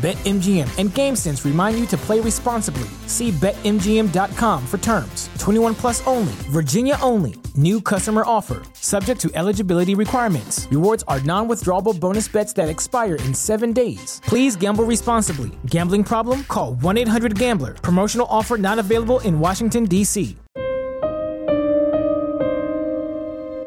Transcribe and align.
BetMGM 0.00 0.78
and 0.78 0.88
GameSense 0.88 1.44
remind 1.44 1.78
you 1.78 1.84
to 1.88 1.96
play 1.98 2.20
responsibly. 2.20 2.88
See 3.06 3.32
BetMGM.com 3.32 4.66
for 4.66 4.78
terms. 4.78 5.28
21 5.38 5.74
plus 5.74 6.06
only, 6.06 6.32
Virginia 6.48 6.96
only. 7.02 7.34
New 7.54 7.82
customer 7.82 8.22
offer, 8.24 8.62
subject 8.72 9.20
to 9.20 9.30
eligibility 9.34 9.94
requirements. 9.94 10.66
Rewards 10.70 11.04
are 11.06 11.20
non 11.20 11.48
withdrawable 11.48 12.00
bonus 12.00 12.28
bets 12.28 12.54
that 12.54 12.70
expire 12.70 13.16
in 13.16 13.34
seven 13.34 13.74
days. 13.74 14.22
Please 14.24 14.56
gamble 14.56 14.84
responsibly. 14.84 15.50
Gambling 15.66 16.04
problem? 16.04 16.44
Call 16.44 16.76
1 16.76 16.96
800 16.96 17.38
Gambler. 17.38 17.74
Promotional 17.74 18.26
offer 18.30 18.56
not 18.56 18.78
available 18.78 19.20
in 19.20 19.38
Washington, 19.38 19.84
D.C. 19.84 20.34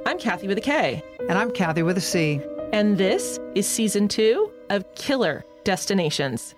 I'm 0.08 0.18
Kathy 0.18 0.48
with 0.48 0.58
a 0.58 0.62
K. 0.62 1.04
And 1.30 1.38
I'm 1.38 1.52
Kathy 1.52 1.84
with 1.84 2.00
a 2.00 2.02
C. 2.02 2.42
And 2.72 2.98
this 2.98 3.40
is 3.54 3.68
season 3.68 4.08
two 4.08 4.50
of 4.72 4.84
Killer 4.96 5.46
Destinations. 5.64 6.56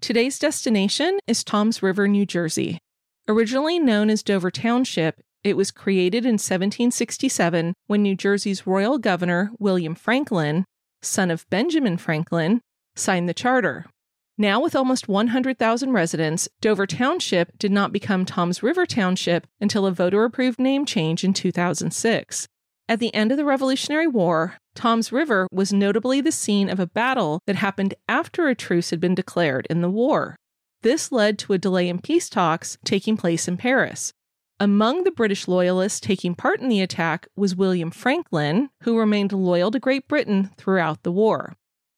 Today's 0.00 0.38
destination 0.38 1.18
is 1.26 1.44
Toms 1.44 1.82
River, 1.82 2.08
New 2.08 2.26
Jersey. 2.26 2.78
Originally 3.28 3.78
known 3.78 4.10
as 4.10 4.22
Dover 4.22 4.50
Township, 4.50 5.20
it 5.44 5.56
was 5.56 5.70
created 5.70 6.24
in 6.24 6.32
1767 6.32 7.74
when 7.86 8.02
New 8.02 8.14
Jersey's 8.14 8.66
royal 8.66 8.98
governor, 8.98 9.50
William 9.58 9.94
Franklin, 9.94 10.64
son 11.00 11.30
of 11.30 11.48
Benjamin 11.48 11.96
Franklin, 11.96 12.60
signed 12.96 13.28
the 13.28 13.34
charter. 13.34 13.86
Now, 14.36 14.60
with 14.60 14.74
almost 14.74 15.06
100,000 15.06 15.92
residents, 15.92 16.48
Dover 16.60 16.86
Township 16.86 17.58
did 17.58 17.70
not 17.70 17.92
become 17.92 18.24
Toms 18.24 18.62
River 18.62 18.86
Township 18.86 19.46
until 19.60 19.86
a 19.86 19.92
voter 19.92 20.24
approved 20.24 20.58
name 20.58 20.84
change 20.86 21.24
in 21.24 21.34
2006. 21.34 22.48
At 22.90 22.98
the 22.98 23.14
end 23.14 23.30
of 23.30 23.36
the 23.36 23.44
Revolutionary 23.44 24.08
War, 24.08 24.56
Toms 24.74 25.12
River 25.12 25.46
was 25.52 25.72
notably 25.72 26.20
the 26.20 26.32
scene 26.32 26.68
of 26.68 26.80
a 26.80 26.88
battle 26.88 27.38
that 27.46 27.54
happened 27.54 27.94
after 28.08 28.48
a 28.48 28.54
truce 28.56 28.90
had 28.90 28.98
been 28.98 29.14
declared 29.14 29.68
in 29.70 29.80
the 29.80 29.88
war. 29.88 30.34
This 30.82 31.12
led 31.12 31.38
to 31.38 31.52
a 31.52 31.58
delay 31.58 31.88
in 31.88 32.00
peace 32.00 32.28
talks 32.28 32.78
taking 32.84 33.16
place 33.16 33.46
in 33.46 33.56
Paris. 33.56 34.12
Among 34.58 35.04
the 35.04 35.12
British 35.12 35.46
loyalists 35.46 36.00
taking 36.00 36.34
part 36.34 36.58
in 36.58 36.68
the 36.68 36.80
attack 36.80 37.28
was 37.36 37.54
William 37.54 37.92
Franklin, 37.92 38.70
who 38.82 38.98
remained 38.98 39.32
loyal 39.32 39.70
to 39.70 39.78
Great 39.78 40.08
Britain 40.08 40.50
throughout 40.56 41.04
the 41.04 41.12
war. 41.12 41.54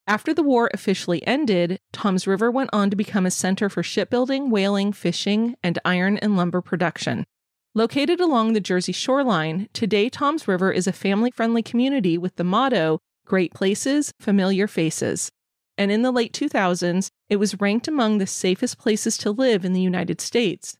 After 0.07 0.35
the 0.35 0.43
war 0.43 0.69
officially 0.75 1.27
ended, 1.27 1.79
Toms 1.95 2.27
River 2.27 2.51
went 2.51 2.69
on 2.71 2.91
to 2.91 2.97
become 2.97 3.25
a 3.25 3.31
center 3.31 3.71
for 3.71 3.83
shipbuilding, 3.83 4.51
whaling, 4.51 4.93
fishing, 4.93 5.55
and 5.63 5.79
iron 5.87 6.19
and 6.19 6.37
lumber 6.37 6.61
production. 6.61 7.25
Located 7.75 8.21
along 8.21 8.53
the 8.53 8.61
Jersey 8.61 8.93
shoreline, 8.93 9.67
today 9.73 10.11
Toms 10.11 10.47
River 10.47 10.71
is 10.71 10.87
a 10.87 10.93
family 10.93 11.31
friendly 11.31 11.63
community 11.63 12.19
with 12.19 12.37
the 12.37 12.45
motto 12.45 12.99
Great 13.25 13.55
Places, 13.55 14.13
Familiar 14.21 14.67
Faces. 14.67 15.31
And 15.79 15.91
in 15.91 16.03
the 16.03 16.11
late 16.11 16.35
2000s, 16.35 17.09
it 17.31 17.37
was 17.37 17.63
ranked 17.63 17.89
among 17.89 18.19
the 18.19 18.27
safest 18.27 18.77
places 18.77 19.17
to 19.19 19.31
live 19.31 19.65
in 19.65 19.73
the 19.73 19.81
United 19.81 20.21
States. 20.21 20.77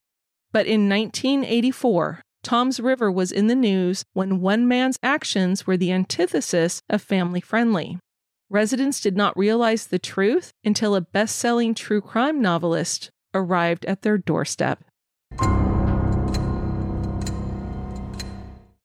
But 0.53 0.67
in 0.67 0.87
1984, 0.87 2.21
Toms 2.43 2.79
River 2.79 3.11
was 3.11 3.33
in 3.33 3.47
the 3.47 3.55
news 3.55 4.05
when 4.13 4.43
one 4.43 4.69
man's 4.69 4.99
actions 5.03 5.67
were 5.67 5.79
the 5.79 5.93
antithesis 5.93 6.83
of 6.91 7.01
family 7.01 7.41
friendly. 7.41 7.99
Residents 8.51 9.01
did 9.01 9.17
not 9.17 9.35
realize 9.35 9.87
the 9.87 9.99
truth 9.99 10.53
until 10.63 10.95
a 10.95 11.01
best 11.01 11.37
selling 11.37 11.73
true 11.73 12.03
crime 12.03 12.43
novelist 12.43 13.11
arrived 13.33 13.87
at 13.87 14.03
their 14.03 14.19
doorstep. 14.19 14.85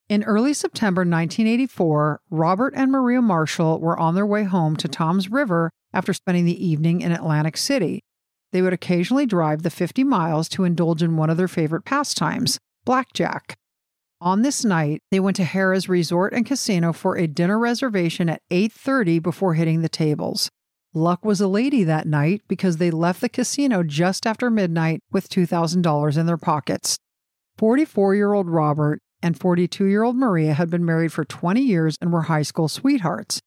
In 0.09 0.23
early 0.23 0.53
September 0.53 1.01
1984, 1.01 2.21
Robert 2.29 2.73
and 2.77 2.89
Maria 2.89 3.21
Marshall 3.21 3.81
were 3.81 3.99
on 3.99 4.15
their 4.15 4.25
way 4.25 4.45
home 4.45 4.77
to 4.77 4.87
Toms 4.87 5.29
River 5.29 5.69
after 5.93 6.13
spending 6.13 6.45
the 6.45 6.65
evening 6.65 7.01
in 7.01 7.11
Atlantic 7.11 7.57
City. 7.57 8.05
They 8.53 8.61
would 8.61 8.71
occasionally 8.71 9.25
drive 9.25 9.63
the 9.63 9.69
50 9.69 10.05
miles 10.05 10.47
to 10.49 10.63
indulge 10.63 11.03
in 11.03 11.17
one 11.17 11.29
of 11.29 11.35
their 11.35 11.49
favorite 11.49 11.83
pastimes, 11.83 12.57
blackjack. 12.85 13.57
On 14.21 14.43
this 14.43 14.63
night, 14.63 15.01
they 15.11 15.19
went 15.19 15.35
to 15.35 15.43
Harrah's 15.43 15.89
Resort 15.89 16.31
and 16.31 16.45
Casino 16.45 16.93
for 16.93 17.17
a 17.17 17.27
dinner 17.27 17.59
reservation 17.59 18.29
at 18.29 18.41
8:30 18.49 19.19
before 19.19 19.55
hitting 19.55 19.81
the 19.81 19.89
tables. 19.89 20.49
Luck 20.93 21.25
was 21.25 21.41
a 21.41 21.49
lady 21.49 21.83
that 21.83 22.07
night 22.07 22.43
because 22.47 22.77
they 22.77 22.91
left 22.91 23.19
the 23.19 23.27
casino 23.27 23.83
just 23.83 24.25
after 24.25 24.49
midnight 24.49 25.01
with 25.11 25.27
$2,000 25.27 26.17
in 26.17 26.25
their 26.25 26.37
pockets. 26.37 26.97
44-year-old 27.59 28.49
Robert 28.49 29.01
and 29.21 29.39
42 29.39 29.85
year 29.85 30.03
old 30.03 30.15
Maria 30.15 30.53
had 30.53 30.69
been 30.69 30.85
married 30.85 31.11
for 31.11 31.25
20 31.25 31.61
years 31.61 31.97
and 32.01 32.11
were 32.11 32.23
high 32.23 32.41
school 32.41 32.67
sweethearts. 32.67 33.41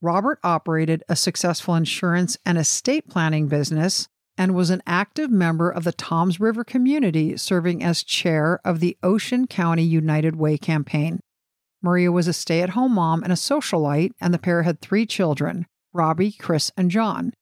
Robert 0.00 0.38
operated 0.44 1.02
a 1.08 1.16
successful 1.16 1.74
insurance 1.74 2.36
and 2.46 2.56
estate 2.56 3.08
planning 3.08 3.48
business 3.48 4.06
and 4.36 4.54
was 4.54 4.70
an 4.70 4.82
active 4.86 5.30
member 5.30 5.68
of 5.68 5.82
the 5.82 5.92
Toms 5.92 6.38
River 6.38 6.62
community, 6.62 7.36
serving 7.36 7.82
as 7.82 8.04
chair 8.04 8.60
of 8.64 8.78
the 8.78 8.96
Ocean 9.02 9.48
County 9.48 9.82
United 9.82 10.36
Way 10.36 10.56
campaign. 10.56 11.18
Maria 11.82 12.12
was 12.12 12.28
a 12.28 12.32
stay 12.32 12.62
at 12.62 12.70
home 12.70 12.94
mom 12.94 13.24
and 13.24 13.32
a 13.32 13.36
socialite, 13.36 14.12
and 14.20 14.32
the 14.32 14.38
pair 14.38 14.62
had 14.62 14.80
three 14.80 15.06
children 15.06 15.66
Robbie, 15.92 16.32
Chris, 16.32 16.70
and 16.76 16.90
John. 16.90 17.32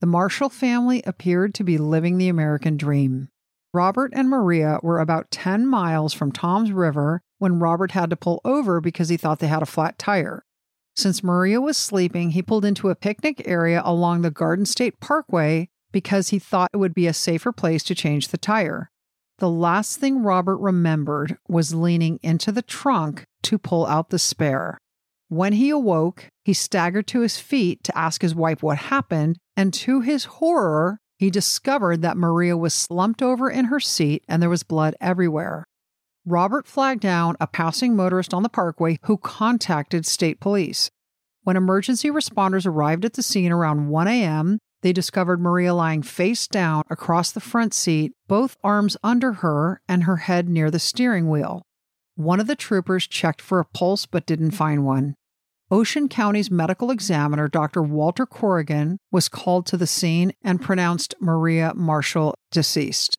The 0.00 0.06
Marshall 0.06 0.48
family 0.48 1.02
appeared 1.06 1.54
to 1.54 1.64
be 1.64 1.76
living 1.76 2.16
the 2.16 2.28
American 2.28 2.76
dream. 2.76 3.28
Robert 3.76 4.10
and 4.14 4.30
Maria 4.30 4.78
were 4.82 5.00
about 5.00 5.30
10 5.30 5.66
miles 5.66 6.14
from 6.14 6.32
Toms 6.32 6.72
River 6.72 7.20
when 7.36 7.58
Robert 7.58 7.90
had 7.90 8.08
to 8.08 8.16
pull 8.16 8.40
over 8.42 8.80
because 8.80 9.10
he 9.10 9.18
thought 9.18 9.38
they 9.38 9.48
had 9.48 9.60
a 9.60 9.66
flat 9.66 9.98
tire. 9.98 10.46
Since 10.96 11.22
Maria 11.22 11.60
was 11.60 11.76
sleeping, 11.76 12.30
he 12.30 12.40
pulled 12.40 12.64
into 12.64 12.88
a 12.88 12.94
picnic 12.94 13.42
area 13.44 13.82
along 13.84 14.22
the 14.22 14.30
Garden 14.30 14.64
State 14.64 14.98
Parkway 14.98 15.68
because 15.92 16.30
he 16.30 16.38
thought 16.38 16.70
it 16.72 16.78
would 16.78 16.94
be 16.94 17.06
a 17.06 17.12
safer 17.12 17.52
place 17.52 17.82
to 17.82 17.94
change 17.94 18.28
the 18.28 18.38
tire. 18.38 18.90
The 19.40 19.50
last 19.50 20.00
thing 20.00 20.22
Robert 20.22 20.56
remembered 20.56 21.36
was 21.46 21.74
leaning 21.74 22.18
into 22.22 22.50
the 22.52 22.62
trunk 22.62 23.24
to 23.42 23.58
pull 23.58 23.84
out 23.84 24.08
the 24.08 24.18
spare. 24.18 24.78
When 25.28 25.52
he 25.52 25.68
awoke, 25.68 26.30
he 26.46 26.54
staggered 26.54 27.06
to 27.08 27.20
his 27.20 27.36
feet 27.36 27.84
to 27.84 27.98
ask 27.98 28.22
his 28.22 28.34
wife 28.34 28.62
what 28.62 28.78
happened, 28.78 29.36
and 29.54 29.74
to 29.74 30.00
his 30.00 30.24
horror, 30.24 30.98
he 31.18 31.30
discovered 31.30 32.02
that 32.02 32.16
Maria 32.16 32.56
was 32.56 32.74
slumped 32.74 33.22
over 33.22 33.50
in 33.50 33.66
her 33.66 33.80
seat 33.80 34.24
and 34.28 34.42
there 34.42 34.50
was 34.50 34.62
blood 34.62 34.94
everywhere. 35.00 35.64
Robert 36.24 36.66
flagged 36.66 37.00
down 37.00 37.36
a 37.40 37.46
passing 37.46 37.94
motorist 37.94 38.34
on 38.34 38.42
the 38.42 38.48
parkway 38.48 38.98
who 39.02 39.16
contacted 39.16 40.04
state 40.04 40.40
police. 40.40 40.90
When 41.44 41.56
emergency 41.56 42.10
responders 42.10 42.66
arrived 42.66 43.04
at 43.04 43.12
the 43.12 43.22
scene 43.22 43.52
around 43.52 43.88
1 43.88 44.08
a.m., 44.08 44.58
they 44.82 44.92
discovered 44.92 45.40
Maria 45.40 45.72
lying 45.72 46.02
face 46.02 46.46
down 46.48 46.82
across 46.90 47.30
the 47.30 47.40
front 47.40 47.72
seat, 47.72 48.12
both 48.28 48.56
arms 48.62 48.96
under 49.02 49.34
her 49.34 49.80
and 49.88 50.04
her 50.04 50.16
head 50.16 50.48
near 50.48 50.70
the 50.70 50.78
steering 50.78 51.28
wheel. 51.28 51.62
One 52.16 52.40
of 52.40 52.46
the 52.46 52.56
troopers 52.56 53.06
checked 53.06 53.40
for 53.40 53.60
a 53.60 53.64
pulse 53.64 54.06
but 54.06 54.26
didn't 54.26 54.50
find 54.50 54.84
one. 54.84 55.14
Ocean 55.68 56.08
County's 56.08 56.48
medical 56.48 56.92
examiner, 56.92 57.48
Dr. 57.48 57.82
Walter 57.82 58.24
Corrigan, 58.24 58.98
was 59.10 59.28
called 59.28 59.66
to 59.66 59.76
the 59.76 59.86
scene 59.86 60.32
and 60.42 60.62
pronounced 60.62 61.16
Maria 61.20 61.72
Marshall 61.74 62.36
deceased. 62.52 63.16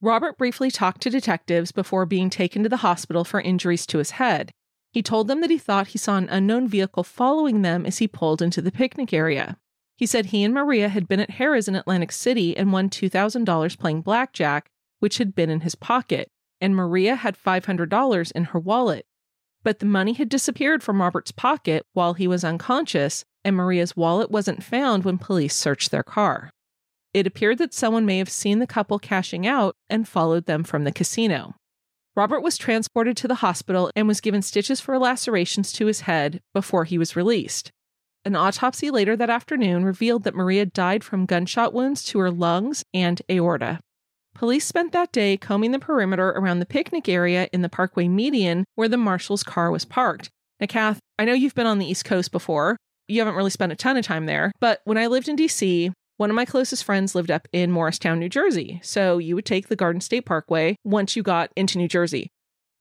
Robert 0.00 0.36
briefly 0.36 0.72
talked 0.72 1.00
to 1.02 1.10
detectives 1.10 1.70
before 1.70 2.06
being 2.06 2.28
taken 2.28 2.64
to 2.64 2.68
the 2.68 2.78
hospital 2.78 3.22
for 3.22 3.40
injuries 3.40 3.86
to 3.86 3.98
his 3.98 4.12
head. 4.12 4.50
He 4.90 5.00
told 5.00 5.28
them 5.28 5.40
that 5.40 5.50
he 5.50 5.58
thought 5.58 5.88
he 5.88 5.98
saw 5.98 6.16
an 6.16 6.28
unknown 6.28 6.66
vehicle 6.66 7.04
following 7.04 7.62
them 7.62 7.86
as 7.86 7.98
he 7.98 8.08
pulled 8.08 8.42
into 8.42 8.60
the 8.60 8.72
picnic 8.72 9.12
area. 9.12 9.58
He 9.96 10.06
said 10.06 10.26
he 10.26 10.42
and 10.42 10.52
Maria 10.52 10.88
had 10.88 11.06
been 11.06 11.20
at 11.20 11.30
Harrah's 11.30 11.68
in 11.68 11.76
Atlantic 11.76 12.10
City 12.10 12.56
and 12.56 12.72
won 12.72 12.90
$2,000 12.90 13.78
playing 13.78 14.02
blackjack, 14.02 14.70
which 14.98 15.18
had 15.18 15.36
been 15.36 15.50
in 15.50 15.60
his 15.60 15.76
pocket 15.76 16.32
and 16.64 16.74
Maria 16.74 17.14
had 17.14 17.36
$500 17.36 18.32
in 18.32 18.44
her 18.44 18.58
wallet. 18.58 19.04
But 19.64 19.80
the 19.80 19.86
money 19.86 20.14
had 20.14 20.30
disappeared 20.30 20.82
from 20.82 21.02
Robert's 21.02 21.30
pocket 21.30 21.84
while 21.92 22.14
he 22.14 22.26
was 22.26 22.42
unconscious, 22.42 23.22
and 23.44 23.54
Maria's 23.54 23.94
wallet 23.94 24.30
wasn't 24.30 24.64
found 24.64 25.04
when 25.04 25.18
police 25.18 25.54
searched 25.54 25.90
their 25.90 26.02
car. 26.02 26.48
It 27.12 27.26
appeared 27.26 27.58
that 27.58 27.74
someone 27.74 28.06
may 28.06 28.16
have 28.16 28.30
seen 28.30 28.60
the 28.60 28.66
couple 28.66 28.98
cashing 28.98 29.46
out 29.46 29.76
and 29.90 30.08
followed 30.08 30.46
them 30.46 30.64
from 30.64 30.84
the 30.84 30.90
casino. 30.90 31.54
Robert 32.16 32.40
was 32.40 32.56
transported 32.56 33.14
to 33.18 33.28
the 33.28 33.42
hospital 33.46 33.90
and 33.94 34.08
was 34.08 34.22
given 34.22 34.40
stitches 34.40 34.80
for 34.80 34.98
lacerations 34.98 35.70
to 35.72 35.84
his 35.84 36.00
head 36.00 36.40
before 36.54 36.84
he 36.84 36.96
was 36.96 37.14
released. 37.14 37.72
An 38.24 38.34
autopsy 38.34 38.90
later 38.90 39.16
that 39.16 39.28
afternoon 39.28 39.84
revealed 39.84 40.24
that 40.24 40.34
Maria 40.34 40.64
died 40.64 41.04
from 41.04 41.26
gunshot 41.26 41.74
wounds 41.74 42.02
to 42.04 42.20
her 42.20 42.30
lungs 42.30 42.86
and 42.94 43.20
aorta. 43.30 43.80
Police 44.34 44.64
spent 44.64 44.92
that 44.92 45.12
day 45.12 45.36
combing 45.36 45.70
the 45.70 45.78
perimeter 45.78 46.30
around 46.30 46.58
the 46.58 46.66
picnic 46.66 47.08
area 47.08 47.48
in 47.52 47.62
the 47.62 47.68
Parkway 47.68 48.08
median 48.08 48.64
where 48.74 48.88
the 48.88 48.96
Marshall's 48.96 49.44
car 49.44 49.70
was 49.70 49.84
parked. 49.84 50.28
Now, 50.60 50.66
Kath, 50.66 50.98
I 51.18 51.24
know 51.24 51.32
you've 51.32 51.54
been 51.54 51.68
on 51.68 51.78
the 51.78 51.86
East 51.86 52.04
Coast 52.04 52.32
before. 52.32 52.76
You 53.06 53.20
haven't 53.20 53.36
really 53.36 53.50
spent 53.50 53.72
a 53.72 53.76
ton 53.76 53.96
of 53.96 54.04
time 54.04 54.26
there, 54.26 54.50
but 54.60 54.80
when 54.84 54.98
I 54.98 55.06
lived 55.06 55.28
in 55.28 55.36
DC, 55.36 55.92
one 56.16 56.30
of 56.30 56.36
my 56.36 56.44
closest 56.44 56.84
friends 56.84 57.14
lived 57.14 57.30
up 57.30 57.46
in 57.52 57.70
Morristown, 57.70 58.18
New 58.18 58.28
Jersey. 58.28 58.80
So 58.82 59.18
you 59.18 59.36
would 59.36 59.44
take 59.44 59.68
the 59.68 59.76
Garden 59.76 60.00
State 60.00 60.26
Parkway 60.26 60.76
once 60.84 61.14
you 61.14 61.22
got 61.22 61.50
into 61.56 61.78
New 61.78 61.88
Jersey. 61.88 62.28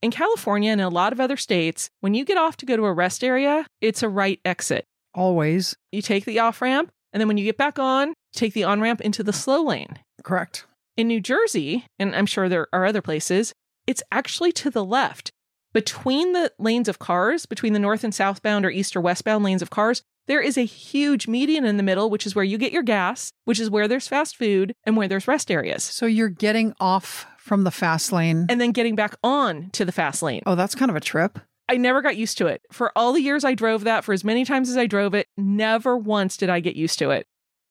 In 0.02 0.12
California 0.12 0.72
and 0.72 0.82
a 0.82 0.90
lot 0.90 1.14
of 1.14 1.20
other 1.20 1.38
states, 1.38 1.90
when 2.02 2.14
you 2.14 2.26
get 2.26 2.38
off 2.38 2.58
to 2.58 2.66
go 2.66 2.76
to 2.76 2.86
a 2.86 2.94
rest 2.94 3.24
area, 3.24 3.66
it's 3.80 4.04
a 4.04 4.10
right 4.10 4.40
exit. 4.44 4.86
Always. 5.14 5.76
You 5.92 6.02
take 6.02 6.26
the 6.26 6.40
off 6.40 6.62
ramp, 6.62 6.90
and 7.12 7.22
then 7.22 7.28
when 7.28 7.38
you 7.38 7.46
get 7.46 7.58
back 7.58 7.78
on, 7.78 8.14
take 8.34 8.54
the 8.54 8.64
on 8.64 8.82
ramp 8.82 9.02
into 9.02 9.24
the 9.24 9.34
slow 9.34 9.64
lane. 9.64 10.00
Correct. 10.24 10.66
In 10.96 11.08
New 11.08 11.22
Jersey, 11.22 11.88
and 11.98 12.16
I'm 12.16 12.28
sure 12.28 12.48
there 12.48 12.68
are 12.72 12.86
other 12.86 13.02
places, 13.02 13.54
it's 13.88 14.04
actually 14.12 14.52
to 14.54 14.70
the 14.70 14.86
left. 14.86 15.32
Between 15.74 16.34
the 16.34 16.52
lanes 16.60 16.88
of 16.88 17.00
cars, 17.00 17.48
between 17.48 17.74
the 17.74 17.80
north 17.80 18.04
and 18.04 18.14
southbound 18.14 18.64
or 18.64 18.70
east 18.70 18.96
or 18.96 19.02
westbound 19.02 19.44
lanes 19.44 19.64
of 19.64 19.72
cars, 19.72 20.04
there 20.28 20.40
is 20.40 20.56
a 20.56 20.66
huge 20.66 21.28
median 21.28 21.66
in 21.66 21.78
the 21.78 21.84
middle, 21.84 22.12
which 22.12 22.28
is 22.28 22.36
where 22.36 22.46
you 22.46 22.60
get 22.60 22.72
your 22.72 22.84
gas, 22.84 23.32
which 23.46 23.60
is 23.60 23.72
where 23.72 23.88
there's 23.88 24.08
fast 24.08 24.38
food 24.38 24.74
and 24.86 24.96
where 24.96 25.08
there's 25.08 25.28
rest 25.28 25.50
areas. 25.50 25.84
So 25.84 26.06
you're 26.06 26.30
getting 26.30 26.76
off 26.80 27.26
from 27.40 27.64
the 27.64 27.72
fast 27.72 28.12
lane. 28.12 28.46
And 28.48 28.62
then 28.62 28.72
getting 28.72 28.96
back 28.96 29.16
on 29.24 29.72
to 29.72 29.86
the 29.86 29.92
fast 29.92 30.22
lane. 30.22 30.44
oh, 30.46 30.54
that's 30.54 30.76
kind 30.76 30.92
of 30.92 30.96
a 30.96 31.02
trip. 31.02 31.40
I 31.68 31.78
never 31.78 32.04
got 32.04 32.18
used 32.18 32.38
to 32.38 32.48
it. 32.48 32.62
For 32.72 32.92
all 32.96 33.14
the 33.14 33.22
years 33.22 33.44
I 33.44 33.56
drove 33.56 33.84
that, 33.86 34.04
for 34.04 34.14
as 34.14 34.24
many 34.24 34.46
times 34.46 34.70
as 34.70 34.78
I 34.78 34.86
drove 34.86 35.16
it, 35.16 35.28
never 35.38 35.98
once 35.98 36.38
did 36.38 36.50
I 36.52 36.60
get 36.60 36.76
used 36.76 37.00
to 37.00 37.10
it. 37.10 37.26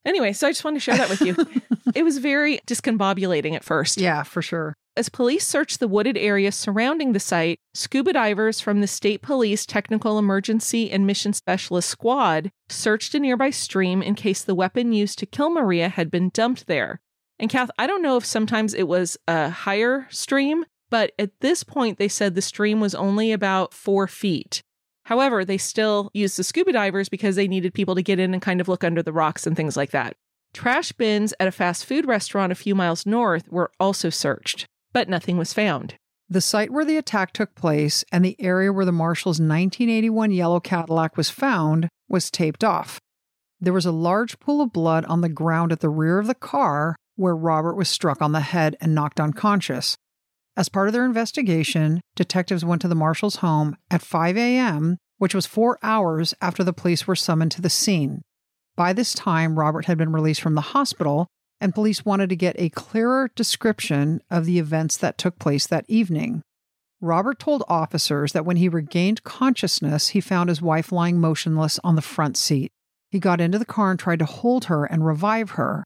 Anyway, 0.04 0.32
so 0.32 0.48
I 0.48 0.50
just 0.50 0.64
wanted 0.64 0.76
to 0.76 0.80
share 0.80 0.96
that 0.96 1.08
with 1.08 1.20
you. 1.20 1.36
it 1.96 2.04
was 2.04 2.18
very 2.18 2.58
discombobulating 2.66 3.54
at 3.54 3.64
first. 3.64 3.98
Yeah, 3.98 4.22
for 4.22 4.42
sure. 4.42 4.74
As 4.94 5.08
police 5.08 5.46
searched 5.46 5.80
the 5.80 5.88
wooded 5.88 6.18
area 6.18 6.52
surrounding 6.52 7.12
the 7.12 7.20
site, 7.20 7.58
scuba 7.72 8.12
divers 8.12 8.60
from 8.60 8.82
the 8.82 8.86
State 8.86 9.22
Police 9.22 9.64
Technical 9.64 10.18
Emergency 10.18 10.90
and 10.90 11.06
Mission 11.06 11.32
Specialist 11.32 11.88
Squad 11.88 12.50
searched 12.68 13.14
a 13.14 13.18
nearby 13.18 13.48
stream 13.48 14.02
in 14.02 14.14
case 14.14 14.42
the 14.42 14.54
weapon 14.54 14.92
used 14.92 15.18
to 15.20 15.26
kill 15.26 15.48
Maria 15.48 15.88
had 15.88 16.10
been 16.10 16.28
dumped 16.28 16.66
there. 16.66 17.00
And 17.38 17.50
Kath, 17.50 17.70
I 17.78 17.86
don't 17.86 18.02
know 18.02 18.18
if 18.18 18.26
sometimes 18.26 18.74
it 18.74 18.86
was 18.86 19.16
a 19.26 19.48
higher 19.48 20.06
stream, 20.10 20.66
but 20.90 21.12
at 21.18 21.30
this 21.40 21.64
point 21.64 21.96
they 21.96 22.08
said 22.08 22.34
the 22.34 22.42
stream 22.42 22.78
was 22.78 22.94
only 22.94 23.32
about 23.32 23.72
four 23.72 24.06
feet. 24.06 24.62
However, 25.06 25.42
they 25.44 25.58
still 25.58 26.10
used 26.12 26.38
the 26.38 26.44
scuba 26.44 26.72
divers 26.72 27.08
because 27.08 27.34
they 27.34 27.48
needed 27.48 27.74
people 27.74 27.94
to 27.94 28.02
get 28.02 28.20
in 28.20 28.34
and 28.34 28.42
kind 28.42 28.60
of 28.60 28.68
look 28.68 28.84
under 28.84 29.02
the 29.02 29.12
rocks 29.12 29.46
and 29.46 29.56
things 29.56 29.76
like 29.76 29.90
that. 29.90 30.16
Trash 30.54 30.92
bins 30.92 31.32
at 31.40 31.48
a 31.48 31.52
fast 31.52 31.86
food 31.86 32.06
restaurant 32.06 32.52
a 32.52 32.56
few 32.56 32.74
miles 32.74 33.06
north 33.06 33.48
were 33.48 33.70
also 33.80 34.10
searched 34.10 34.66
but 34.92 35.08
nothing 35.08 35.38
was 35.38 35.52
found. 35.52 35.94
The 36.28 36.40
site 36.40 36.70
where 36.70 36.84
the 36.84 36.96
attack 36.96 37.32
took 37.32 37.54
place 37.54 38.04
and 38.12 38.24
the 38.24 38.36
area 38.38 38.72
where 38.72 38.84
the 38.84 38.92
Marshall's 38.92 39.40
1981 39.40 40.30
yellow 40.30 40.60
Cadillac 40.60 41.16
was 41.16 41.30
found 41.30 41.88
was 42.08 42.30
taped 42.30 42.64
off. 42.64 42.98
There 43.60 43.72
was 43.72 43.86
a 43.86 43.92
large 43.92 44.40
pool 44.40 44.60
of 44.60 44.72
blood 44.72 45.04
on 45.06 45.20
the 45.20 45.28
ground 45.28 45.72
at 45.72 45.80
the 45.80 45.88
rear 45.88 46.18
of 46.18 46.26
the 46.26 46.34
car 46.34 46.96
where 47.16 47.36
Robert 47.36 47.74
was 47.74 47.88
struck 47.88 48.22
on 48.22 48.32
the 48.32 48.40
head 48.40 48.76
and 48.80 48.94
knocked 48.94 49.20
unconscious. 49.20 49.96
As 50.56 50.68
part 50.68 50.88
of 50.88 50.92
their 50.92 51.04
investigation, 51.04 52.00
detectives 52.16 52.64
went 52.64 52.82
to 52.82 52.88
the 52.88 52.94
Marshall's 52.94 53.36
home 53.36 53.76
at 53.90 54.02
5 54.02 54.36
a.m., 54.36 54.98
which 55.18 55.34
was 55.34 55.46
four 55.46 55.78
hours 55.82 56.34
after 56.40 56.64
the 56.64 56.72
police 56.72 57.06
were 57.06 57.16
summoned 57.16 57.52
to 57.52 57.62
the 57.62 57.70
scene. 57.70 58.22
By 58.82 58.92
this 58.92 59.14
time, 59.14 59.60
Robert 59.60 59.84
had 59.84 59.96
been 59.96 60.10
released 60.10 60.40
from 60.40 60.56
the 60.56 60.60
hospital 60.60 61.28
and 61.60 61.72
police 61.72 62.04
wanted 62.04 62.30
to 62.30 62.34
get 62.34 62.56
a 62.58 62.68
clearer 62.70 63.30
description 63.36 64.20
of 64.28 64.44
the 64.44 64.58
events 64.58 64.96
that 64.96 65.16
took 65.16 65.38
place 65.38 65.68
that 65.68 65.84
evening. 65.86 66.42
Robert 67.00 67.38
told 67.38 67.62
officers 67.68 68.32
that 68.32 68.44
when 68.44 68.56
he 68.56 68.68
regained 68.68 69.22
consciousness, 69.22 70.08
he 70.08 70.20
found 70.20 70.48
his 70.48 70.60
wife 70.60 70.90
lying 70.90 71.20
motionless 71.20 71.78
on 71.84 71.94
the 71.94 72.02
front 72.02 72.36
seat. 72.36 72.72
He 73.08 73.20
got 73.20 73.40
into 73.40 73.56
the 73.56 73.64
car 73.64 73.92
and 73.92 74.00
tried 74.00 74.18
to 74.18 74.24
hold 74.24 74.64
her 74.64 74.84
and 74.84 75.06
revive 75.06 75.50
her. 75.50 75.84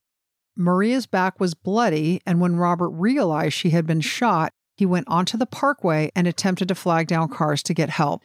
Maria's 0.57 1.07
back 1.07 1.39
was 1.39 1.53
bloody, 1.53 2.23
and 2.25 2.41
when 2.41 2.57
Robert 2.57 2.89
realized 2.89 3.53
she 3.53 3.69
had 3.69 3.87
been 3.87 4.01
shot, 4.01 4.53
he 4.79 4.87
went 4.87 5.07
onto 5.07 5.37
the 5.37 5.45
parkway 5.45 6.11
and 6.17 6.27
attempted 6.27 6.69
to 6.69 6.75
flag 6.75 7.09
down 7.09 7.29
cars 7.29 7.63
to 7.65 7.75
get 7.75 7.91
help. 7.91 8.23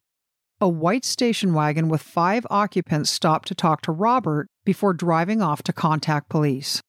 A 0.63 0.69
white 0.69 1.05
station 1.05 1.55
wagon 1.55 1.89
with 1.89 2.03
five 2.03 2.45
occupants 2.51 3.09
stopped 3.09 3.47
to 3.47 3.55
talk 3.55 3.81
to 3.81 3.91
Robert 3.91 4.47
before 4.63 4.93
driving 4.93 5.41
off 5.41 5.63
to 5.63 5.73
contact 5.73 6.29
police. 6.29 6.83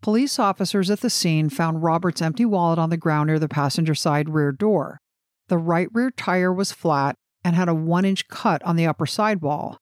Police 0.00 0.38
officers 0.38 0.88
at 0.88 1.00
the 1.00 1.10
scene 1.10 1.50
found 1.50 1.82
Robert's 1.82 2.22
empty 2.22 2.44
wallet 2.44 2.78
on 2.78 2.90
the 2.90 2.96
ground 2.96 3.26
near 3.26 3.40
the 3.40 3.48
passenger 3.48 3.96
side 3.96 4.28
rear 4.28 4.52
door. 4.52 5.00
The 5.48 5.58
right 5.58 5.88
rear 5.92 6.12
tire 6.12 6.52
was 6.52 6.70
flat 6.70 7.16
and 7.42 7.56
had 7.56 7.68
a 7.68 7.74
one 7.74 8.04
inch 8.04 8.28
cut 8.28 8.62
on 8.62 8.76
the 8.76 8.86
upper 8.86 9.06
sidewall. 9.06 9.78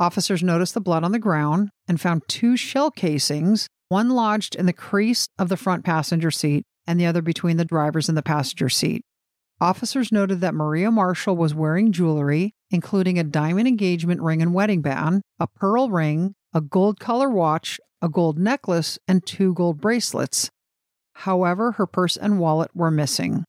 Officers 0.00 0.42
noticed 0.42 0.74
the 0.74 0.80
blood 0.80 1.04
on 1.04 1.12
the 1.12 1.20
ground 1.20 1.68
and 1.86 2.00
found 2.00 2.22
two 2.26 2.56
shell 2.56 2.90
casings, 2.90 3.68
one 3.90 4.10
lodged 4.10 4.56
in 4.56 4.66
the 4.66 4.72
crease 4.72 5.28
of 5.38 5.48
the 5.48 5.56
front 5.56 5.84
passenger 5.84 6.32
seat 6.32 6.64
and 6.88 6.98
the 6.98 7.06
other 7.06 7.22
between 7.22 7.58
the 7.58 7.64
driver's 7.64 8.08
and 8.08 8.18
the 8.18 8.22
passenger 8.22 8.68
seat. 8.68 9.04
Officers 9.62 10.10
noted 10.10 10.40
that 10.40 10.56
Maria 10.56 10.90
Marshall 10.90 11.36
was 11.36 11.54
wearing 11.54 11.92
jewelry, 11.92 12.52
including 12.72 13.16
a 13.16 13.22
diamond 13.22 13.68
engagement 13.68 14.20
ring 14.20 14.42
and 14.42 14.52
wedding 14.52 14.82
band, 14.82 15.22
a 15.38 15.46
pearl 15.46 15.88
ring, 15.88 16.34
a 16.52 16.60
gold 16.60 16.98
color 16.98 17.30
watch, 17.30 17.78
a 18.02 18.08
gold 18.08 18.40
necklace, 18.40 18.98
and 19.06 19.24
two 19.24 19.54
gold 19.54 19.80
bracelets. 19.80 20.50
However, 21.14 21.70
her 21.72 21.86
purse 21.86 22.16
and 22.16 22.40
wallet 22.40 22.72
were 22.74 22.90
missing. 22.90 23.44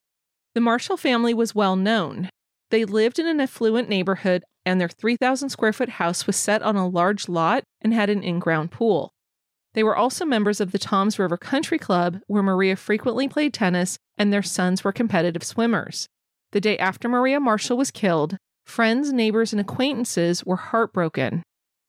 The 0.53 0.61
Marshall 0.61 0.97
family 0.97 1.33
was 1.33 1.55
well 1.55 1.75
known. 1.75 2.29
They 2.69 2.85
lived 2.85 3.17
in 3.17 3.25
an 3.25 3.41
affluent 3.41 3.89
neighborhood, 3.89 4.43
and 4.67 4.79
their 4.79 4.89
3,000 4.89 5.49
square 5.49 5.73
foot 5.73 5.89
house 5.89 6.27
was 6.27 6.35
set 6.35 6.61
on 6.61 6.75
a 6.75 6.87
large 6.87 7.27
lot 7.27 7.63
and 7.81 7.91
had 7.91 8.11
an 8.11 8.21
in 8.21 8.37
ground 8.37 8.69
pool. 8.69 9.09
They 9.73 9.83
were 9.83 9.95
also 9.95 10.25
members 10.25 10.61
of 10.61 10.71
the 10.71 10.77
Toms 10.77 11.17
River 11.17 11.37
Country 11.37 11.79
Club, 11.79 12.19
where 12.27 12.43
Maria 12.43 12.75
frequently 12.75 13.27
played 13.27 13.53
tennis 13.53 13.97
and 14.17 14.31
their 14.31 14.43
sons 14.43 14.83
were 14.83 14.91
competitive 14.91 15.43
swimmers. 15.43 16.07
The 16.53 16.61
day 16.61 16.77
after 16.77 17.09
Maria 17.09 17.39
Marshall 17.39 17.77
was 17.77 17.89
killed, 17.89 18.37
friends, 18.67 19.11
neighbors, 19.11 19.53
and 19.53 19.59
acquaintances 19.59 20.45
were 20.45 20.55
heartbroken. 20.55 21.41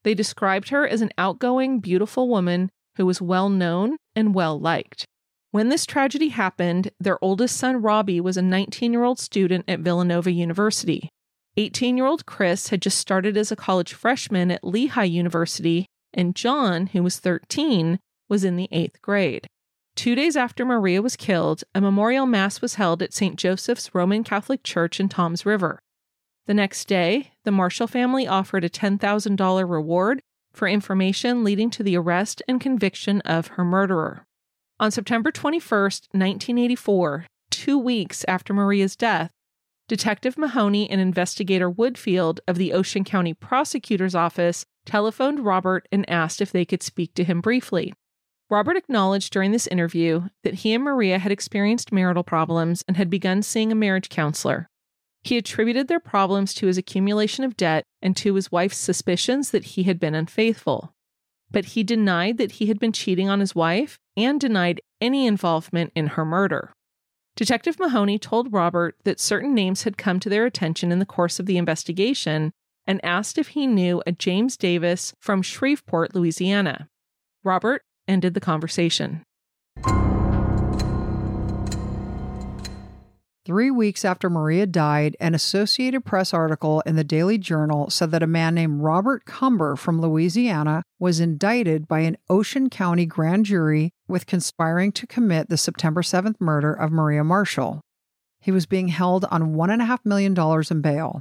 They 0.05 0.15
described 0.15 0.71
her 0.71 0.89
as 0.89 1.03
an 1.03 1.11
outgoing, 1.19 1.81
beautiful 1.81 2.31
woman 2.31 2.71
who 2.97 3.05
was 3.05 3.21
well 3.21 3.51
known 3.51 3.99
and 4.17 4.35
well 4.35 4.59
liked. 4.59 5.05
When 5.51 5.69
this 5.69 5.85
tragedy 5.85 6.29
happened, 6.29 6.91
their 6.99 7.23
oldest 7.23 7.59
son, 7.59 7.83
Robbie, 7.83 8.23
was 8.23 8.39
a 8.39 8.43
19 8.43 8.91
year 8.91 9.05
old 9.05 9.19
student 9.19 9.67
at 9.69 9.81
Villanova 9.81 10.33
University. 10.33 11.11
18 11.59 11.99
year 11.99 12.07
old 12.07 12.25
Chris 12.25 12.69
had 12.69 12.81
just 12.81 12.97
started 12.97 13.37
as 13.37 13.53
a 13.53 13.57
college 13.57 13.93
freshman 13.93 14.51
at 14.51 14.65
Lehigh 14.65 15.05
University, 15.05 15.85
and 16.15 16.35
John, 16.35 16.87
who 16.87 17.03
was 17.03 17.19
13, 17.19 17.99
was 18.31 18.45
in 18.45 18.57
the 18.57 18.69
eighth 18.73 19.03
grade. 19.03 19.47
Two 19.97 20.15
days 20.15 20.37
after 20.37 20.65
Maria 20.65 21.01
was 21.01 21.17
killed, 21.17 21.63
a 21.75 21.81
memorial 21.81 22.27
mass 22.27 22.61
was 22.61 22.75
held 22.75 23.01
at 23.01 23.15
St. 23.15 23.37
Joseph's 23.37 23.95
Roman 23.95 24.25
Catholic 24.25 24.65
Church 24.65 24.99
in 24.99 25.09
Toms 25.09 25.47
River. 25.47 25.79
The 26.47 26.55
next 26.55 26.89
day, 26.89 27.33
the 27.45 27.53
Marshall 27.53 27.87
family 27.87 28.27
offered 28.27 28.65
a 28.65 28.69
$10,000 28.69 29.71
reward 29.71 30.21
for 30.53 30.69
information 30.69 31.45
leading 31.45 31.71
to 31.71 31.83
the 31.83 31.97
arrest 31.97 32.43
and 32.49 32.61
conviction 32.61 33.21
of 33.23 33.49
her 33.49 33.65
murderer. 33.65 34.27
On 34.81 34.91
September 34.91 35.31
21, 35.31 35.61
1984, 35.63 37.27
two 37.51 37.79
weeks 37.79 38.25
after 38.27 38.53
Maria's 38.53 38.97
death, 38.97 39.31
Detective 39.87 40.37
Mahoney 40.37 40.91
and 40.91 41.01
investigator 41.01 41.71
Woodfield 41.71 42.41
of 42.49 42.57
the 42.57 42.73
Ocean 42.73 43.05
County 43.05 43.33
Prosecutor's 43.33 44.15
Office 44.15 44.65
telephoned 44.85 45.41
Robert 45.41 45.87
and 45.93 46.09
asked 46.11 46.41
if 46.41 46.51
they 46.51 46.65
could 46.65 46.83
speak 46.83 47.15
to 47.15 47.25
him 47.25 47.41
briefly. 47.41 47.95
Robert 48.51 48.77
acknowledged 48.77 49.33
during 49.33 49.53
this 49.53 49.67
interview 49.67 50.29
that 50.43 50.55
he 50.55 50.75
and 50.75 50.85
Maria 50.85 51.19
had 51.19 51.33
experienced 51.33 51.93
marital 51.93 52.23
problems 52.23 52.85
and 52.87 52.97
had 52.97 53.09
begun 53.09 53.43
seeing 53.43 53.73
a 53.73 53.75
marriage 53.75 54.09
counselor. 54.09 54.69
He 55.23 55.39
attributed 55.39 55.89
their 55.89 56.01
problems 56.01 56.53
to 56.55 56.67
his 56.67 56.77
accumulation 56.77 57.45
of 57.45 57.57
debt 57.57 57.85
and 58.03 58.15
to 58.19 58.35
his 58.35 58.53
wife's 58.53 58.77
suspicions 58.77 59.51
that 59.51 59.65
he 59.65 59.85
had 59.85 59.99
been 59.99 60.15
unfaithful. 60.15 60.95
But 61.51 61.67
he 61.67 61.83
denied 61.83 62.37
that 62.37 62.53
he 62.53 62.67
had 62.67 62.79
been 62.79 62.93
cheating 62.93 63.31
on 63.31 63.41
his 63.41 63.55
wife 63.55 63.99
and 64.17 64.39
denied 64.39 64.83
any 65.01 65.27
involvement 65.27 65.93
in 65.95 66.09
her 66.09 66.25
murder. 66.25 66.75
Detective 67.37 67.81
Mahoney 67.81 68.19
told 68.19 68.53
Robert 68.53 68.97
that 69.05 69.19
certain 69.19 69.55
names 69.55 69.83
had 69.85 69.99
come 69.99 70.21
to 70.21 70.29
their 70.29 70.45
attention 70.45 70.93
in 70.93 70.99
the 70.99 71.07
course 71.07 71.41
of 71.41 71.47
the 71.47 71.57
investigation 71.57 72.53
and 72.87 73.03
asked 73.05 73.39
if 73.39 73.49
he 73.49 73.67
knew 73.67 74.03
a 74.07 74.13
James 74.13 74.57
Davis 74.57 75.15
from 75.21 75.41
Shreveport, 75.43 76.15
Louisiana. 76.15 76.89
Robert 77.43 77.83
ended 78.09 78.35
the 78.35 78.41
conversation. 78.41 79.23
Three 83.47 83.71
weeks 83.71 84.07
after 84.07 84.31
Maria 84.31 84.65
died, 84.65 85.19
an 85.21 85.35
Associated 85.35 86.07
Press 86.07 86.33
article 86.33 86.81
in 86.87 86.97
the 86.97 87.05
Daily 87.05 87.37
Journal 87.37 87.91
said 87.91 88.11
that 88.11 88.23
a 88.23 88.27
man 88.27 88.55
named 88.55 88.81
Robert 88.81 89.27
Cumber 89.27 89.77
from 89.77 90.01
Louisiana 90.01 90.83
was 90.99 91.21
indicted 91.21 91.87
by 91.87 92.01
an 92.01 92.17
Ocean 92.31 92.71
County 92.71 93.05
grand 93.05 93.45
jury 93.45 93.91
with 94.09 94.25
conspiring 94.25 94.93
to 94.93 95.07
commit 95.07 95.51
the 95.51 95.59
September 95.59 96.01
7th 96.01 96.41
murder 96.41 96.73
of 96.73 96.91
Maria 96.91 97.23
Marshall. 97.23 97.83
He 98.41 98.51
was 98.51 98.65
being 98.65 98.89
held 98.89 99.27
on 99.27 99.55
$1.5 99.55 99.99
million 100.07 100.35
in 100.71 100.81
bail. 100.81 101.21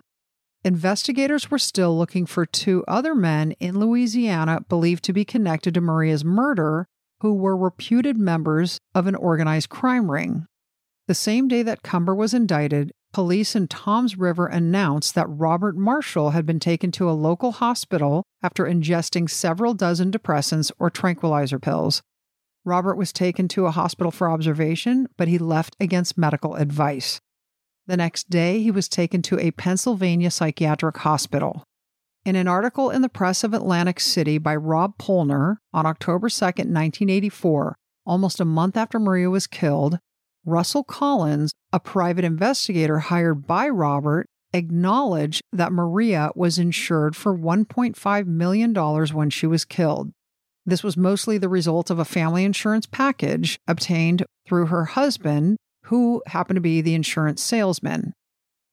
Investigators 0.65 1.51
were 1.51 1.59
still 1.59 1.97
looking 1.97 2.25
for 2.25 2.45
two 2.45 2.85
other 2.87 3.13
men 3.13 3.51
in 3.59 3.77
Louisiana 3.77 4.61
believed 4.69 5.03
to 5.03 5.13
be 5.13 5.25
connected 5.25 5.73
to 5.73 5.81
Maria's 5.81 6.23
murder, 6.23 6.87
who 7.19 7.33
were 7.33 7.57
reputed 7.57 8.17
members 8.17 8.79
of 8.95 9.05
an 9.05 9.15
organized 9.15 9.67
crime 9.67 10.09
ring. 10.09 10.45
The 11.07 11.15
same 11.15 11.49
day 11.49 11.63
that 11.63 11.83
Cumber 11.83 12.15
was 12.15 12.33
indicted, 12.33 12.93
police 13.11 13.57
in 13.57 13.67
Toms 13.67 14.17
River 14.17 14.47
announced 14.47 15.15
that 15.15 15.27
Robert 15.27 15.75
Marshall 15.75 16.29
had 16.29 16.45
been 16.45 16.61
taken 16.61 16.93
to 16.93 17.09
a 17.09 17.11
local 17.11 17.51
hospital 17.51 18.23
after 18.41 18.63
ingesting 18.63 19.29
several 19.29 19.73
dozen 19.73 20.11
depressants 20.11 20.71
or 20.79 20.89
tranquilizer 20.89 21.59
pills. 21.59 22.01
Robert 22.63 22.95
was 22.95 23.11
taken 23.11 23.49
to 23.49 23.65
a 23.65 23.71
hospital 23.71 24.11
for 24.11 24.29
observation, 24.29 25.07
but 25.17 25.27
he 25.27 25.37
left 25.37 25.75
against 25.81 26.17
medical 26.17 26.55
advice. 26.55 27.19
The 27.85 27.97
next 27.97 28.29
day, 28.29 28.61
he 28.61 28.71
was 28.71 28.87
taken 28.87 29.21
to 29.23 29.39
a 29.39 29.51
Pennsylvania 29.51 30.31
psychiatric 30.31 30.97
hospital. 30.97 31.63
In 32.25 32.37
an 32.37 32.47
article 32.47 32.89
in 32.89 33.01
the 33.01 33.09
press 33.09 33.43
of 33.43 33.53
Atlantic 33.53 33.99
City 33.99 34.37
by 34.37 34.55
Rob 34.55 34.97
Polner 34.97 35.57
on 35.73 35.85
October 35.85 36.29
2, 36.29 36.45
1984, 36.45 37.75
almost 38.05 38.39
a 38.39 38.45
month 38.45 38.77
after 38.77 38.99
Maria 38.99 39.29
was 39.29 39.47
killed, 39.47 39.99
Russell 40.45 40.83
Collins, 40.85 41.51
a 41.73 41.79
private 41.79 42.23
investigator 42.23 42.99
hired 42.99 43.45
by 43.45 43.67
Robert, 43.67 44.27
acknowledged 44.53 45.41
that 45.51 45.73
Maria 45.73 46.31
was 46.35 46.57
insured 46.57 47.15
for 47.15 47.37
$1.5 47.37 48.27
million 48.27 48.73
when 48.73 49.29
she 49.29 49.47
was 49.47 49.65
killed. 49.65 50.11
This 50.65 50.83
was 50.83 50.95
mostly 50.95 51.37
the 51.37 51.49
result 51.49 51.89
of 51.89 51.99
a 51.99 52.05
family 52.05 52.45
insurance 52.45 52.85
package 52.85 53.59
obtained 53.67 54.25
through 54.47 54.67
her 54.67 54.85
husband, 54.85 55.57
who 55.85 56.21
happened 56.27 56.57
to 56.57 56.61
be 56.61 56.81
the 56.81 56.95
insurance 56.95 57.41
salesman. 57.41 58.13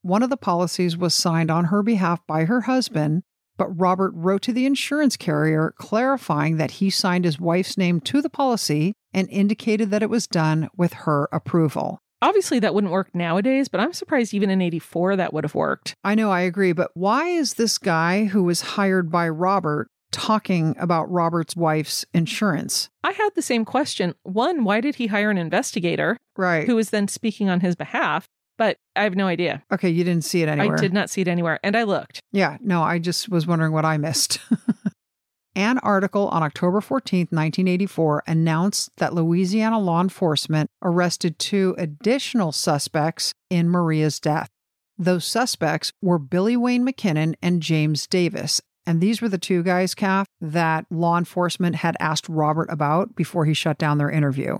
One 0.01 0.23
of 0.23 0.29
the 0.29 0.37
policies 0.37 0.97
was 0.97 1.13
signed 1.13 1.51
on 1.51 1.65
her 1.65 1.83
behalf 1.83 2.25
by 2.25 2.45
her 2.45 2.61
husband, 2.61 3.23
but 3.57 3.79
Robert 3.79 4.11
wrote 4.15 4.41
to 4.43 4.53
the 4.53 4.65
insurance 4.65 5.17
carrier 5.17 5.73
clarifying 5.77 6.57
that 6.57 6.71
he 6.71 6.89
signed 6.89 7.25
his 7.25 7.39
wife's 7.39 7.77
name 7.77 8.01
to 8.01 8.21
the 8.21 8.29
policy 8.29 8.93
and 9.13 9.29
indicated 9.29 9.91
that 9.91 10.01
it 10.01 10.09
was 10.09 10.25
done 10.25 10.69
with 10.75 10.93
her 10.93 11.29
approval. 11.31 11.99
Obviously, 12.23 12.59
that 12.59 12.73
wouldn't 12.73 12.93
work 12.93 13.13
nowadays, 13.15 13.67
but 13.67 13.79
I'm 13.79 13.93
surprised 13.93 14.33
even 14.33 14.49
in 14.49 14.61
84 14.61 15.15
that 15.15 15.33
would 15.33 15.43
have 15.43 15.55
worked. 15.55 15.95
I 16.03 16.15
know, 16.15 16.31
I 16.31 16.41
agree, 16.41 16.71
but 16.71 16.91
why 16.93 17.27
is 17.27 17.55
this 17.55 17.77
guy 17.77 18.25
who 18.25 18.43
was 18.43 18.61
hired 18.61 19.11
by 19.11 19.27
Robert 19.27 19.89
talking 20.11 20.75
about 20.79 21.11
Robert's 21.11 21.55
wife's 21.55 22.05
insurance? 22.13 22.89
I 23.03 23.11
had 23.11 23.29
the 23.35 23.41
same 23.41 23.65
question. 23.65 24.13
One, 24.23 24.63
why 24.63 24.81
did 24.81 24.95
he 24.95 25.07
hire 25.07 25.29
an 25.29 25.37
investigator 25.37 26.17
Right. 26.37 26.65
who 26.67 26.75
was 26.75 26.89
then 26.89 27.07
speaking 27.07 27.49
on 27.49 27.59
his 27.61 27.75
behalf? 27.75 28.27
But 28.57 28.77
I 28.95 29.03
have 29.03 29.15
no 29.15 29.25
idea. 29.27 29.63
okay, 29.71 29.89
you 29.89 30.03
didn't 30.03 30.23
see 30.23 30.43
it 30.43 30.49
anywhere. 30.49 30.77
I 30.77 30.81
did 30.81 30.93
not 30.93 31.09
see 31.09 31.21
it 31.21 31.27
anywhere. 31.27 31.59
And 31.63 31.75
I 31.75 31.83
looked. 31.83 32.19
Yeah, 32.31 32.57
no, 32.61 32.83
I 32.83 32.99
just 32.99 33.27
was 33.29 33.47
wondering 33.47 33.71
what 33.71 33.85
I 33.85 33.97
missed. 33.97 34.39
An 35.55 35.79
article 35.79 36.29
on 36.29 36.43
October 36.43 36.79
14, 36.79 37.21
1984, 37.29 38.23
announced 38.25 38.89
that 38.97 39.13
Louisiana 39.13 39.79
law 39.79 39.99
enforcement 39.99 40.69
arrested 40.81 41.37
two 41.39 41.75
additional 41.77 42.51
suspects 42.53 43.33
in 43.49 43.67
Maria's 43.69 44.19
death. 44.19 44.49
Those 44.97 45.25
suspects 45.25 45.91
were 46.01 46.19
Billy 46.19 46.55
Wayne 46.55 46.85
McKinnon 46.85 47.33
and 47.41 47.61
James 47.61 48.07
Davis. 48.07 48.61
And 48.85 48.99
these 48.99 49.21
were 49.21 49.29
the 49.29 49.37
two 49.37 49.63
guys, 49.63 49.93
Kath, 49.93 50.27
that 50.39 50.85
law 50.89 51.17
enforcement 51.17 51.77
had 51.77 51.95
asked 51.99 52.27
Robert 52.27 52.67
about 52.69 53.15
before 53.15 53.45
he 53.45 53.53
shut 53.53 53.77
down 53.77 53.97
their 53.97 54.09
interview. 54.09 54.57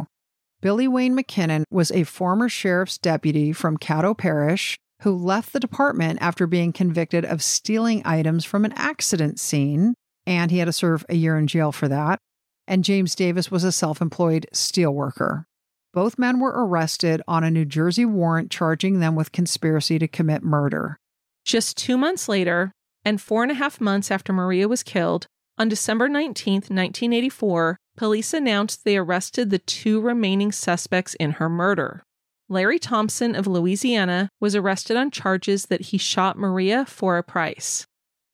Billy 0.62 0.88
Wayne 0.88 1.18
McKinnon 1.18 1.64
was 1.72 1.92
a 1.92 2.04
former 2.04 2.48
sheriff's 2.48 3.00
deputy 3.00 3.52
from 3.52 3.78
Caddo 3.78 4.16
Parish 4.16 4.78
who 5.02 5.16
left 5.16 5.52
the 5.52 5.60
department 5.60 6.20
after 6.22 6.46
being 6.46 6.72
convicted 6.72 7.26
of 7.26 7.42
stealing 7.42 8.02
items 8.06 8.46
from 8.46 8.66
an 8.66 8.74
accident 8.74 9.40
scene, 9.40 9.96
and 10.28 10.52
he 10.52 10.60
had 10.60 10.66
to 10.66 10.74
serve 10.74 11.04
a 11.10 11.16
year 11.16 11.38
in 11.38 11.48
jail 11.48 11.72
for 11.72 11.88
that. 11.88 12.20
And 12.68 12.84
James 12.84 13.16
Davis 13.16 13.50
was 13.50 13.64
a 13.64 13.72
self 13.72 14.02
employed 14.02 14.46
steelworker. 14.54 15.46
Both 15.94 16.20
men 16.20 16.40
were 16.40 16.54
arrested 16.56 17.22
on 17.28 17.44
a 17.44 17.52
New 17.52 17.66
Jersey 17.66 18.06
warrant 18.06 18.52
charging 18.52 19.00
them 19.00 19.16
with 19.16 19.32
conspiracy 19.32 20.00
to 20.00 20.08
commit 20.08 20.44
murder. 20.44 20.98
Just 21.44 21.76
two 21.76 21.98
months 21.98 22.30
later, 22.30 22.72
and 23.04 23.22
four 23.22 23.44
and 23.44 23.52
a 23.52 23.56
half 23.56 23.82
months 23.82 24.12
after 24.12 24.34
Maria 24.34 24.68
was 24.68 24.84
killed, 24.84 25.28
on 25.58 25.70
December 25.70 26.10
19th, 26.10 26.72
1984, 26.72 27.78
police 27.96 28.34
announced 28.34 28.84
they 28.84 28.98
arrested 28.98 29.50
the 29.50 29.60
two 29.60 30.02
remaining 30.02 30.52
suspects 30.52 31.14
in 31.16 31.34
her 31.34 31.50
murder. 31.50 32.04
Larry 32.50 32.80
Thompson 32.80 33.36
of 33.36 33.48
Louisiana 33.48 34.30
was 34.40 34.56
arrested 34.56 34.98
on 34.98 35.12
charges 35.12 35.68
that 35.68 35.82
he 35.82 35.98
shot 35.98 36.38
Maria 36.38 36.86
for 36.86 37.18
a 37.18 37.24
price. 37.24 37.86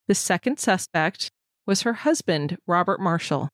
The 0.07 0.15
second 0.15 0.57
suspect 0.57 1.29
was 1.65 1.81
her 1.81 1.93
husband, 1.93 2.57
Robert 2.65 2.99
Marshall, 2.99 3.49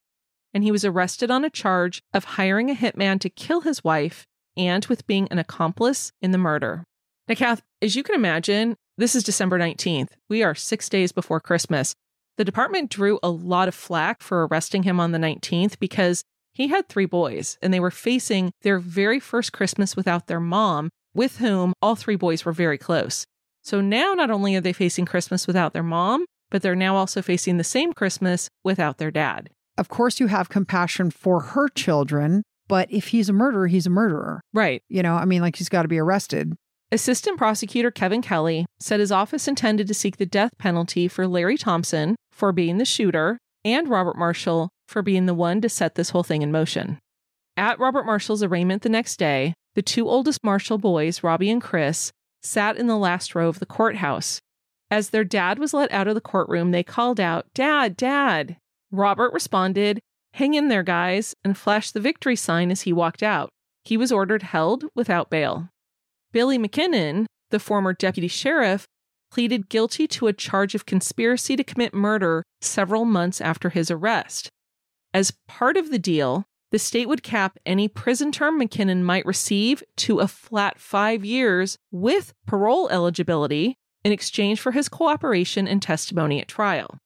and 0.53 0.63
he 0.63 0.71
was 0.71 0.85
arrested 0.85 1.31
on 1.31 1.43
a 1.43 1.49
charge 1.49 2.01
of 2.13 2.23
hiring 2.25 2.69
a 2.69 2.75
hitman 2.75 3.19
to 3.21 3.29
kill 3.29 3.61
his 3.61 3.83
wife 3.83 4.25
and 4.55 4.85
with 4.85 5.07
being 5.07 5.27
an 5.31 5.39
accomplice 5.39 6.11
in 6.21 6.31
the 6.31 6.37
murder. 6.37 6.83
Now, 7.27 7.35
Kath, 7.35 7.63
as 7.81 7.95
you 7.95 8.03
can 8.03 8.15
imagine, 8.15 8.75
this 8.97 9.15
is 9.15 9.23
December 9.23 9.57
19th. 9.57 10.09
We 10.29 10.43
are 10.43 10.53
six 10.53 10.87
days 10.87 11.11
before 11.11 11.39
Christmas. 11.39 11.95
The 12.37 12.45
department 12.45 12.91
drew 12.91 13.19
a 13.23 13.29
lot 13.29 13.67
of 13.67 13.73
flack 13.73 14.21
for 14.21 14.45
arresting 14.45 14.83
him 14.83 14.99
on 14.99 15.11
the 15.11 15.17
19th 15.17 15.79
because 15.79 16.23
he 16.53 16.67
had 16.67 16.87
three 16.87 17.05
boys 17.05 17.57
and 17.61 17.73
they 17.73 17.79
were 17.79 17.91
facing 17.91 18.51
their 18.61 18.77
very 18.79 19.19
first 19.19 19.51
Christmas 19.51 19.95
without 19.95 20.27
their 20.27 20.39
mom, 20.39 20.89
with 21.15 21.37
whom 21.37 21.73
all 21.81 21.95
three 21.95 22.15
boys 22.15 22.45
were 22.45 22.51
very 22.51 22.77
close. 22.77 23.25
So 23.63 23.81
now 23.81 24.13
not 24.13 24.29
only 24.29 24.55
are 24.55 24.61
they 24.61 24.73
facing 24.73 25.05
Christmas 25.05 25.47
without 25.47 25.73
their 25.73 25.83
mom, 25.83 26.25
but 26.51 26.61
they're 26.61 26.75
now 26.75 26.95
also 26.95 27.23
facing 27.23 27.57
the 27.57 27.63
same 27.63 27.93
Christmas 27.93 28.47
without 28.63 28.99
their 28.99 29.11
dad. 29.11 29.49
Of 29.75 29.89
course, 29.89 30.19
you 30.19 30.27
have 30.27 30.49
compassion 30.49 31.09
for 31.09 31.39
her 31.39 31.67
children, 31.67 32.43
but 32.67 32.91
if 32.91 33.07
he's 33.07 33.29
a 33.29 33.33
murderer, 33.33 33.65
he's 33.67 33.87
a 33.87 33.91
murderer. 33.91 34.41
Right. 34.53 34.83
You 34.87 35.01
know, 35.01 35.15
I 35.15 35.25
mean, 35.25 35.41
like 35.41 35.55
he's 35.55 35.69
got 35.69 35.81
to 35.81 35.87
be 35.87 35.97
arrested. 35.97 36.53
Assistant 36.93 37.39
prosecutor 37.39 37.89
Kevin 37.89 38.21
Kelly 38.21 38.67
said 38.79 38.99
his 38.99 39.11
office 39.11 39.47
intended 39.47 39.87
to 39.87 39.95
seek 39.95 40.17
the 40.17 40.27
death 40.27 40.51
penalty 40.59 41.07
for 41.07 41.27
Larry 41.27 41.57
Thompson 41.57 42.15
for 42.31 42.51
being 42.51 42.77
the 42.77 42.85
shooter 42.85 43.39
and 43.65 43.89
Robert 43.89 44.15
Marshall 44.15 44.69
for 44.87 45.01
being 45.01 45.25
the 45.25 45.33
one 45.33 45.59
to 45.61 45.69
set 45.69 45.95
this 45.95 46.11
whole 46.11 46.21
thing 46.21 46.43
in 46.43 46.51
motion. 46.51 46.99
At 47.57 47.79
Robert 47.79 48.05
Marshall's 48.05 48.43
arraignment 48.43 48.83
the 48.83 48.89
next 48.89 49.17
day, 49.17 49.55
the 49.73 49.81
two 49.81 50.07
oldest 50.07 50.43
Marshall 50.43 50.77
boys, 50.77 51.23
Robbie 51.23 51.49
and 51.49 51.59
Chris, 51.63 52.11
sat 52.43 52.77
in 52.77 52.85
the 52.85 52.95
last 52.95 53.33
row 53.33 53.49
of 53.49 53.57
the 53.57 53.65
courthouse. 53.65 54.39
As 54.91 55.09
their 55.09 55.23
dad 55.23 55.57
was 55.57 55.73
let 55.73 55.91
out 55.91 56.07
of 56.07 56.13
the 56.13 56.21
courtroom, 56.21 56.69
they 56.69 56.83
called 56.83 57.19
out, 57.19 57.47
Dad, 57.55 57.97
Dad. 57.97 58.57
Robert 58.91 59.33
responded, 59.33 59.99
Hang 60.33 60.53
in 60.53 60.67
there, 60.67 60.83
guys, 60.83 61.33
and 61.43 61.57
flashed 61.57 61.95
the 61.95 61.99
victory 61.99 62.35
sign 62.35 62.69
as 62.69 62.81
he 62.81 62.93
walked 62.93 63.23
out. 63.23 63.49
He 63.83 63.97
was 63.97 64.11
ordered 64.11 64.43
held 64.43 64.85
without 64.93 65.31
bail. 65.31 65.69
Billy 66.33 66.57
McKinnon, 66.57 67.27
the 67.51 67.59
former 67.59 67.93
deputy 67.93 68.27
sheriff, 68.27 68.87
pleaded 69.31 69.69
guilty 69.69 70.07
to 70.07 70.27
a 70.27 70.33
charge 70.33 70.75
of 70.75 70.85
conspiracy 70.85 71.55
to 71.55 71.63
commit 71.63 71.93
murder 71.93 72.43
several 72.61 73.05
months 73.05 73.39
after 73.39 73.69
his 73.69 73.89
arrest. 73.89 74.49
As 75.13 75.31
part 75.47 75.77
of 75.77 75.91
the 75.91 75.99
deal, 75.99 76.45
the 76.71 76.79
state 76.79 77.07
would 77.07 77.21
cap 77.21 77.57
any 77.65 77.87
prison 77.87 78.31
term 78.31 78.59
McKinnon 78.59 79.03
might 79.03 79.25
receive 79.25 79.83
to 79.97 80.19
a 80.19 80.27
flat 80.27 80.79
five 80.79 81.23
years 81.23 81.77
with 81.91 82.33
parole 82.47 82.89
eligibility 82.89 83.75
in 84.03 84.11
exchange 84.11 84.59
for 84.59 84.71
his 84.71 84.89
cooperation 84.89 85.67
and 85.67 85.81
testimony 85.81 86.41
at 86.41 86.47
trial. 86.47 86.97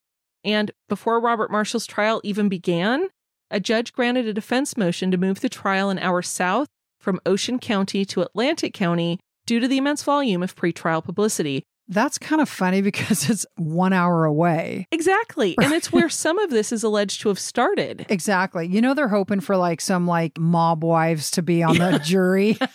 And 0.44 0.72
before 0.88 1.20
Robert 1.20 1.52
Marshall's 1.52 1.86
trial 1.86 2.22
even 2.24 2.48
began, 2.48 3.10
a 3.52 3.60
judge 3.60 3.92
granted 3.92 4.26
a 4.26 4.34
defense 4.34 4.78
motion 4.78 5.12
to 5.12 5.18
move 5.18 5.42
the 5.42 5.50
trial 5.50 5.90
an 5.90 6.00
hour 6.00 6.22
south 6.22 6.68
from 7.08 7.22
Ocean 7.26 7.58
County 7.58 8.04
to 8.04 8.22
Atlantic 8.22 8.74
County 8.74 9.18
due 9.46 9.62
to 9.62 9.68
the 9.70 9.78
immense 9.78 10.04
volume 10.04 10.44
of 10.44 10.58
pretrial 10.58 11.02
publicity. 11.02 11.64
That's 11.88 12.18
kind 12.18 12.42
of 12.42 12.50
funny 12.50 12.82
because 12.82 13.30
it's 13.30 13.46
one 13.56 13.94
hour 13.94 14.26
away. 14.26 14.88
Exactly. 14.92 15.56
And 15.62 15.72
it's 15.72 15.90
where 15.90 16.10
some 16.10 16.38
of 16.38 16.50
this 16.50 16.74
is 16.74 16.84
alleged 16.84 17.22
to 17.22 17.30
have 17.30 17.40
started. 17.40 18.06
Exactly. 18.10 18.68
You 18.68 18.82
know, 18.82 18.94
they're 18.94 19.08
hoping 19.08 19.40
for 19.40 19.56
like 19.56 19.80
some 19.80 20.06
like 20.06 20.38
mob 20.38 20.84
wives 20.84 21.32
to 21.32 21.42
be 21.42 21.64
on 21.64 21.78
the 21.78 21.98
jury. 22.04 22.58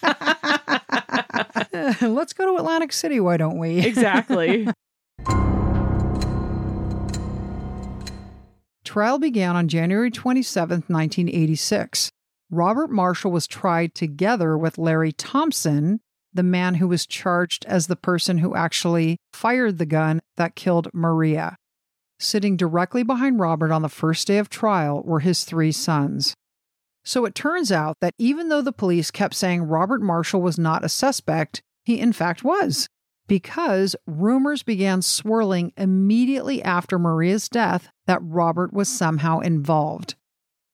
Let's 2.00 2.32
go 2.32 2.46
to 2.46 2.56
Atlantic 2.56 2.94
City, 2.94 3.20
why 3.20 3.36
don't 3.36 3.58
we? 3.58 3.84
Exactly. 3.84 4.66
Trial 8.82 9.18
began 9.18 9.56
on 9.56 9.68
January 9.68 10.10
27, 10.10 10.84
1986. 10.86 12.08
Robert 12.52 12.90
Marshall 12.90 13.32
was 13.32 13.46
tried 13.46 13.94
together 13.94 14.58
with 14.58 14.76
Larry 14.76 15.10
Thompson, 15.10 16.00
the 16.34 16.42
man 16.42 16.74
who 16.74 16.86
was 16.86 17.06
charged 17.06 17.64
as 17.64 17.86
the 17.86 17.96
person 17.96 18.38
who 18.38 18.54
actually 18.54 19.16
fired 19.32 19.78
the 19.78 19.86
gun 19.86 20.20
that 20.36 20.54
killed 20.54 20.88
Maria. 20.92 21.56
Sitting 22.18 22.58
directly 22.58 23.02
behind 23.02 23.40
Robert 23.40 23.72
on 23.72 23.80
the 23.80 23.88
first 23.88 24.26
day 24.26 24.36
of 24.36 24.50
trial 24.50 25.02
were 25.02 25.20
his 25.20 25.44
three 25.44 25.72
sons. 25.72 26.34
So 27.02 27.24
it 27.24 27.34
turns 27.34 27.72
out 27.72 27.96
that 28.00 28.14
even 28.18 28.50
though 28.50 28.62
the 28.62 28.70
police 28.70 29.10
kept 29.10 29.34
saying 29.34 29.62
Robert 29.62 30.02
Marshall 30.02 30.42
was 30.42 30.58
not 30.58 30.84
a 30.84 30.90
suspect, 30.90 31.62
he 31.84 31.98
in 31.98 32.12
fact 32.12 32.44
was, 32.44 32.86
because 33.26 33.96
rumors 34.06 34.62
began 34.62 35.00
swirling 35.00 35.72
immediately 35.78 36.62
after 36.62 36.98
Maria's 36.98 37.48
death 37.48 37.88
that 38.06 38.20
Robert 38.22 38.74
was 38.74 38.90
somehow 38.90 39.38
involved. 39.38 40.16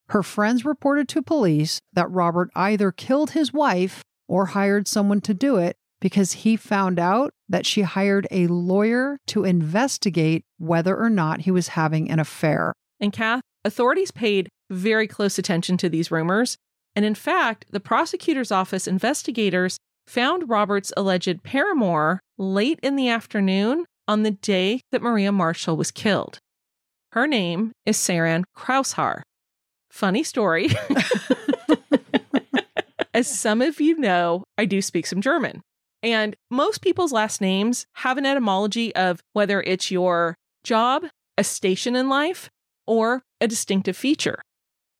Her 0.09 0.23
friends 0.23 0.65
reported 0.65 1.07
to 1.09 1.21
police 1.21 1.79
that 1.93 2.09
Robert 2.09 2.49
either 2.55 2.91
killed 2.91 3.31
his 3.31 3.53
wife 3.53 4.01
or 4.27 4.47
hired 4.47 4.87
someone 4.87 5.21
to 5.21 5.33
do 5.33 5.57
it 5.57 5.75
because 6.01 6.31
he 6.31 6.55
found 6.55 6.97
out 6.99 7.31
that 7.47 7.65
she 7.65 7.81
hired 7.81 8.27
a 8.31 8.47
lawyer 8.47 9.17
to 9.27 9.43
investigate 9.43 10.43
whether 10.57 10.97
or 10.97 11.09
not 11.09 11.41
he 11.41 11.51
was 11.51 11.69
having 11.69 12.09
an 12.09 12.19
affair. 12.19 12.73
And 12.99 13.13
Kath, 13.13 13.41
authorities 13.63 14.11
paid 14.11 14.49
very 14.69 15.07
close 15.07 15.37
attention 15.37 15.77
to 15.77 15.89
these 15.89 16.11
rumors. 16.11 16.57
And 16.95 17.05
in 17.05 17.15
fact, 17.15 17.65
the 17.69 17.79
prosecutor's 17.79 18.51
office 18.51 18.87
investigators 18.87 19.77
found 20.07 20.49
Robert's 20.49 20.93
alleged 20.97 21.43
paramour 21.43 22.19
late 22.37 22.79
in 22.81 22.95
the 22.95 23.09
afternoon 23.09 23.85
on 24.07 24.23
the 24.23 24.31
day 24.31 24.81
that 24.91 25.03
Maria 25.03 25.31
Marshall 25.31 25.77
was 25.77 25.91
killed. 25.91 26.39
Her 27.11 27.27
name 27.27 27.73
is 27.85 27.97
Sarann 27.97 28.43
Kraushaar. 28.57 29.21
Funny 29.89 30.23
story. 30.23 30.69
As 33.13 33.27
some 33.27 33.61
of 33.61 33.81
you 33.81 33.97
know, 33.97 34.43
I 34.57 34.65
do 34.65 34.81
speak 34.81 35.05
some 35.05 35.21
German. 35.21 35.61
And 36.01 36.35
most 36.49 36.81
people's 36.81 37.11
last 37.11 37.41
names 37.41 37.85
have 37.95 38.17
an 38.17 38.25
etymology 38.25 38.95
of 38.95 39.19
whether 39.33 39.61
it's 39.61 39.91
your 39.91 40.35
job, 40.63 41.05
a 41.37 41.43
station 41.43 41.95
in 41.95 42.07
life, 42.07 42.49
or 42.87 43.23
a 43.41 43.47
distinctive 43.47 43.97
feature. 43.97 44.41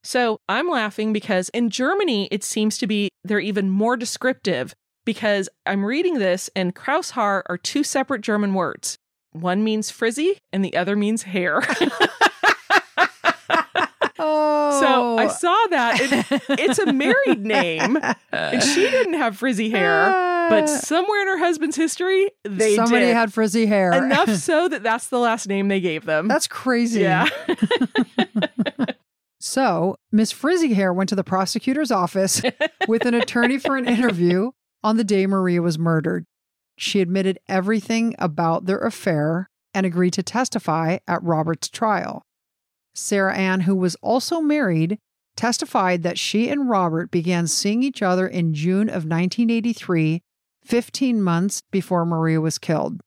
So 0.02 0.38
I'm 0.48 0.68
laughing 0.68 1.12
because 1.12 1.48
in 1.50 1.70
Germany, 1.70 2.28
it 2.30 2.44
seems 2.44 2.78
to 2.78 2.86
be 2.86 3.10
they're 3.24 3.40
even 3.40 3.70
more 3.70 3.96
descriptive 3.96 4.74
because 5.04 5.48
I'm 5.66 5.84
reading 5.84 6.18
this 6.18 6.48
and 6.54 6.74
Kraushaar 6.74 7.42
are 7.46 7.58
two 7.58 7.82
separate 7.82 8.22
German 8.22 8.54
words. 8.54 8.98
One 9.32 9.62
means 9.62 9.90
frizzy 9.90 10.38
and 10.52 10.64
the 10.64 10.76
other 10.76 10.96
means 10.96 11.24
hair. 11.24 11.62
Oh. 15.10 15.18
I 15.18 15.26
saw 15.28 15.56
that. 15.70 16.00
It, 16.00 16.42
it's 16.60 16.78
a 16.78 16.92
married 16.92 17.44
name, 17.44 17.98
and 18.32 18.62
she 18.62 18.88
didn't 18.90 19.14
have 19.14 19.36
frizzy 19.36 19.70
hair, 19.70 20.10
but 20.50 20.64
uh. 20.64 20.66
somewhere 20.66 21.22
in 21.22 21.28
her 21.28 21.38
husband's 21.38 21.76
history, 21.76 22.30
they 22.44 22.76
Somebody 22.76 23.06
did. 23.06 23.14
had 23.16 23.32
frizzy 23.32 23.66
hair. 23.66 23.92
Enough 23.92 24.34
so 24.36 24.68
that 24.68 24.82
that's 24.82 25.08
the 25.08 25.18
last 25.18 25.48
name 25.48 25.68
they 25.68 25.80
gave 25.80 26.06
them. 26.06 26.28
That's 26.28 26.46
crazy. 26.46 27.00
yeah. 27.00 27.26
So, 29.42 29.96
Miss 30.12 30.32
Frizzy 30.32 30.74
Hair 30.74 30.92
went 30.92 31.08
to 31.08 31.14
the 31.16 31.24
prosecutor's 31.24 31.90
office 31.90 32.42
with 32.88 33.06
an 33.06 33.14
attorney 33.14 33.56
for 33.58 33.78
an 33.78 33.88
interview 33.88 34.50
on 34.84 34.98
the 34.98 35.04
day 35.04 35.26
Maria 35.26 35.62
was 35.62 35.78
murdered. 35.78 36.26
She 36.76 37.00
admitted 37.00 37.38
everything 37.48 38.14
about 38.18 38.66
their 38.66 38.80
affair 38.80 39.48
and 39.72 39.86
agreed 39.86 40.12
to 40.14 40.22
testify 40.22 40.98
at 41.08 41.22
Robert's 41.22 41.70
trial. 41.70 42.22
Sarah 42.94 43.36
Ann, 43.36 43.60
who 43.60 43.74
was 43.74 43.96
also 43.96 44.40
married, 44.40 44.98
testified 45.36 46.02
that 46.02 46.18
she 46.18 46.48
and 46.48 46.68
Robert 46.68 47.10
began 47.10 47.46
seeing 47.46 47.82
each 47.82 48.02
other 48.02 48.26
in 48.26 48.54
June 48.54 48.88
of 48.88 49.06
1983, 49.06 50.22
15 50.64 51.22
months 51.22 51.62
before 51.70 52.04
Maria 52.04 52.40
was 52.40 52.58
killed. 52.58 53.00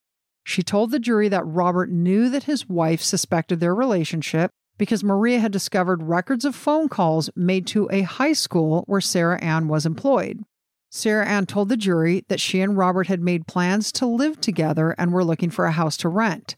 She 0.44 0.64
told 0.64 0.92
the 0.92 1.00
jury 1.00 1.30
that 1.30 1.46
Robert 1.46 1.90
knew 1.90 2.30
that 2.30 2.44
his 2.44 2.68
wife 2.68 3.02
suspected 3.02 3.60
their 3.60 3.76
relationship 3.76 4.52
because 4.78 5.04
Maria 5.04 5.40
had 5.40 5.52
discovered 5.52 6.04
records 6.04 6.44
of 6.46 6.56
phone 6.56 6.90
calls 6.90 7.30
made 7.36 7.68
to 7.68 7.88
a 7.92 8.02
high 8.02 8.34
school 8.34 8.84
where 8.88 9.02
Sarah 9.02 9.42
Ann 9.42 9.68
was 9.68 9.86
employed. 9.86 10.44
Sarah 10.90 11.26
Ann 11.26 11.46
told 11.46 11.70
the 11.70 11.78
jury 11.78 12.24
that 12.28 12.40
she 12.40 12.62
and 12.62 12.78
Robert 12.78 13.08
had 13.08 13.22
made 13.22 13.48
plans 13.48 13.92
to 13.94 14.06
live 14.06 14.42
together 14.42 14.96
and 14.98 15.12
were 15.14 15.24
looking 15.24 15.50
for 15.50 15.66
a 15.66 15.72
house 15.72 15.98
to 15.98 16.10
rent. 16.10 16.56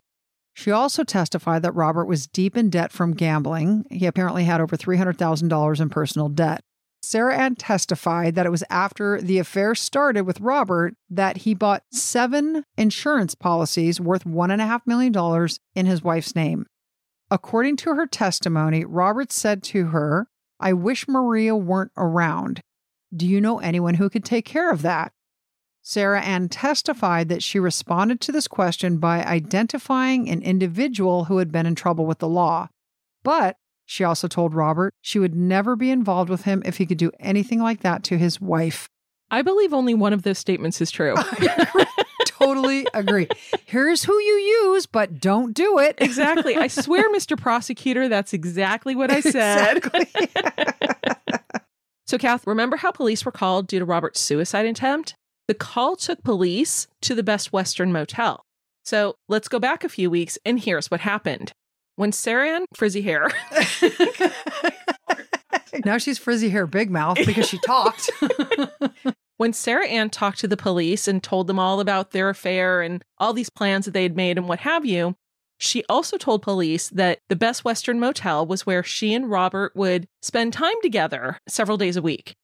She 0.55 0.71
also 0.71 1.03
testified 1.03 1.61
that 1.63 1.75
Robert 1.75 2.05
was 2.05 2.27
deep 2.27 2.55
in 2.55 2.69
debt 2.69 2.93
from 2.93 3.13
gambling. 3.13 3.85
He 3.91 4.05
apparently 4.05 4.45
had 4.45 4.61
over 4.61 4.77
$300,000 4.77 5.81
in 5.81 5.89
personal 5.89 6.29
debt. 6.29 6.61
Sarah 7.03 7.37
Ann 7.37 7.55
testified 7.55 8.35
that 8.35 8.45
it 8.45 8.51
was 8.51 8.63
after 8.69 9.21
the 9.21 9.37
affair 9.37 9.75
started 9.75 10.21
with 10.21 10.39
Robert 10.39 10.95
that 11.09 11.37
he 11.37 11.53
bought 11.53 11.83
seven 11.91 12.63
insurance 12.77 13.35
policies 13.35 13.99
worth 13.99 14.23
$1.5 14.23 14.81
million 14.87 15.49
in 15.75 15.85
his 15.85 16.01
wife's 16.01 16.35
name. 16.35 16.65
According 17.29 17.75
to 17.77 17.93
her 17.93 18.07
testimony, 18.07 18.85
Robert 18.85 19.33
said 19.33 19.61
to 19.63 19.87
her, 19.87 20.27
I 20.59 20.71
wish 20.71 21.07
Maria 21.07 21.55
weren't 21.55 21.91
around. 21.97 22.61
Do 23.13 23.27
you 23.27 23.41
know 23.41 23.59
anyone 23.59 23.95
who 23.95 24.09
could 24.09 24.23
take 24.23 24.45
care 24.45 24.71
of 24.71 24.81
that? 24.83 25.11
Sarah 25.87 26.21
Ann 26.23 26.49
testified 26.49 27.29
that 27.29 27.43
she 27.43 27.59
responded 27.59 28.19
to 28.21 28.31
this 28.31 28.47
question 28.47 28.97
by 28.97 29.23
identifying 29.23 30.27
an 30.27 30.41
individual 30.41 31.25
who 31.25 31.37
had 31.37 31.51
been 31.51 31.67
in 31.67 31.75
trouble 31.75 32.07
with 32.07 32.17
the 32.17 32.27
law. 32.27 32.69
But 33.23 33.57
she 33.85 34.03
also 34.03 34.27
told 34.27 34.55
Robert 34.55 34.95
she 35.01 35.19
would 35.19 35.35
never 35.35 35.75
be 35.75 35.91
involved 35.91 36.27
with 36.27 36.41
him 36.41 36.63
if 36.65 36.77
he 36.77 36.87
could 36.87 36.97
do 36.97 37.11
anything 37.19 37.61
like 37.61 37.81
that 37.81 38.03
to 38.05 38.17
his 38.17 38.41
wife. 38.41 38.89
I 39.29 39.43
believe 39.43 39.75
only 39.75 39.93
one 39.93 40.11
of 40.11 40.23
those 40.23 40.39
statements 40.39 40.81
is 40.81 40.89
true. 40.89 41.13
totally 42.25 42.87
agree. 42.95 43.27
Here's 43.65 44.03
who 44.03 44.17
you 44.19 44.33
use, 44.73 44.87
but 44.87 45.19
don't 45.19 45.53
do 45.53 45.77
it. 45.77 45.97
exactly. 45.99 46.55
I 46.55 46.65
swear, 46.67 47.13
Mr. 47.13 47.37
Prosecutor, 47.37 48.09
that's 48.09 48.33
exactly 48.33 48.95
what 48.95 49.11
I 49.11 49.19
said. 49.19 49.77
Exactly. 49.77 50.29
So, 52.07 52.19
Kath, 52.19 52.45
remember 52.45 52.77
how 52.77 52.91
police 52.91 53.25
were 53.25 53.31
called 53.31 53.65
due 53.65 53.79
to 53.79 53.85
Robert's 53.85 54.19
suicide 54.19 54.67
attempt? 54.67 55.15
The 55.47 55.53
call 55.53 55.95
took 55.95 56.23
police 56.23 56.87
to 57.01 57.13
the 57.13 57.23
Best 57.23 57.53
Western 57.53 57.91
Motel. 57.91 58.43
So, 58.83 59.15
let's 59.27 59.47
go 59.47 59.59
back 59.59 59.83
a 59.83 59.89
few 59.89 60.09
weeks, 60.09 60.37
and 60.45 60.59
here's 60.59 60.91
what 60.91 61.01
happened. 61.01 61.51
When 61.95 62.11
Sarah 62.11 62.49
Ann 62.49 62.65
Frizzy 62.75 63.01
Hair, 63.01 63.29
now 65.85 65.97
she's 65.97 66.17
frizzy 66.17 66.49
hair, 66.49 66.67
big 66.67 66.91
mouth 66.91 67.17
because 67.25 67.47
she 67.47 67.57
talked. 67.59 68.11
when 69.37 69.53
Sarah 69.53 69.87
Ann 69.87 70.09
talked 70.09 70.39
to 70.39 70.47
the 70.47 70.57
police 70.57 71.07
and 71.07 71.23
told 71.23 71.47
them 71.47 71.59
all 71.59 71.79
about 71.79 72.11
their 72.11 72.29
affair 72.29 72.81
and 72.81 73.03
all 73.17 73.33
these 73.33 73.49
plans 73.49 73.85
that 73.85 73.91
they 73.91 74.03
had 74.03 74.15
made 74.15 74.37
and 74.37 74.47
what 74.47 74.59
have 74.59 74.85
you, 74.85 75.15
she 75.57 75.83
also 75.87 76.17
told 76.17 76.41
police 76.41 76.89
that 76.89 77.19
the 77.29 77.35
Best 77.35 77.63
Western 77.63 77.99
Motel 77.99 78.45
was 78.45 78.65
where 78.65 78.83
she 78.83 79.13
and 79.13 79.29
Robert 79.29 79.73
would 79.75 80.07
spend 80.21 80.53
time 80.53 80.75
together 80.81 81.39
several 81.47 81.77
days 81.77 81.95
a 81.95 82.01
week. 82.01 82.35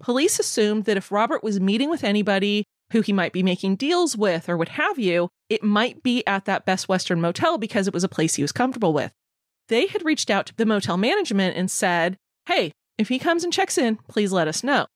Police 0.00 0.38
assumed 0.38 0.84
that 0.84 0.96
if 0.96 1.10
Robert 1.10 1.42
was 1.42 1.60
meeting 1.60 1.90
with 1.90 2.04
anybody 2.04 2.64
who 2.92 3.00
he 3.00 3.12
might 3.12 3.32
be 3.32 3.42
making 3.42 3.76
deals 3.76 4.16
with 4.16 4.48
or 4.48 4.56
what 4.56 4.70
have 4.70 4.98
you, 4.98 5.28
it 5.48 5.62
might 5.62 6.02
be 6.02 6.24
at 6.26 6.44
that 6.44 6.64
Best 6.64 6.88
Western 6.88 7.20
Motel 7.20 7.58
because 7.58 7.88
it 7.88 7.94
was 7.94 8.04
a 8.04 8.08
place 8.08 8.34
he 8.34 8.42
was 8.42 8.52
comfortable 8.52 8.92
with. 8.92 9.12
They 9.68 9.86
had 9.86 10.04
reached 10.04 10.30
out 10.30 10.46
to 10.46 10.56
the 10.56 10.66
motel 10.66 10.96
management 10.96 11.56
and 11.56 11.70
said, 11.70 12.16
Hey, 12.46 12.72
if 12.98 13.08
he 13.08 13.18
comes 13.18 13.42
and 13.42 13.52
checks 13.52 13.76
in, 13.76 13.96
please 14.08 14.32
let 14.32 14.48
us 14.48 14.62
know. 14.62 14.86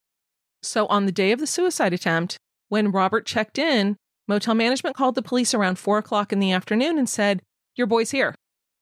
So 0.63 0.87
on 0.87 1.07
the 1.07 1.13
day 1.13 1.33
of 1.33 1.41
the 1.41 1.47
suicide 1.47 1.93
attempt, 1.93 2.37
when 2.69 2.93
Robert 2.93 3.27
checked 3.27 3.59
in, 3.59 3.97
motel 4.29 4.55
management 4.55 4.95
called 4.95 5.17
the 5.17 5.23
police 5.23 5.55
around 5.55 5.79
four 5.79 5.99
o'clock 5.99 6.33
in 6.33 6.39
the 6.39 6.53
afternoon 6.53 6.99
and 6.99 7.09
said, 7.09 7.43
Your 7.75 7.87
boy's 7.87 8.13
here. 8.13 8.35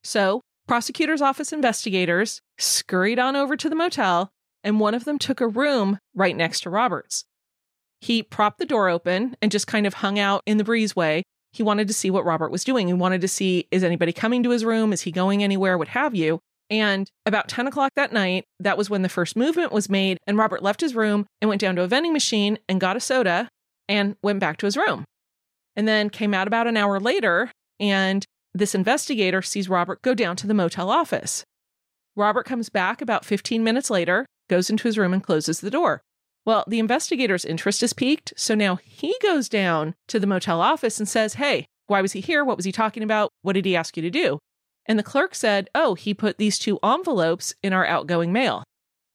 So 0.05 0.43
prosecutor's 0.67 1.23
office 1.23 1.53
investigators 1.53 2.41
scurried 2.59 3.19
on 3.19 3.35
over 3.35 3.57
to 3.57 3.71
the 3.71 3.77
motel, 3.77 4.31
and 4.69 4.79
one 4.79 4.93
of 4.93 5.07
them 5.07 5.19
took 5.19 5.41
a 5.41 5.49
room 5.49 5.99
right 6.15 6.37
next 6.37 6.61
to 6.61 6.69
Robert's. 6.71 7.25
He 8.03 8.23
propped 8.23 8.59
the 8.59 8.67
door 8.67 8.91
open 8.91 9.35
and 9.41 9.51
just 9.51 9.67
kind 9.67 9.87
of 9.87 9.95
hung 9.95 10.19
out 10.19 10.43
in 10.45 10.59
the 10.59 10.63
breezeway. 10.63 11.23
He 11.53 11.63
wanted 11.63 11.89
to 11.89 11.95
see 11.95 12.11
what 12.11 12.27
Robert 12.27 12.51
was 12.51 12.65
doing. 12.65 12.87
He 12.87 12.93
wanted 12.93 13.23
to 13.23 13.29
see 13.29 13.67
is 13.71 13.83
anybody 13.83 14.13
coming 14.13 14.43
to 14.43 14.51
his 14.51 14.67
room? 14.67 14.93
Is 14.93 15.01
he 15.01 15.11
going 15.11 15.43
anywhere? 15.43 15.79
What 15.79 15.89
have 15.89 16.15
you. 16.15 16.41
And 16.69 17.11
about 17.25 17.49
10 17.49 17.67
o'clock 17.67 17.93
that 17.97 18.13
night, 18.13 18.45
that 18.61 18.77
was 18.77 18.91
when 18.91 19.01
the 19.01 19.09
first 19.09 19.37
movement 19.37 19.73
was 19.73 19.89
made. 19.89 20.19
And 20.27 20.37
Robert 20.37 20.63
left 20.63 20.83
his 20.83 20.95
room 20.95 21.25
and 21.41 21.49
went 21.49 21.63
down 21.63 21.75
to 21.77 21.83
a 21.83 21.89
vending 21.89 22.13
machine 22.13 22.59
and 22.69 22.79
got 22.79 22.95
a 22.95 23.01
soda 23.01 23.49
and 23.89 24.17
went 24.23 24.39
back 24.39 24.59
to 24.59 24.67
his 24.67 24.77
room. 24.77 25.07
And 25.77 25.89
then 25.89 26.11
came 26.11 26.35
out 26.35 26.47
about 26.47 26.67
an 26.67 26.77
hour 26.77 27.01
later, 27.01 27.51
and 27.81 28.23
this 28.53 28.75
investigator 28.75 29.41
sees 29.41 29.71
Robert 29.71 30.03
go 30.03 30.13
down 30.13 30.37
to 30.37 30.47
the 30.47 30.53
motel 30.53 30.91
office. 30.91 31.43
Robert 32.17 32.45
comes 32.45 32.69
back 32.69 33.01
about 33.01 33.25
15 33.25 33.65
minutes 33.65 33.89
later, 33.89 34.27
goes 34.49 34.71
into 34.71 34.89
his 34.89 34.99
room, 34.99 35.13
and 35.13 35.23
closes 35.23 35.61
the 35.61 35.71
door. 35.71 36.03
Well, 36.45 36.65
the 36.67 36.79
investigator's 36.79 37.45
interest 37.45 37.83
is 37.83 37.93
piqued, 37.93 38.33
so 38.37 38.55
now 38.55 38.77
he 38.77 39.15
goes 39.23 39.49
down 39.49 39.95
to 40.07 40.19
the 40.19 40.27
motel 40.27 40.61
office 40.61 40.99
and 40.99 41.09
says, 41.09 41.35
Hey, 41.35 41.67
why 41.87 42.01
was 42.01 42.13
he 42.13 42.21
here? 42.21 42.45
What 42.45 42.57
was 42.57 42.65
he 42.65 42.73
talking 42.73 43.03
about? 43.03 43.31
What 43.43 43.53
did 43.53 43.65
he 43.65 43.77
ask 43.77 43.97
you 43.97 44.03
to 44.03 44.11
do? 44.11 44.39
And 44.87 44.99
the 44.99 45.03
clerk 45.03 45.35
said, 45.35 45.69
Oh, 45.75 45.95
he 45.95 46.15
put 46.15 46.39
these 46.39 46.59
two 46.59 46.79
envelopes 46.83 47.55
in 47.63 47.73
our 47.73 47.87
outgoing 47.87 48.33
mail. 48.33 48.65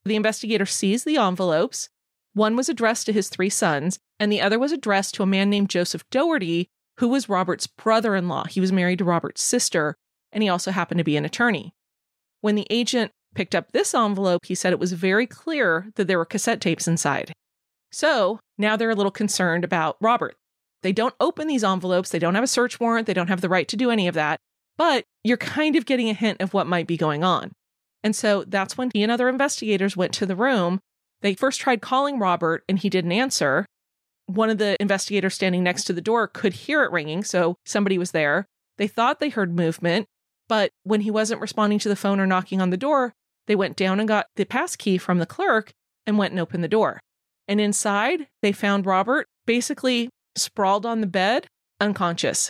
The 0.04 0.16
investigator 0.16 0.66
sees 0.66 1.04
the 1.04 1.16
envelopes. 1.16 1.88
One 2.34 2.56
was 2.56 2.68
addressed 2.68 3.06
to 3.06 3.12
his 3.12 3.28
three 3.28 3.50
sons, 3.50 3.98
and 4.20 4.30
the 4.30 4.40
other 4.40 4.58
was 4.58 4.72
addressed 4.72 5.14
to 5.14 5.22
a 5.22 5.26
man 5.26 5.50
named 5.50 5.70
Joseph 5.70 6.08
Doherty, 6.10 6.68
who 6.98 7.08
was 7.08 7.28
Robert's 7.28 7.66
brother 7.66 8.14
in 8.14 8.28
law. 8.28 8.44
He 8.44 8.60
was 8.60 8.72
married 8.72 8.98
to 8.98 9.04
Robert's 9.04 9.42
sister, 9.42 9.96
and 10.30 10.42
he 10.42 10.48
also 10.48 10.70
happened 10.70 10.98
to 10.98 11.04
be 11.04 11.16
an 11.16 11.24
attorney. 11.24 11.74
When 12.40 12.54
the 12.54 12.66
agent 12.70 13.12
picked 13.34 13.54
up 13.54 13.72
this 13.72 13.94
envelope, 13.94 14.46
he 14.46 14.54
said 14.54 14.72
it 14.72 14.78
was 14.78 14.92
very 14.92 15.26
clear 15.26 15.88
that 15.96 16.06
there 16.06 16.18
were 16.18 16.24
cassette 16.24 16.60
tapes 16.60 16.88
inside. 16.88 17.32
So 17.92 18.40
now 18.58 18.76
they're 18.76 18.90
a 18.90 18.94
little 18.94 19.12
concerned 19.12 19.64
about 19.64 19.96
Robert. 20.00 20.34
They 20.82 20.92
don't 20.92 21.14
open 21.20 21.48
these 21.48 21.64
envelopes, 21.64 22.10
they 22.10 22.18
don't 22.18 22.34
have 22.34 22.44
a 22.44 22.48
search 22.48 22.78
warrant, 22.78 23.06
they 23.06 23.14
don't 23.14 23.28
have 23.28 23.40
the 23.40 23.48
right 23.48 23.66
to 23.68 23.76
do 23.76 23.90
any 23.90 24.06
of 24.06 24.14
that, 24.14 24.38
but 24.76 25.04
you're 25.22 25.36
kind 25.36 25.76
of 25.76 25.86
getting 25.86 26.10
a 26.10 26.14
hint 26.14 26.40
of 26.40 26.52
what 26.52 26.66
might 26.66 26.86
be 26.86 26.96
going 26.96 27.24
on. 27.24 27.52
And 28.02 28.14
so 28.14 28.44
that's 28.46 28.76
when 28.76 28.90
he 28.92 29.02
and 29.02 29.10
other 29.10 29.28
investigators 29.28 29.96
went 29.96 30.12
to 30.14 30.26
the 30.26 30.36
room. 30.36 30.80
They 31.22 31.34
first 31.34 31.60
tried 31.60 31.80
calling 31.80 32.18
Robert 32.18 32.62
and 32.68 32.78
he 32.78 32.90
didn't 32.90 33.12
answer. 33.12 33.64
One 34.26 34.50
of 34.50 34.58
the 34.58 34.76
investigators 34.78 35.34
standing 35.34 35.62
next 35.62 35.84
to 35.84 35.94
the 35.94 36.02
door 36.02 36.28
could 36.28 36.52
hear 36.52 36.82
it 36.82 36.92
ringing, 36.92 37.24
so 37.24 37.56
somebody 37.64 37.96
was 37.96 38.10
there. 38.10 38.46
They 38.76 38.86
thought 38.86 39.20
they 39.20 39.30
heard 39.30 39.54
movement, 39.54 40.06
but 40.48 40.70
when 40.82 41.02
he 41.02 41.10
wasn't 41.10 41.40
responding 41.40 41.78
to 41.78 41.88
the 41.88 41.96
phone 41.96 42.20
or 42.20 42.26
knocking 42.26 42.60
on 42.60 42.70
the 42.70 42.76
door, 42.76 43.14
they 43.46 43.56
went 43.56 43.76
down 43.76 44.00
and 44.00 44.08
got 44.08 44.26
the 44.36 44.44
pass 44.44 44.76
key 44.76 44.98
from 44.98 45.18
the 45.18 45.26
clerk 45.26 45.72
and 46.06 46.18
went 46.18 46.32
and 46.32 46.40
opened 46.40 46.64
the 46.64 46.68
door. 46.68 47.00
And 47.46 47.60
inside, 47.60 48.26
they 48.42 48.52
found 48.52 48.86
Robert 48.86 49.26
basically 49.46 50.08
sprawled 50.36 50.86
on 50.86 51.00
the 51.00 51.06
bed, 51.06 51.46
unconscious. 51.80 52.48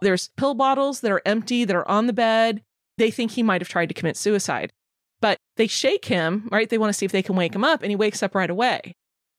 There's 0.00 0.30
pill 0.36 0.54
bottles 0.54 1.00
that 1.00 1.12
are 1.12 1.22
empty 1.24 1.64
that 1.64 1.76
are 1.76 1.88
on 1.88 2.06
the 2.06 2.12
bed. 2.12 2.62
They 2.98 3.10
think 3.10 3.32
he 3.32 3.42
might 3.42 3.60
have 3.60 3.68
tried 3.68 3.86
to 3.86 3.94
commit 3.94 4.16
suicide. 4.16 4.72
But 5.20 5.38
they 5.56 5.66
shake 5.66 6.06
him, 6.06 6.48
right? 6.50 6.68
They 6.68 6.78
want 6.78 6.90
to 6.90 6.94
see 6.94 7.06
if 7.06 7.12
they 7.12 7.22
can 7.22 7.36
wake 7.36 7.54
him 7.54 7.64
up, 7.64 7.82
and 7.82 7.90
he 7.90 7.96
wakes 7.96 8.22
up 8.22 8.34
right 8.34 8.50
away. 8.50 8.94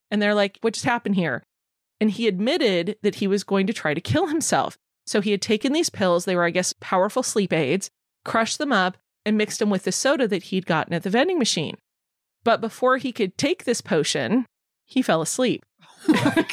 And 0.09 0.21
they're 0.21 0.33
like, 0.33 0.57
What 0.61 0.73
just 0.73 0.85
happened 0.85 1.15
here? 1.15 1.43
And 1.99 2.09
he 2.11 2.27
admitted 2.27 2.97
that 3.03 3.15
he 3.15 3.27
was 3.27 3.43
going 3.43 3.67
to 3.67 3.73
try 3.73 3.93
to 3.93 4.01
kill 4.01 4.27
himself. 4.27 4.77
So 5.05 5.19
he 5.19 5.31
had 5.31 5.41
taken 5.41 5.73
these 5.73 5.89
pills, 5.89 6.25
they 6.25 6.35
were, 6.35 6.45
I 6.45 6.49
guess, 6.49 6.73
powerful 6.79 7.23
sleep 7.23 7.51
aids, 7.51 7.89
crushed 8.23 8.57
them 8.57 8.71
up, 8.71 8.97
and 9.25 9.37
mixed 9.37 9.59
them 9.59 9.69
with 9.69 9.83
the 9.83 9.91
soda 9.91 10.27
that 10.27 10.43
he'd 10.43 10.65
gotten 10.65 10.93
at 10.93 11.03
the 11.03 11.09
vending 11.09 11.39
machine. 11.39 11.77
But 12.43 12.61
before 12.61 12.97
he 12.97 13.11
could 13.11 13.37
take 13.37 13.63
this 13.63 13.81
potion, 13.81 14.45
he 14.85 15.01
fell 15.01 15.21
asleep. 15.21 15.63
Oh 16.09 16.33
my 16.35 16.45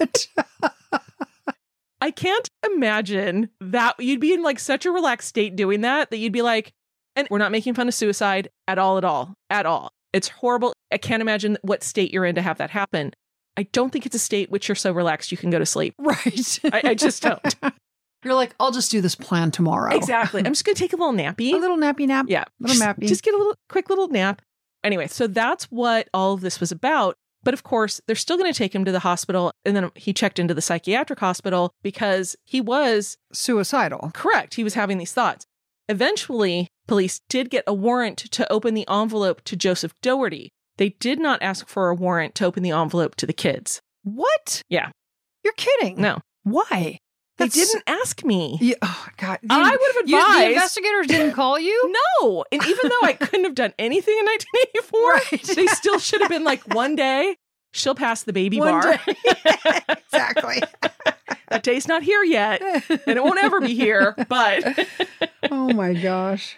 God. 0.00 0.70
I 2.00 2.10
can't 2.10 2.48
imagine 2.74 3.50
that 3.60 3.94
you'd 4.00 4.20
be 4.20 4.32
in 4.32 4.42
like 4.42 4.58
such 4.58 4.84
a 4.84 4.90
relaxed 4.90 5.28
state 5.28 5.54
doing 5.54 5.82
that 5.82 6.10
that 6.10 6.16
you'd 6.16 6.32
be 6.32 6.42
like, 6.42 6.72
and 7.14 7.28
we're 7.30 7.38
not 7.38 7.52
making 7.52 7.74
fun 7.74 7.86
of 7.86 7.94
suicide 7.94 8.48
at 8.66 8.78
all, 8.78 8.98
at 8.98 9.04
all, 9.04 9.34
at 9.48 9.66
all. 9.66 9.90
It's 10.12 10.28
horrible. 10.28 10.72
I 10.90 10.98
can't 10.98 11.20
imagine 11.20 11.56
what 11.62 11.84
state 11.84 12.12
you're 12.12 12.24
in 12.24 12.34
to 12.34 12.42
have 12.42 12.58
that 12.58 12.70
happen. 12.70 13.12
I 13.56 13.64
don't 13.64 13.90
think 13.90 14.06
it's 14.06 14.16
a 14.16 14.20
state 14.20 14.50
which 14.50 14.68
you're 14.68 14.74
so 14.74 14.92
relaxed 14.92 15.30
you 15.30 15.38
can 15.38 15.50
go 15.50 15.58
to 15.58 15.66
sleep. 15.66 15.94
right. 15.98 16.58
I, 16.72 16.80
I 16.84 16.94
just 16.94 17.22
don't. 17.22 17.56
You're 18.24 18.34
like, 18.34 18.54
I'll 18.60 18.70
just 18.72 18.90
do 18.90 19.00
this 19.00 19.14
plan 19.14 19.50
tomorrow. 19.50 19.94
exactly. 19.94 20.42
I'm 20.44 20.52
just 20.52 20.64
going 20.64 20.74
to 20.74 20.80
take 20.80 20.92
a 20.92 20.96
little 20.96 21.14
nappy. 21.14 21.52
A 21.54 21.56
little 21.56 21.78
nappy 21.78 22.06
nap. 22.06 22.26
Yeah. 22.28 22.44
Little 22.58 22.76
just, 22.76 22.86
nappy. 22.86 23.08
Just 23.08 23.22
get 23.22 23.34
a 23.34 23.38
little 23.38 23.54
quick 23.68 23.88
little 23.88 24.08
nap. 24.08 24.42
Anyway, 24.84 25.06
so 25.06 25.26
that's 25.26 25.64
what 25.64 26.08
all 26.12 26.34
of 26.34 26.40
this 26.40 26.60
was 26.60 26.70
about. 26.72 27.16
But 27.42 27.54
of 27.54 27.62
course, 27.62 28.00
they're 28.06 28.16
still 28.16 28.36
going 28.36 28.52
to 28.52 28.56
take 28.56 28.74
him 28.74 28.84
to 28.84 28.92
the 28.92 28.98
hospital. 29.00 29.52
And 29.64 29.74
then 29.74 29.90
he 29.94 30.12
checked 30.12 30.38
into 30.38 30.52
the 30.52 30.60
psychiatric 30.60 31.18
hospital 31.20 31.72
because 31.82 32.36
he 32.44 32.60
was 32.60 33.16
Suicidal. 33.32 34.10
correct. 34.12 34.54
He 34.54 34.64
was 34.64 34.74
having 34.74 34.98
these 34.98 35.12
thoughts. 35.14 35.46
Eventually, 35.88 36.68
police 36.86 37.20
did 37.28 37.50
get 37.50 37.64
a 37.66 37.74
warrant 37.74 38.18
to 38.18 38.50
open 38.52 38.74
the 38.74 38.86
envelope 38.88 39.42
to 39.44 39.56
Joseph 39.56 39.92
Doherty. 40.02 40.50
They 40.76 40.90
did 41.00 41.18
not 41.18 41.42
ask 41.42 41.66
for 41.68 41.88
a 41.88 41.94
warrant 41.94 42.34
to 42.36 42.44
open 42.44 42.62
the 42.62 42.70
envelope 42.70 43.14
to 43.16 43.26
the 43.26 43.32
kids. 43.32 43.80
What? 44.02 44.62
Yeah. 44.68 44.90
You're 45.42 45.52
kidding. 45.54 46.00
No, 46.00 46.18
Why? 46.42 46.98
They 47.40 47.46
That's- 47.46 47.72
didn't 47.72 47.84
ask 47.88 48.24
me. 48.24 48.58
Yeah, 48.60 48.74
oh, 48.82 49.06
God. 49.16 49.38
I 49.50 49.70
would 49.70 49.96
have 49.96 50.08
You- 50.08 50.18
advised. 50.18 50.40
the 50.40 50.52
investigators 50.52 51.06
didn't 51.08 51.32
call 51.32 51.58
you? 51.58 51.94
No. 52.22 52.44
And 52.52 52.62
even 52.64 52.90
though 52.90 53.06
I 53.06 53.14
couldn't 53.14 53.44
have 53.44 53.54
done 53.54 53.72
anything 53.78 54.16
in 54.18 54.24
1984, 54.26 55.12
Right. 55.12 55.42
they 55.56 55.66
still 55.68 55.98
should 55.98 56.20
have 56.20 56.30
been 56.30 56.44
like, 56.44 56.62
one 56.74 56.94
day 56.96 57.36
she'll 57.72 57.94
pass 57.94 58.22
the 58.24 58.32
baby 58.32 58.58
One 58.58 58.68
bar. 58.80 58.96
day. 59.06 59.14
exactly. 59.88 60.62
that 61.48 61.62
day's 61.62 61.88
not 61.88 62.02
here 62.02 62.22
yet, 62.22 62.60
and 62.62 63.00
it 63.16 63.24
won't 63.24 63.42
ever 63.42 63.60
be 63.60 63.74
here. 63.74 64.14
But 64.28 64.86
oh 65.50 65.72
my 65.72 65.94
gosh. 65.94 66.56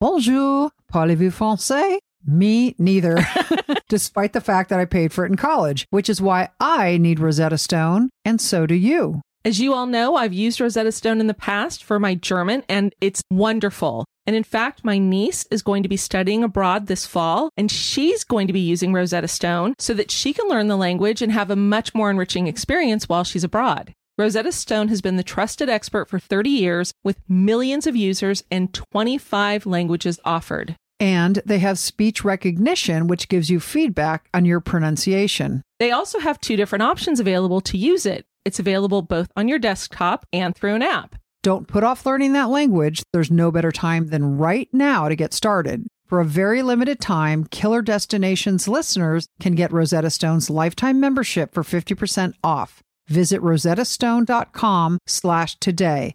Bonjour. 0.00 0.70
Parlez-vous 0.92 1.30
français? 1.30 1.98
Me 2.26 2.74
neither. 2.78 3.18
Despite 3.88 4.32
the 4.32 4.40
fact 4.40 4.68
that 4.70 4.80
I 4.80 4.84
paid 4.84 5.12
for 5.12 5.24
it 5.24 5.30
in 5.30 5.36
college, 5.36 5.86
which 5.90 6.08
is 6.10 6.20
why 6.20 6.48
I 6.58 6.96
need 6.98 7.20
Rosetta 7.20 7.56
Stone, 7.58 8.10
and 8.24 8.40
so 8.40 8.66
do 8.66 8.74
you. 8.74 9.20
as 9.44 9.60
you 9.60 9.72
all 9.74 9.86
know, 9.86 10.16
I've 10.16 10.32
used 10.32 10.60
Rosetta 10.60 10.90
Stone 10.90 11.20
in 11.20 11.28
the 11.28 11.34
past 11.34 11.84
for 11.84 12.00
my 12.00 12.16
German, 12.16 12.64
and 12.68 12.92
it's 13.00 13.22
wonderful. 13.30 14.04
And 14.26 14.34
in 14.34 14.42
fact, 14.42 14.84
my 14.84 14.98
niece 14.98 15.46
is 15.52 15.62
going 15.62 15.84
to 15.84 15.88
be 15.88 15.96
studying 15.96 16.42
abroad 16.42 16.88
this 16.88 17.06
fall, 17.06 17.50
and 17.56 17.70
she's 17.70 18.24
going 18.24 18.48
to 18.48 18.52
be 18.52 18.58
using 18.58 18.92
Rosetta 18.92 19.28
Stone 19.28 19.74
so 19.78 19.94
that 19.94 20.10
she 20.10 20.32
can 20.32 20.48
learn 20.48 20.66
the 20.66 20.76
language 20.76 21.22
and 21.22 21.30
have 21.30 21.48
a 21.48 21.54
much 21.54 21.94
more 21.94 22.10
enriching 22.10 22.48
experience 22.48 23.08
while 23.08 23.22
she's 23.22 23.44
abroad. 23.44 23.92
Rosetta 24.18 24.50
Stone 24.50 24.88
has 24.88 25.00
been 25.00 25.16
the 25.16 25.22
trusted 25.22 25.68
expert 25.68 26.08
for 26.08 26.18
30 26.18 26.50
years 26.50 26.92
with 27.04 27.20
millions 27.28 27.86
of 27.86 27.94
users 27.94 28.42
and 28.50 28.74
25 28.74 29.64
languages 29.64 30.18
offered. 30.24 30.74
And 30.98 31.42
they 31.44 31.58
have 31.58 31.78
speech 31.78 32.24
recognition, 32.24 33.06
which 33.06 33.28
gives 33.28 33.50
you 33.50 33.60
feedback 33.60 34.28
on 34.32 34.44
your 34.44 34.60
pronunciation. 34.60 35.62
They 35.78 35.90
also 35.90 36.18
have 36.20 36.40
two 36.40 36.56
different 36.56 36.82
options 36.82 37.20
available 37.20 37.60
to 37.62 37.76
use 37.76 38.06
it. 38.06 38.26
It's 38.44 38.58
available 38.58 39.02
both 39.02 39.28
on 39.36 39.48
your 39.48 39.58
desktop 39.58 40.26
and 40.32 40.54
through 40.54 40.74
an 40.74 40.82
app. 40.82 41.16
Don't 41.42 41.68
put 41.68 41.84
off 41.84 42.06
learning 42.06 42.32
that 42.32 42.48
language. 42.48 43.02
There's 43.12 43.30
no 43.30 43.50
better 43.50 43.70
time 43.70 44.08
than 44.08 44.38
right 44.38 44.68
now 44.72 45.08
to 45.08 45.14
get 45.14 45.34
started. 45.34 45.86
For 46.06 46.20
a 46.20 46.24
very 46.24 46.62
limited 46.62 47.00
time, 47.00 47.44
Killer 47.50 47.82
Destinations 47.82 48.68
listeners 48.68 49.26
can 49.40 49.54
get 49.54 49.72
Rosetta 49.72 50.10
Stone's 50.10 50.48
lifetime 50.48 51.00
membership 51.00 51.52
for 51.52 51.62
50% 51.62 52.34
off. 52.44 52.82
Visit 53.08 53.40
rosettastone.com 53.40 54.98
slash 55.06 55.56
today. 55.58 56.14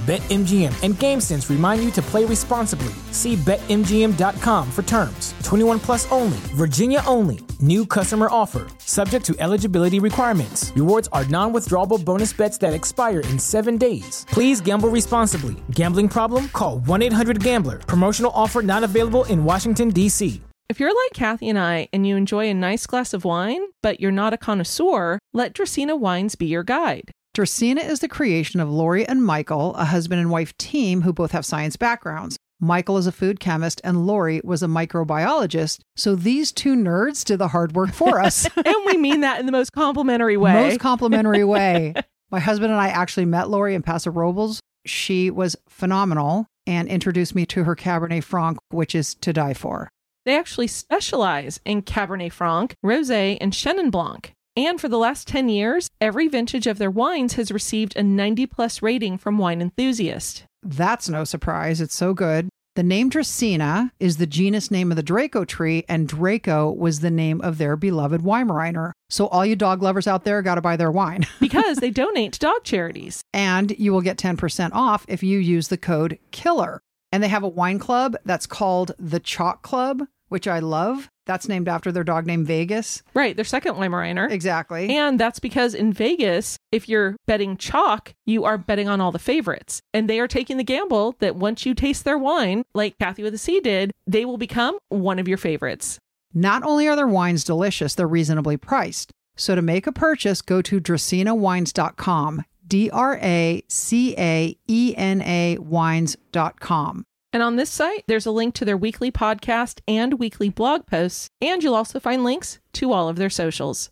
BetMGM 0.00 0.72
and 0.82 0.94
GameSense 0.94 1.48
remind 1.48 1.84
you 1.84 1.90
to 1.92 2.02
play 2.02 2.24
responsibly. 2.24 2.92
See 3.12 3.36
BetMGM.com 3.36 4.70
for 4.70 4.82
terms. 4.82 5.34
21 5.44 5.78
plus 5.78 6.10
only, 6.10 6.38
Virginia 6.54 7.02
only. 7.06 7.40
New 7.60 7.84
customer 7.84 8.28
offer. 8.30 8.66
Subject 8.78 9.24
to 9.26 9.36
eligibility 9.38 10.00
requirements. 10.00 10.72
Rewards 10.74 11.08
are 11.12 11.26
non 11.26 11.52
withdrawable 11.52 12.02
bonus 12.02 12.32
bets 12.32 12.56
that 12.58 12.72
expire 12.72 13.20
in 13.20 13.38
seven 13.38 13.76
days. 13.76 14.24
Please 14.30 14.60
gamble 14.60 14.88
responsibly. 14.88 15.56
Gambling 15.72 16.08
problem? 16.08 16.48
Call 16.48 16.78
1 16.80 17.02
800 17.02 17.42
Gambler. 17.44 17.78
Promotional 17.80 18.32
offer 18.34 18.62
not 18.62 18.82
available 18.82 19.24
in 19.24 19.44
Washington, 19.44 19.90
D.C. 19.90 20.40
If 20.70 20.78
you're 20.80 20.94
like 20.94 21.12
Kathy 21.12 21.48
and 21.48 21.58
I 21.58 21.88
and 21.92 22.06
you 22.06 22.16
enjoy 22.16 22.48
a 22.48 22.54
nice 22.54 22.86
glass 22.86 23.12
of 23.12 23.24
wine, 23.24 23.60
but 23.82 24.00
you're 24.00 24.12
not 24.12 24.32
a 24.32 24.38
connoisseur, 24.38 25.18
let 25.34 25.52
Dracaena 25.52 25.98
Wines 25.98 26.36
be 26.36 26.46
your 26.46 26.62
guide. 26.62 27.10
Dracaena 27.36 27.88
is 27.88 28.00
the 28.00 28.08
creation 28.08 28.58
of 28.58 28.68
Lori 28.68 29.06
and 29.06 29.24
Michael, 29.24 29.74
a 29.76 29.84
husband 29.84 30.20
and 30.20 30.30
wife 30.30 30.56
team 30.58 31.02
who 31.02 31.12
both 31.12 31.30
have 31.30 31.46
science 31.46 31.76
backgrounds. 31.76 32.36
Michael 32.58 32.98
is 32.98 33.06
a 33.06 33.12
food 33.12 33.38
chemist, 33.38 33.80
and 33.84 34.04
Lori 34.04 34.40
was 34.42 34.64
a 34.64 34.66
microbiologist. 34.66 35.80
So 35.96 36.16
these 36.16 36.50
two 36.50 36.74
nerds 36.74 37.24
did 37.24 37.38
the 37.38 37.48
hard 37.48 37.72
work 37.72 37.92
for 37.92 38.20
us. 38.20 38.48
and 38.56 38.76
we 38.84 38.96
mean 38.96 39.20
that 39.20 39.38
in 39.38 39.46
the 39.46 39.52
most 39.52 39.72
complimentary 39.72 40.36
way. 40.36 40.52
Most 40.52 40.80
complimentary 40.80 41.44
way. 41.44 41.94
My 42.32 42.40
husband 42.40 42.72
and 42.72 42.80
I 42.80 42.88
actually 42.88 43.26
met 43.26 43.48
Lori 43.48 43.74
in 43.74 43.82
Paso 43.82 44.10
Robles. 44.10 44.60
She 44.84 45.30
was 45.30 45.54
phenomenal 45.68 46.46
and 46.66 46.88
introduced 46.88 47.34
me 47.34 47.46
to 47.46 47.62
her 47.64 47.76
Cabernet 47.76 48.24
Franc, 48.24 48.58
which 48.70 48.94
is 48.94 49.14
to 49.14 49.32
die 49.32 49.54
for. 49.54 49.88
They 50.26 50.36
actually 50.36 50.66
specialize 50.66 51.60
in 51.64 51.82
Cabernet 51.82 52.32
Franc, 52.32 52.74
Rosé, 52.84 53.38
and 53.40 53.52
Chenin 53.52 53.90
Blanc. 53.90 54.34
And 54.60 54.78
for 54.78 54.90
the 54.90 54.98
last 54.98 55.26
10 55.26 55.48
years, 55.48 55.88
every 56.02 56.28
vintage 56.28 56.66
of 56.66 56.76
their 56.76 56.90
wines 56.90 57.32
has 57.32 57.50
received 57.50 57.96
a 57.96 58.02
90 58.02 58.44
plus 58.44 58.82
rating 58.82 59.16
from 59.16 59.38
Wine 59.38 59.62
enthusiasts. 59.62 60.42
That's 60.62 61.08
no 61.08 61.24
surprise. 61.24 61.80
It's 61.80 61.94
so 61.94 62.12
good. 62.12 62.50
The 62.76 62.82
name 62.82 63.10
Dracaena 63.10 63.90
is 63.98 64.18
the 64.18 64.26
genus 64.26 64.70
name 64.70 64.92
of 64.92 64.96
the 64.96 65.02
Draco 65.02 65.46
tree, 65.46 65.86
and 65.88 66.06
Draco 66.06 66.70
was 66.70 67.00
the 67.00 67.10
name 67.10 67.40
of 67.40 67.56
their 67.56 67.74
beloved 67.74 68.20
Weimaraner. 68.20 68.92
So, 69.08 69.28
all 69.28 69.46
you 69.46 69.56
dog 69.56 69.82
lovers 69.82 70.06
out 70.06 70.24
there 70.24 70.42
got 70.42 70.56
to 70.56 70.60
buy 70.60 70.76
their 70.76 70.90
wine. 70.90 71.26
because 71.40 71.78
they 71.78 71.90
donate 71.90 72.34
to 72.34 72.40
dog 72.40 72.62
charities. 72.62 73.22
And 73.32 73.70
you 73.78 73.94
will 73.94 74.02
get 74.02 74.18
10% 74.18 74.72
off 74.74 75.06
if 75.08 75.22
you 75.22 75.38
use 75.38 75.68
the 75.68 75.78
code 75.78 76.18
KILLER. 76.32 76.82
And 77.10 77.22
they 77.22 77.28
have 77.28 77.42
a 77.42 77.48
wine 77.48 77.78
club 77.78 78.14
that's 78.26 78.46
called 78.46 78.92
the 78.98 79.20
Chalk 79.20 79.62
Club, 79.62 80.02
which 80.30 80.48
I 80.48 80.60
love. 80.60 81.10
That's 81.26 81.46
named 81.46 81.68
after 81.68 81.92
their 81.92 82.02
dog 82.02 82.26
named 82.26 82.46
Vegas. 82.46 83.02
Right, 83.14 83.36
their 83.36 83.44
second 83.44 83.74
Weimaraner. 83.74 84.30
Exactly. 84.30 84.96
And 84.96 85.20
that's 85.20 85.38
because 85.38 85.74
in 85.74 85.92
Vegas, 85.92 86.56
if 86.72 86.88
you're 86.88 87.14
betting 87.26 87.56
chalk, 87.56 88.14
you 88.24 88.44
are 88.44 88.58
betting 88.58 88.88
on 88.88 89.00
all 89.00 89.12
the 89.12 89.18
favorites. 89.18 89.80
And 89.92 90.08
they 90.08 90.18
are 90.18 90.26
taking 90.26 90.56
the 90.56 90.64
gamble 90.64 91.14
that 91.20 91.36
once 91.36 91.66
you 91.66 91.74
taste 91.74 92.04
their 92.04 92.18
wine, 92.18 92.64
like 92.74 92.98
Kathy 92.98 93.22
with 93.22 93.34
a 93.34 93.38
C 93.38 93.60
did, 93.60 93.92
they 94.06 94.24
will 94.24 94.38
become 94.38 94.78
one 94.88 95.18
of 95.18 95.28
your 95.28 95.38
favorites. 95.38 95.98
Not 96.32 96.62
only 96.62 96.88
are 96.88 96.96
their 96.96 97.06
wines 97.06 97.44
delicious, 97.44 97.94
they're 97.94 98.08
reasonably 98.08 98.56
priced. 98.56 99.12
So 99.36 99.54
to 99.54 99.62
make 99.62 99.86
a 99.86 99.92
purchase, 99.92 100.42
go 100.42 100.62
to 100.62 100.80
dracaenawines.com. 100.80 102.44
D 102.66 102.88
R 102.90 103.18
A 103.20 103.62
C 103.68 104.14
A 104.16 104.56
E 104.68 104.94
N 104.96 105.22
A 105.22 105.58
wines.com. 105.58 107.04
And 107.32 107.42
on 107.42 107.56
this 107.56 107.70
site, 107.70 108.04
there's 108.08 108.26
a 108.26 108.32
link 108.32 108.54
to 108.56 108.64
their 108.64 108.76
weekly 108.76 109.12
podcast 109.12 109.80
and 109.86 110.18
weekly 110.18 110.48
blog 110.48 110.86
posts, 110.86 111.28
and 111.40 111.62
you'll 111.62 111.76
also 111.76 112.00
find 112.00 112.24
links 112.24 112.58
to 112.72 112.92
all 112.92 113.08
of 113.08 113.16
their 113.16 113.30
socials. 113.30 113.90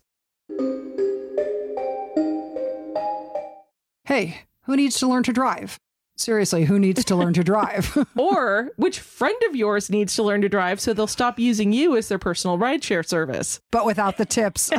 Hey, 4.03 4.41
who 4.63 4.75
needs 4.75 4.99
to 4.99 5.07
learn 5.07 5.23
to 5.23 5.31
drive? 5.31 5.77
Seriously, 6.17 6.65
who 6.65 6.79
needs 6.79 7.05
to 7.05 7.15
learn 7.15 7.33
to 7.33 7.43
drive? 7.45 8.05
or 8.17 8.71
which 8.75 8.99
friend 8.99 9.41
of 9.47 9.55
yours 9.55 9.89
needs 9.89 10.15
to 10.15 10.23
learn 10.23 10.41
to 10.41 10.49
drive 10.49 10.81
so 10.81 10.93
they'll 10.93 11.07
stop 11.07 11.39
using 11.39 11.71
you 11.71 11.95
as 11.95 12.09
their 12.09 12.19
personal 12.19 12.57
rideshare 12.57 13.07
service? 13.07 13.61
But 13.71 13.85
without 13.85 14.17
the 14.17 14.25
tips. 14.25 14.69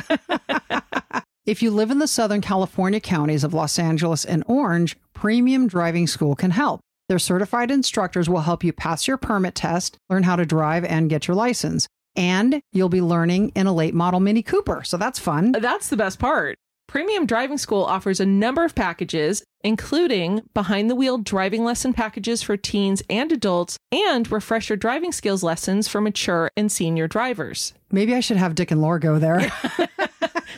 if 1.47 1.63
you 1.63 1.71
live 1.71 1.91
in 1.91 1.99
the 1.99 2.07
Southern 2.07 2.43
California 2.43 3.01
counties 3.01 3.43
of 3.43 3.55
Los 3.55 3.79
Angeles 3.79 4.27
and 4.27 4.45
Orange, 4.47 4.99
Premium 5.15 5.67
Driving 5.67 6.07
School 6.07 6.37
can 6.37 6.51
help. 6.51 6.81
Their 7.11 7.19
certified 7.19 7.73
instructors 7.73 8.29
will 8.29 8.43
help 8.43 8.63
you 8.63 8.73
pass 8.73 9.09
your 9.09 9.17
permit 9.17 9.57
test, 9.57 9.99
learn 10.09 10.23
how 10.23 10.37
to 10.37 10.47
drive, 10.47 10.85
and 10.85 11.11
get 11.11 11.27
your 11.27 11.35
license. 11.35 11.89
And 12.15 12.63
you'll 12.73 12.89
be 12.89 13.03
learning 13.03 13.49
in 13.57 13.67
a 13.67 13.73
late 13.73 13.95
model 13.95 14.21
Mini 14.21 14.45
Cooper. 14.45 14.85
So 14.85 14.97
that's 14.97 15.19
fun. 15.19 15.51
That's 15.51 15.89
the 15.89 15.97
best 15.97 16.21
part. 16.21 16.57
Premium 16.87 17.27
Driving 17.27 17.59
School 17.59 17.83
offers 17.83 18.21
a 18.21 18.27
number 18.27 18.65
of 18.65 18.77
packages, 18.77 19.43
including 19.65 20.43
behind 20.55 20.89
the 20.89 20.95
wheel 20.95 21.19
driving 21.19 21.65
lesson 21.65 21.93
packages 21.93 22.45
for 22.45 22.57
teens 22.57 23.03
and 23.11 23.33
adults, 23.33 23.77
and 23.91 24.31
refresher 24.31 24.77
driving 24.77 25.11
skills 25.11 25.43
lessons 25.43 25.89
for 25.89 26.01
mature 26.01 26.49
and 26.57 26.71
senior 26.71 27.09
drivers. 27.09 27.75
Maybe 27.91 28.15
I 28.15 28.21
should 28.21 28.37
have 28.37 28.55
Dick 28.55 28.71
and 28.71 28.81
Laura 28.81 29.01
go 29.01 29.19
there. 29.19 29.53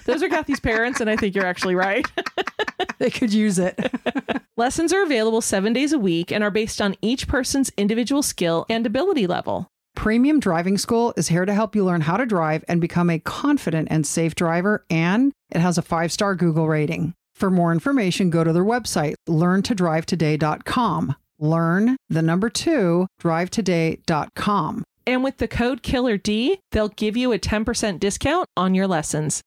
Those 0.04 0.22
are 0.22 0.28
Kathy's 0.28 0.60
parents, 0.60 1.00
and 1.00 1.08
I 1.08 1.16
think 1.16 1.34
you're 1.34 1.46
actually 1.46 1.74
right. 1.74 2.06
they 2.98 3.10
could 3.10 3.32
use 3.32 3.58
it. 3.58 3.78
Lessons 4.56 4.92
are 4.92 5.02
available 5.02 5.40
seven 5.40 5.72
days 5.72 5.92
a 5.92 5.98
week 5.98 6.30
and 6.30 6.44
are 6.44 6.50
based 6.50 6.80
on 6.80 6.96
each 7.02 7.26
person's 7.26 7.70
individual 7.76 8.22
skill 8.22 8.66
and 8.68 8.86
ability 8.86 9.26
level. 9.26 9.68
Premium 9.94 10.40
Driving 10.40 10.78
School 10.78 11.12
is 11.16 11.28
here 11.28 11.44
to 11.44 11.54
help 11.54 11.76
you 11.76 11.84
learn 11.84 12.00
how 12.00 12.16
to 12.16 12.26
drive 12.26 12.64
and 12.66 12.80
become 12.80 13.10
a 13.10 13.18
confident 13.18 13.88
and 13.90 14.06
safe 14.06 14.34
driver, 14.34 14.84
and 14.88 15.32
it 15.50 15.60
has 15.60 15.78
a 15.78 15.82
five 15.82 16.10
star 16.12 16.34
Google 16.34 16.68
rating. 16.68 17.14
For 17.34 17.50
more 17.50 17.72
information, 17.72 18.30
go 18.30 18.44
to 18.44 18.52
their 18.52 18.64
website, 18.64 19.14
learntodrivetoday.com. 19.28 21.16
Learn 21.38 21.96
the 22.08 22.22
number 22.22 22.48
two, 22.48 23.08
drivetoday.com. 23.20 24.84
And 25.06 25.24
with 25.24 25.38
the 25.38 25.48
code 25.48 25.82
KILLERD, 25.82 26.58
they'll 26.70 26.88
give 26.88 27.16
you 27.16 27.32
a 27.32 27.38
10% 27.38 27.98
discount 27.98 28.46
on 28.56 28.74
your 28.74 28.86
lessons. 28.86 29.42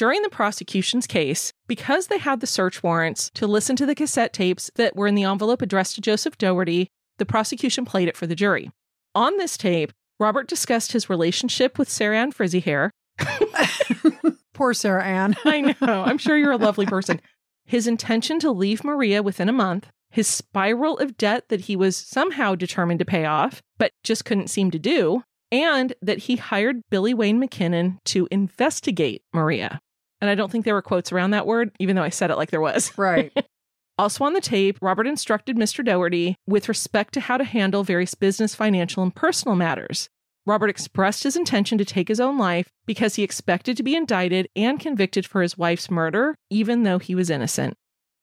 During 0.00 0.22
the 0.22 0.30
prosecution's 0.30 1.06
case, 1.06 1.52
because 1.66 2.06
they 2.06 2.16
had 2.16 2.40
the 2.40 2.46
search 2.46 2.82
warrants 2.82 3.30
to 3.34 3.46
listen 3.46 3.76
to 3.76 3.84
the 3.84 3.94
cassette 3.94 4.32
tapes 4.32 4.70
that 4.76 4.96
were 4.96 5.06
in 5.06 5.14
the 5.14 5.24
envelope 5.24 5.60
addressed 5.60 5.96
to 5.96 6.00
Joseph 6.00 6.38
Doherty, 6.38 6.88
the 7.18 7.26
prosecution 7.26 7.84
played 7.84 8.08
it 8.08 8.16
for 8.16 8.26
the 8.26 8.34
jury. 8.34 8.70
On 9.14 9.36
this 9.36 9.58
tape, 9.58 9.92
Robert 10.18 10.48
discussed 10.48 10.92
his 10.92 11.10
relationship 11.10 11.78
with 11.78 11.90
Sarah 11.90 12.16
Ann 12.16 12.32
Frizzy 12.32 12.60
Hair. 12.60 12.90
Poor 14.54 14.72
Sarah 14.72 15.04
Ann. 15.04 15.36
I 15.44 15.60
know. 15.60 16.02
I'm 16.02 16.16
sure 16.16 16.38
you're 16.38 16.52
a 16.52 16.56
lovely 16.56 16.86
person. 16.86 17.20
His 17.66 17.86
intention 17.86 18.40
to 18.40 18.50
leave 18.50 18.82
Maria 18.84 19.22
within 19.22 19.50
a 19.50 19.52
month, 19.52 19.90
his 20.10 20.26
spiral 20.26 20.96
of 20.96 21.18
debt 21.18 21.50
that 21.50 21.62
he 21.62 21.76
was 21.76 21.96
somehow 21.96 22.54
determined 22.54 23.00
to 23.00 23.04
pay 23.04 23.26
off, 23.26 23.62
but 23.78 23.92
just 24.02 24.24
couldn't 24.24 24.48
seem 24.48 24.70
to 24.70 24.78
do, 24.78 25.24
and 25.52 25.92
that 26.02 26.18
he 26.18 26.36
hired 26.36 26.82
Billy 26.90 27.14
Wayne 27.14 27.40
McKinnon 27.40 27.98
to 28.06 28.28
investigate 28.30 29.22
Maria. 29.32 29.80
And 30.20 30.28
I 30.30 30.34
don't 30.34 30.50
think 30.50 30.64
there 30.64 30.74
were 30.74 30.82
quotes 30.82 31.12
around 31.12 31.30
that 31.30 31.46
word, 31.46 31.72
even 31.78 31.96
though 31.96 32.02
I 32.02 32.10
said 32.10 32.30
it 32.30 32.36
like 32.36 32.50
there 32.50 32.60
was. 32.60 32.96
Right. 32.98 33.32
also 33.98 34.24
on 34.24 34.34
the 34.34 34.40
tape, 34.40 34.78
Robert 34.82 35.06
instructed 35.06 35.56
Mr. 35.56 35.84
Doherty 35.84 36.36
with 36.46 36.68
respect 36.68 37.14
to 37.14 37.20
how 37.20 37.36
to 37.36 37.44
handle 37.44 37.84
various 37.84 38.14
business, 38.14 38.54
financial, 38.54 39.02
and 39.02 39.14
personal 39.14 39.56
matters. 39.56 40.08
Robert 40.46 40.70
expressed 40.70 41.22
his 41.22 41.36
intention 41.36 41.78
to 41.78 41.84
take 41.84 42.08
his 42.08 42.20
own 42.20 42.38
life 42.38 42.70
because 42.86 43.14
he 43.14 43.22
expected 43.22 43.76
to 43.76 43.82
be 43.82 43.94
indicted 43.94 44.48
and 44.56 44.80
convicted 44.80 45.26
for 45.26 45.42
his 45.42 45.56
wife's 45.56 45.90
murder, 45.90 46.34
even 46.48 46.82
though 46.82 46.98
he 46.98 47.14
was 47.14 47.30
innocent. 47.30 47.76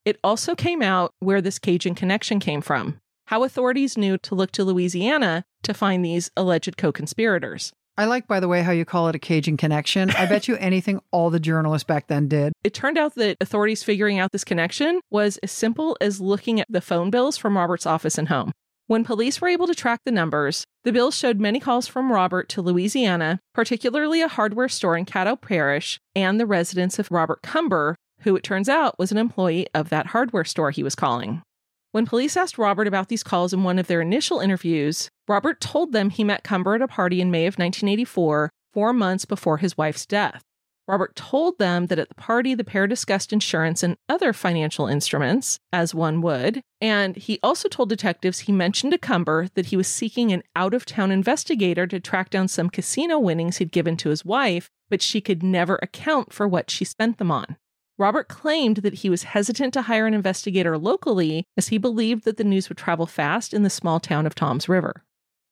It 0.03 0.17
also 0.23 0.55
came 0.55 0.81
out 0.81 1.13
where 1.19 1.41
this 1.41 1.59
Cajun 1.59 1.95
connection 1.95 2.39
came 2.39 2.61
from, 2.61 2.99
how 3.27 3.43
authorities 3.43 3.97
knew 3.97 4.17
to 4.19 4.35
look 4.35 4.51
to 4.53 4.63
Louisiana 4.63 5.43
to 5.67 5.73
find 5.73 6.03
these 6.03 6.31
alleged 6.35 6.75
co 6.75 6.91
conspirators. 6.91 7.71
I 7.99 8.05
like, 8.05 8.27
by 8.27 8.39
the 8.39 8.47
way, 8.47 8.61
how 8.61 8.71
you 8.71 8.85
call 8.85 9.07
it 9.07 9.15
a 9.15 9.19
Cajun 9.19 9.57
connection. 9.57 10.11
I 10.11 10.27
bet 10.27 10.47
you 10.47 10.55
anything 10.57 11.01
all 11.11 11.31
the 11.31 11.39
journalists 11.39 11.83
back 11.83 12.07
then 12.07 12.27
did. 12.27 12.53
It 12.63 12.75
turned 12.75 12.97
out 12.97 13.15
that 13.15 13.37
authorities 13.41 13.83
figuring 13.83 14.19
out 14.19 14.31
this 14.31 14.43
connection 14.43 15.01
was 15.09 15.37
as 15.37 15.51
simple 15.51 15.97
as 15.99 16.21
looking 16.21 16.59
at 16.59 16.67
the 16.69 16.81
phone 16.81 17.09
bills 17.09 17.37
from 17.37 17.57
Robert's 17.57 17.87
office 17.87 18.19
and 18.19 18.27
home. 18.27 18.51
When 18.85 19.03
police 19.03 19.41
were 19.41 19.47
able 19.47 19.65
to 19.67 19.75
track 19.75 20.01
the 20.05 20.11
numbers, 20.11 20.63
the 20.83 20.93
bills 20.93 21.17
showed 21.17 21.39
many 21.39 21.59
calls 21.59 21.87
from 21.87 22.11
Robert 22.11 22.47
to 22.49 22.61
Louisiana, 22.61 23.39
particularly 23.53 24.21
a 24.21 24.27
hardware 24.27 24.69
store 24.69 24.95
in 24.95 25.05
Caddo 25.05 25.41
Parish, 25.41 25.99
and 26.15 26.39
the 26.39 26.45
residence 26.45 26.99
of 26.99 27.11
Robert 27.11 27.41
Cumber, 27.41 27.95
who 28.21 28.35
it 28.35 28.43
turns 28.43 28.69
out 28.69 28.97
was 28.99 29.11
an 29.11 29.17
employee 29.17 29.67
of 29.73 29.89
that 29.89 30.07
hardware 30.07 30.45
store 30.45 30.71
he 30.71 30.83
was 30.83 30.95
calling. 30.95 31.41
When 31.97 32.05
police 32.05 32.37
asked 32.37 32.59
Robert 32.59 32.85
about 32.85 33.07
these 33.07 33.23
calls 33.23 33.53
in 33.53 33.63
one 33.63 33.79
of 33.79 33.87
their 33.87 34.01
initial 34.01 34.39
interviews, 34.39 35.09
Robert 35.27 35.59
told 35.59 35.93
them 35.93 36.11
he 36.11 36.23
met 36.23 36.43
Cumber 36.43 36.75
at 36.75 36.81
a 36.83 36.87
party 36.87 37.21
in 37.21 37.31
May 37.31 37.47
of 37.47 37.55
1984, 37.55 38.51
four 38.71 38.93
months 38.93 39.25
before 39.25 39.57
his 39.57 39.79
wife's 39.79 40.05
death. 40.05 40.43
Robert 40.87 41.15
told 41.15 41.57
them 41.57 41.87
that 41.87 41.97
at 41.97 42.09
the 42.09 42.13
party, 42.13 42.53
the 42.53 42.63
pair 42.63 42.85
discussed 42.85 43.33
insurance 43.33 43.81
and 43.81 43.97
other 44.07 44.31
financial 44.31 44.85
instruments, 44.85 45.57
as 45.73 45.95
one 45.95 46.21
would. 46.21 46.61
And 46.79 47.15
he 47.15 47.39
also 47.41 47.67
told 47.67 47.89
detectives 47.89 48.41
he 48.41 48.51
mentioned 48.51 48.91
to 48.91 48.99
Cumber 48.99 49.47
that 49.55 49.65
he 49.65 49.75
was 49.75 49.87
seeking 49.87 50.31
an 50.31 50.43
out 50.55 50.75
of 50.75 50.85
town 50.85 51.09
investigator 51.09 51.87
to 51.87 51.99
track 51.99 52.29
down 52.29 52.47
some 52.47 52.69
casino 52.69 53.17
winnings 53.17 53.57
he'd 53.57 53.71
given 53.71 53.97
to 53.97 54.09
his 54.09 54.23
wife, 54.23 54.69
but 54.87 55.01
she 55.01 55.19
could 55.19 55.41
never 55.41 55.79
account 55.81 56.31
for 56.31 56.47
what 56.47 56.69
she 56.69 56.85
spent 56.85 57.17
them 57.17 57.31
on. 57.31 57.57
Robert 57.97 58.27
claimed 58.27 58.77
that 58.77 58.95
he 58.95 59.09
was 59.09 59.23
hesitant 59.23 59.73
to 59.73 59.83
hire 59.83 60.05
an 60.05 60.13
investigator 60.13 60.77
locally 60.77 61.45
as 61.57 61.69
he 61.69 61.79
believed 61.79 62.25
that 62.25 62.37
the 62.37 62.43
news 62.43 62.69
would 62.69 62.77
travel 62.77 63.07
fast 63.07 63.53
in 63.53 63.63
the 63.63 63.69
small 63.69 63.99
town 63.99 64.27
of 64.27 64.35
Toms 64.35 64.69
River. 64.69 65.03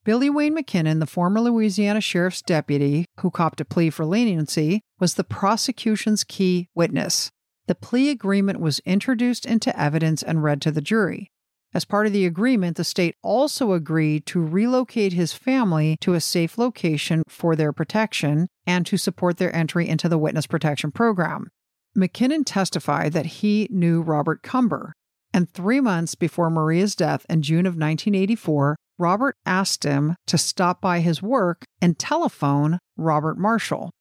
Billy 0.04 0.30
Wayne 0.30 0.56
McKinnon, 0.56 1.00
the 1.00 1.08
former 1.08 1.42
Louisiana 1.42 2.00
sheriff's 2.00 2.44
deputy 2.44 3.06
who 3.22 3.32
copped 3.32 3.60
a 3.60 3.66
plea 3.66 3.90
for 3.90 4.06
leniency, 4.06 4.82
was 5.00 5.16
the 5.16 5.24
prosecution's 5.24 6.24
key 6.24 6.70
witness. 6.76 7.32
The 7.66 7.74
plea 7.74 8.12
agreement 8.12 8.60
was 8.60 8.78
introduced 8.86 9.48
into 9.48 9.78
evidence 9.80 10.22
and 10.22 10.44
read 10.44 10.62
to 10.62 10.72
the 10.72 10.82
jury. 10.82 11.32
As 11.74 11.84
part 11.84 12.06
of 12.06 12.14
the 12.14 12.28
agreement, 12.28 12.78
the 12.78 12.84
state 12.84 13.16
also 13.24 13.74
agreed 13.74 14.28
to 14.28 14.40
relocate 14.40 15.14
his 15.14 15.34
family 15.34 15.98
to 16.02 16.14
a 16.14 16.22
safe 16.22 16.60
location 16.60 17.24
for 17.28 17.56
their 17.56 17.74
protection 17.74 18.48
and 18.68 18.86
to 18.86 18.98
support 18.98 19.38
their 19.38 19.54
entry 19.54 19.90
into 19.90 20.08
the 20.08 20.20
witness 20.20 20.46
protection 20.46 20.92
program. 20.92 21.50
McKinnon 21.98 22.44
testified 22.46 23.14
that 23.14 23.26
he 23.26 23.68
knew 23.72 24.02
Robert 24.02 24.44
Cumber, 24.44 24.94
And 25.34 25.50
three 25.50 25.82
months 25.82 26.16
before 26.16 26.50
Maria's 26.50 26.96
death 26.96 27.26
in 27.30 27.42
June 27.42 27.66
of 27.66 27.74
1984, 27.74 28.76
Robert 28.98 29.36
asked 29.46 29.84
him 29.84 30.16
to 30.28 30.38
stop 30.38 30.80
by 30.80 31.02
his 31.02 31.22
work 31.22 31.66
and 31.82 32.00
telephone 32.00 32.80
Robert 32.96 33.38
Marshall. 33.38 33.92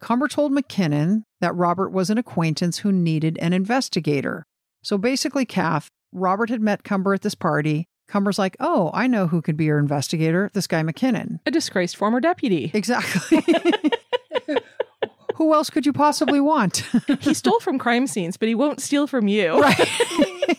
Cumber 0.00 0.28
told 0.28 0.52
McKinnon 0.52 1.22
that 1.40 1.54
Robert 1.56 1.90
was 1.90 2.10
an 2.10 2.18
acquaintance 2.18 2.78
who 2.78 2.92
needed 2.92 3.38
an 3.40 3.52
investigator. 3.52 4.44
So 4.82 4.98
basically, 4.98 5.44
Kath, 5.44 5.88
Robert 6.12 6.50
had 6.50 6.60
met 6.60 6.84
Cumber 6.84 7.14
at 7.14 7.22
this 7.22 7.34
party. 7.34 7.86
Cumber's 8.06 8.38
like, 8.38 8.56
oh, 8.60 8.90
I 8.92 9.06
know 9.06 9.26
who 9.26 9.40
could 9.40 9.56
be 9.56 9.64
your 9.64 9.78
investigator, 9.78 10.50
this 10.52 10.66
guy 10.66 10.82
McKinnon. 10.82 11.40
A 11.46 11.50
disgraced 11.50 11.96
former 11.96 12.20
deputy. 12.20 12.70
Exactly. 12.74 13.42
who 15.34 15.52
else 15.52 15.70
could 15.70 15.84
you 15.84 15.92
possibly 15.92 16.40
want? 16.40 16.84
he 17.20 17.34
stole 17.34 17.60
from 17.60 17.78
crime 17.78 18.06
scenes, 18.06 18.36
but 18.36 18.48
he 18.48 18.54
won't 18.54 18.80
steal 18.80 19.06
from 19.06 19.28
you. 19.28 19.60
Right. 19.60 19.88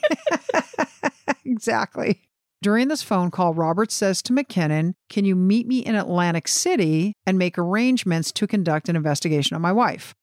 exactly. 1.45 2.21
During 2.61 2.88
this 2.88 3.03
phone 3.03 3.31
call, 3.31 3.53
Robert 3.53 3.91
says 3.91 4.21
to 4.23 4.33
McKinnon, 4.33 4.93
Can 5.09 5.23
you 5.23 5.35
meet 5.35 5.67
me 5.67 5.79
in 5.79 5.95
Atlantic 5.95 6.47
City 6.47 7.13
and 7.25 7.38
make 7.38 7.57
arrangements 7.57 8.31
to 8.33 8.47
conduct 8.47 8.89
an 8.89 8.95
investigation 8.95 9.55
on 9.55 9.61
my 9.61 9.71
wife? 9.71 10.13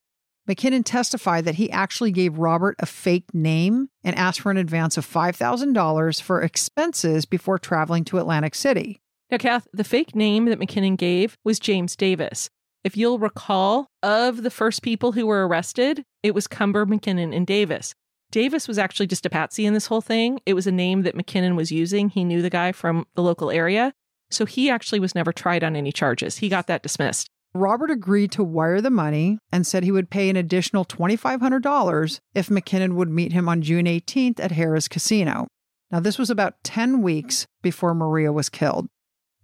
McKinnon 0.47 0.83
testified 0.83 1.45
that 1.45 1.55
he 1.55 1.71
actually 1.71 2.11
gave 2.11 2.37
Robert 2.37 2.75
a 2.79 2.85
fake 2.85 3.33
name 3.33 3.87
and 4.03 4.15
asked 4.17 4.41
for 4.41 4.51
an 4.51 4.57
advance 4.57 4.97
of 4.97 5.07
$5,000 5.07 6.21
for 6.21 6.41
expenses 6.41 7.25
before 7.25 7.57
traveling 7.57 8.03
to 8.05 8.17
Atlantic 8.17 8.53
City. 8.53 8.99
Now, 9.31 9.37
Kath, 9.37 9.67
the 9.71 9.85
fake 9.85 10.15
name 10.15 10.45
that 10.45 10.59
McKinnon 10.59 10.97
gave 10.97 11.37
was 11.45 11.59
James 11.59 11.95
Davis. 11.95 12.49
If 12.83 12.97
you'll 12.97 13.17
recall, 13.17 13.87
of 14.01 14.43
the 14.43 14.49
first 14.49 14.81
people 14.81 15.13
who 15.13 15.25
were 15.25 15.47
arrested, 15.47 16.03
it 16.21 16.35
was 16.35 16.47
Cumber, 16.47 16.85
McKinnon, 16.85 17.33
and 17.33 17.47
Davis. 17.47 17.93
Davis 18.29 18.67
was 18.67 18.77
actually 18.77 19.07
just 19.07 19.25
a 19.25 19.29
patsy 19.29 19.65
in 19.65 19.73
this 19.73 19.85
whole 19.85 20.01
thing. 20.01 20.41
It 20.45 20.53
was 20.53 20.67
a 20.67 20.71
name 20.71 21.03
that 21.03 21.15
McKinnon 21.15 21.55
was 21.55 21.71
using. 21.71 22.09
He 22.09 22.25
knew 22.25 22.41
the 22.41 22.49
guy 22.49 22.73
from 22.73 23.05
the 23.15 23.21
local 23.21 23.51
area. 23.51 23.93
So 24.31 24.45
he 24.45 24.69
actually 24.69 24.99
was 24.99 25.15
never 25.15 25.31
tried 25.31 25.63
on 25.63 25.77
any 25.77 25.93
charges. 25.93 26.37
He 26.37 26.49
got 26.49 26.67
that 26.67 26.83
dismissed. 26.83 27.29
Robert 27.53 27.89
agreed 27.89 28.31
to 28.33 28.43
wire 28.43 28.81
the 28.81 28.89
money 28.89 29.37
and 29.51 29.65
said 29.65 29.83
he 29.83 29.91
would 29.91 30.09
pay 30.09 30.29
an 30.29 30.35
additional 30.35 30.83
$2,500 30.83 32.19
if 32.33 32.49
McKinnon 32.49 32.95
would 32.95 33.09
meet 33.09 33.31
him 33.31 33.47
on 33.47 33.61
June 33.61 33.85
18th 33.85 34.41
at 34.41 34.51
Harrah's 34.51 34.89
Casino. 34.89 35.47
Now, 35.89 35.99
this 36.01 36.17
was 36.17 36.31
about 36.31 36.55
10 36.63 37.01
weeks 37.01 37.45
before 37.61 37.93
Maria 37.93 38.33
was 38.33 38.49
killed. 38.49 38.89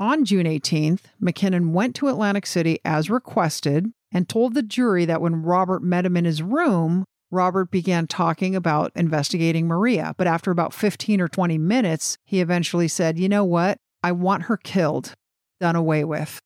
On 0.01 0.23
June 0.23 0.45
18th, 0.45 1.01
McKinnon 1.21 1.71
went 1.71 1.93
to 1.95 2.07
Atlantic 2.07 2.45
City 2.45 2.79
as 2.85 3.09
requested 3.09 3.91
and 4.13 4.29
told 4.29 4.53
the 4.53 4.63
jury 4.63 5.03
that 5.03 5.21
when 5.21 5.43
Robert 5.43 5.83
met 5.83 6.05
him 6.05 6.15
in 6.15 6.23
his 6.23 6.41
room, 6.41 7.03
Robert 7.31 7.69
began 7.69 8.07
talking 8.07 8.55
about 8.55 8.93
investigating 8.95 9.67
Maria. 9.67 10.15
But 10.17 10.25
after 10.25 10.51
about 10.51 10.73
15 10.73 11.19
or 11.19 11.27
20 11.27 11.57
minutes, 11.57 12.17
he 12.23 12.39
eventually 12.39 12.87
said, 12.87 13.19
You 13.19 13.27
know 13.27 13.43
what? 13.43 13.77
I 14.01 14.13
want 14.13 14.43
her 14.43 14.55
killed, 14.55 15.15
done 15.59 15.75
away 15.75 16.05
with. 16.05 16.39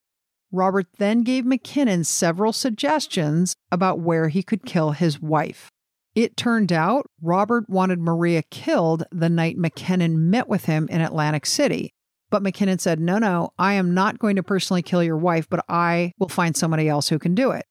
Robert 0.51 0.87
then 0.97 1.21
gave 1.21 1.45
McKinnon 1.45 2.07
several 2.07 2.53
suggestions 2.53 3.55
about 3.71 3.99
where 3.99 4.29
he 4.29 4.41
could 4.41 4.65
kill 4.65 4.91
his 4.91 5.21
wife. 5.21 5.69
It 6.15 6.35
turned 6.35 6.71
out 6.71 7.05
Robert 7.21 7.69
wanted 7.69 7.99
Maria 7.99 8.41
killed 8.49 9.03
the 9.11 9.29
night 9.29 9.57
McKinnon 9.57 10.15
met 10.15 10.47
with 10.47 10.65
him 10.65 10.87
in 10.89 11.01
Atlantic 11.01 11.45
City. 11.45 11.91
But 12.33 12.41
McKinnon 12.41 12.81
said, 12.81 12.99
No, 12.99 13.19
no, 13.19 13.51
I 13.59 13.73
am 13.73 13.93
not 13.93 14.17
going 14.17 14.37
to 14.37 14.41
personally 14.41 14.81
kill 14.81 15.03
your 15.03 15.17
wife, 15.17 15.47
but 15.47 15.63
I 15.69 16.13
will 16.17 16.29
find 16.29 16.57
somebody 16.57 16.89
else 16.89 17.09
who 17.09 17.19
can 17.19 17.35
do 17.35 17.51
it. 17.51 17.63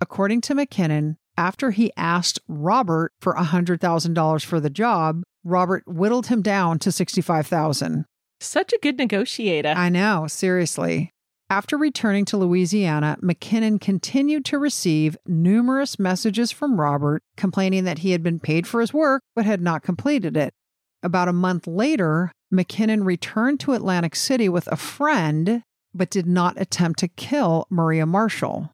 According 0.00 0.40
to 0.40 0.56
McKinnon, 0.56 1.18
after 1.36 1.70
he 1.70 1.92
asked 1.96 2.40
Robert 2.48 3.12
for 3.20 3.36
$100,000 3.36 4.44
for 4.44 4.58
the 4.58 4.70
job, 4.70 5.22
Robert 5.44 5.84
whittled 5.86 6.26
him 6.26 6.42
down 6.42 6.80
to 6.80 6.90
65,000. 6.90 8.06
Such 8.40 8.72
a 8.72 8.78
good 8.82 8.98
negotiator. 8.98 9.68
I 9.68 9.88
know, 9.88 10.26
seriously. 10.26 11.12
After 11.48 11.78
returning 11.78 12.24
to 12.24 12.36
Louisiana, 12.36 13.18
McKinnon 13.22 13.80
continued 13.80 14.44
to 14.46 14.58
receive 14.58 15.16
numerous 15.26 15.96
messages 15.96 16.50
from 16.50 16.80
Robert 16.80 17.22
complaining 17.36 17.84
that 17.84 18.00
he 18.00 18.10
had 18.10 18.24
been 18.24 18.40
paid 18.40 18.66
for 18.66 18.80
his 18.80 18.92
work 18.92 19.22
but 19.36 19.46
had 19.46 19.60
not 19.60 19.84
completed 19.84 20.36
it. 20.36 20.52
About 21.04 21.28
a 21.28 21.32
month 21.32 21.68
later, 21.68 22.32
McKinnon 22.52 23.04
returned 23.04 23.60
to 23.60 23.72
Atlantic 23.72 24.16
City 24.16 24.48
with 24.48 24.66
a 24.68 24.76
friend 24.76 25.62
but 25.94 26.10
did 26.10 26.26
not 26.26 26.60
attempt 26.60 26.98
to 27.00 27.08
kill 27.08 27.66
Maria 27.70 28.06
Marshall. 28.06 28.72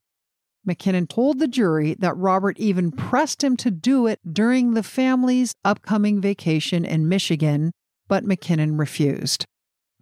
McKinnon 0.68 1.08
told 1.08 1.38
the 1.38 1.48
jury 1.48 1.94
that 1.98 2.16
Robert 2.16 2.58
even 2.58 2.90
pressed 2.90 3.44
him 3.44 3.56
to 3.58 3.70
do 3.70 4.06
it 4.06 4.20
during 4.30 4.74
the 4.74 4.82
family's 4.82 5.54
upcoming 5.64 6.20
vacation 6.20 6.84
in 6.84 7.08
Michigan, 7.08 7.72
but 8.08 8.24
McKinnon 8.24 8.78
refused. 8.78 9.44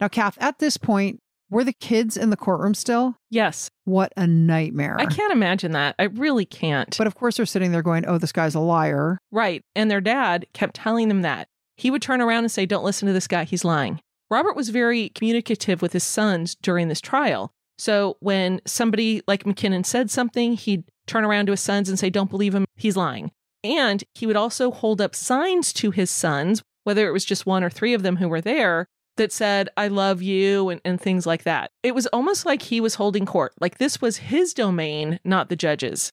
Now, 0.00 0.08
Kath, 0.08 0.36
at 0.40 0.58
this 0.58 0.76
point, 0.76 1.18
were 1.50 1.64
the 1.64 1.72
kids 1.72 2.16
in 2.16 2.30
the 2.30 2.36
courtroom 2.36 2.74
still? 2.74 3.16
Yes. 3.28 3.68
What 3.84 4.12
a 4.16 4.26
nightmare. 4.26 4.96
I 4.98 5.06
can't 5.06 5.32
imagine 5.32 5.72
that. 5.72 5.94
I 5.98 6.04
really 6.04 6.46
can't. 6.46 6.96
But 6.96 7.06
of 7.06 7.14
course, 7.14 7.36
they're 7.36 7.46
sitting 7.46 7.72
there 7.72 7.82
going, 7.82 8.06
oh, 8.06 8.18
this 8.18 8.32
guy's 8.32 8.54
a 8.54 8.60
liar. 8.60 9.18
Right. 9.30 9.62
And 9.76 9.90
their 9.90 10.00
dad 10.00 10.46
kept 10.54 10.76
telling 10.76 11.08
them 11.08 11.22
that. 11.22 11.48
He 11.76 11.90
would 11.90 12.02
turn 12.02 12.20
around 12.20 12.44
and 12.44 12.52
say, 12.52 12.66
don't 12.66 12.84
listen 12.84 13.06
to 13.06 13.12
this 13.12 13.28
guy. 13.28 13.44
He's 13.44 13.64
lying. 13.64 14.00
Robert 14.30 14.56
was 14.56 14.70
very 14.70 15.10
communicative 15.10 15.82
with 15.82 15.92
his 15.92 16.04
sons 16.04 16.54
during 16.54 16.88
this 16.88 17.00
trial. 17.00 17.52
So 17.78 18.16
when 18.20 18.60
somebody 18.66 19.22
like 19.26 19.44
McKinnon 19.44 19.84
said 19.84 20.10
something, 20.10 20.54
he'd 20.54 20.84
turn 21.06 21.24
around 21.24 21.46
to 21.46 21.52
his 21.52 21.60
sons 21.60 21.88
and 21.88 21.98
say, 21.98 22.10
don't 22.10 22.30
believe 22.30 22.54
him. 22.54 22.64
He's 22.76 22.96
lying. 22.96 23.32
And 23.64 24.02
he 24.14 24.26
would 24.26 24.36
also 24.36 24.70
hold 24.70 25.00
up 25.00 25.14
signs 25.14 25.72
to 25.74 25.90
his 25.90 26.10
sons, 26.10 26.62
whether 26.84 27.06
it 27.08 27.12
was 27.12 27.24
just 27.24 27.46
one 27.46 27.64
or 27.64 27.70
three 27.70 27.94
of 27.94 28.02
them 28.02 28.16
who 28.16 28.28
were 28.28 28.40
there, 28.40 28.86
that 29.16 29.32
said, 29.32 29.68
I 29.76 29.88
love 29.88 30.22
you, 30.22 30.68
and, 30.68 30.80
and 30.84 31.00
things 31.00 31.26
like 31.26 31.44
that. 31.44 31.70
It 31.82 31.94
was 31.94 32.06
almost 32.08 32.46
like 32.46 32.62
he 32.62 32.80
was 32.80 32.94
holding 32.94 33.26
court, 33.26 33.52
like 33.60 33.78
this 33.78 34.00
was 34.00 34.16
his 34.18 34.54
domain, 34.54 35.20
not 35.24 35.48
the 35.48 35.56
judge's. 35.56 36.12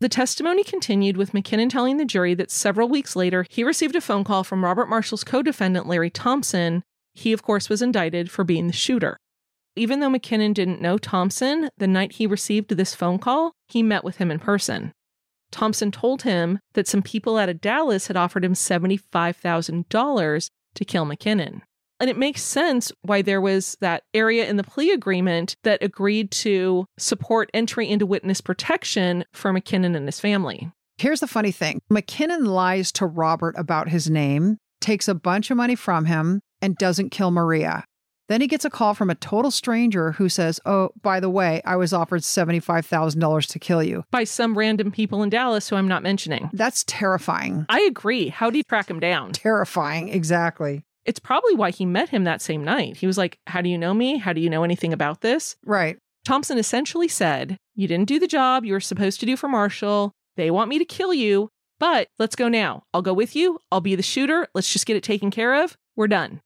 The 0.00 0.08
testimony 0.08 0.64
continued 0.64 1.18
with 1.18 1.32
McKinnon 1.32 1.68
telling 1.68 1.98
the 1.98 2.06
jury 2.06 2.32
that 2.34 2.50
several 2.50 2.88
weeks 2.88 3.14
later, 3.14 3.44
he 3.50 3.62
received 3.62 3.94
a 3.94 4.00
phone 4.00 4.24
call 4.24 4.44
from 4.44 4.64
Robert 4.64 4.88
Marshall's 4.88 5.24
co 5.24 5.42
defendant, 5.42 5.86
Larry 5.86 6.08
Thompson. 6.08 6.82
He, 7.12 7.34
of 7.34 7.42
course, 7.42 7.68
was 7.68 7.82
indicted 7.82 8.30
for 8.30 8.42
being 8.42 8.66
the 8.66 8.72
shooter. 8.72 9.18
Even 9.76 10.00
though 10.00 10.08
McKinnon 10.08 10.54
didn't 10.54 10.80
know 10.80 10.96
Thompson, 10.96 11.68
the 11.76 11.86
night 11.86 12.12
he 12.12 12.26
received 12.26 12.70
this 12.70 12.94
phone 12.94 13.18
call, 13.18 13.52
he 13.68 13.82
met 13.82 14.02
with 14.02 14.16
him 14.16 14.30
in 14.30 14.38
person. 14.38 14.92
Thompson 15.50 15.90
told 15.90 16.22
him 16.22 16.60
that 16.72 16.88
some 16.88 17.02
people 17.02 17.36
out 17.36 17.50
of 17.50 17.60
Dallas 17.60 18.06
had 18.06 18.16
offered 18.16 18.44
him 18.44 18.54
$75,000 18.54 20.50
to 20.76 20.84
kill 20.84 21.04
McKinnon. 21.04 21.60
And 22.00 22.08
it 22.08 22.16
makes 22.16 22.42
sense 22.42 22.90
why 23.02 23.22
there 23.22 23.40
was 23.40 23.76
that 23.80 24.04
area 24.14 24.48
in 24.48 24.56
the 24.56 24.64
plea 24.64 24.90
agreement 24.90 25.56
that 25.64 25.82
agreed 25.82 26.30
to 26.32 26.86
support 26.98 27.50
entry 27.52 27.88
into 27.88 28.06
witness 28.06 28.40
protection 28.40 29.24
for 29.32 29.52
McKinnon 29.52 29.94
and 29.94 30.06
his 30.06 30.18
family. 30.18 30.72
Here's 30.96 31.20
the 31.20 31.26
funny 31.26 31.52
thing 31.52 31.80
McKinnon 31.92 32.46
lies 32.46 32.90
to 32.92 33.06
Robert 33.06 33.54
about 33.58 33.88
his 33.88 34.10
name, 34.10 34.56
takes 34.80 35.08
a 35.08 35.14
bunch 35.14 35.50
of 35.50 35.56
money 35.56 35.74
from 35.74 36.06
him, 36.06 36.40
and 36.62 36.76
doesn't 36.76 37.10
kill 37.10 37.30
Maria. 37.30 37.84
Then 38.28 38.40
he 38.40 38.46
gets 38.46 38.64
a 38.64 38.70
call 38.70 38.94
from 38.94 39.10
a 39.10 39.16
total 39.16 39.50
stranger 39.50 40.12
who 40.12 40.28
says, 40.28 40.60
Oh, 40.64 40.90
by 41.02 41.18
the 41.18 41.28
way, 41.28 41.60
I 41.64 41.74
was 41.74 41.92
offered 41.92 42.20
$75,000 42.20 43.46
to 43.48 43.58
kill 43.58 43.82
you. 43.82 44.04
By 44.12 44.22
some 44.22 44.56
random 44.56 44.92
people 44.92 45.24
in 45.24 45.30
Dallas 45.30 45.68
who 45.68 45.74
I'm 45.74 45.88
not 45.88 46.04
mentioning. 46.04 46.48
That's 46.52 46.84
terrifying. 46.86 47.66
I 47.68 47.80
agree. 47.80 48.28
How 48.28 48.48
do 48.48 48.58
you 48.58 48.62
track 48.62 48.88
him 48.88 49.00
down? 49.00 49.32
Terrifying, 49.32 50.10
exactly. 50.10 50.84
It's 51.04 51.20
probably 51.20 51.54
why 51.54 51.70
he 51.70 51.86
met 51.86 52.10
him 52.10 52.24
that 52.24 52.42
same 52.42 52.64
night. 52.64 52.98
He 52.98 53.06
was 53.06 53.18
like, 53.18 53.38
How 53.46 53.60
do 53.60 53.68
you 53.68 53.78
know 53.78 53.94
me? 53.94 54.18
How 54.18 54.32
do 54.32 54.40
you 54.40 54.50
know 54.50 54.64
anything 54.64 54.92
about 54.92 55.20
this? 55.20 55.56
Right. 55.64 55.98
Thompson 56.24 56.58
essentially 56.58 57.08
said, 57.08 57.56
You 57.74 57.88
didn't 57.88 58.08
do 58.08 58.18
the 58.18 58.26
job 58.26 58.64
you 58.64 58.72
were 58.72 58.80
supposed 58.80 59.20
to 59.20 59.26
do 59.26 59.36
for 59.36 59.48
Marshall. 59.48 60.12
They 60.36 60.50
want 60.50 60.68
me 60.68 60.78
to 60.78 60.84
kill 60.84 61.12
you, 61.12 61.48
but 61.78 62.08
let's 62.18 62.36
go 62.36 62.48
now. 62.48 62.84
I'll 62.92 63.02
go 63.02 63.14
with 63.14 63.34
you. 63.34 63.58
I'll 63.72 63.80
be 63.80 63.94
the 63.94 64.02
shooter. 64.02 64.48
Let's 64.54 64.72
just 64.72 64.86
get 64.86 64.96
it 64.96 65.02
taken 65.02 65.30
care 65.30 65.62
of. 65.62 65.76
We're 65.96 66.08
done. 66.08 66.40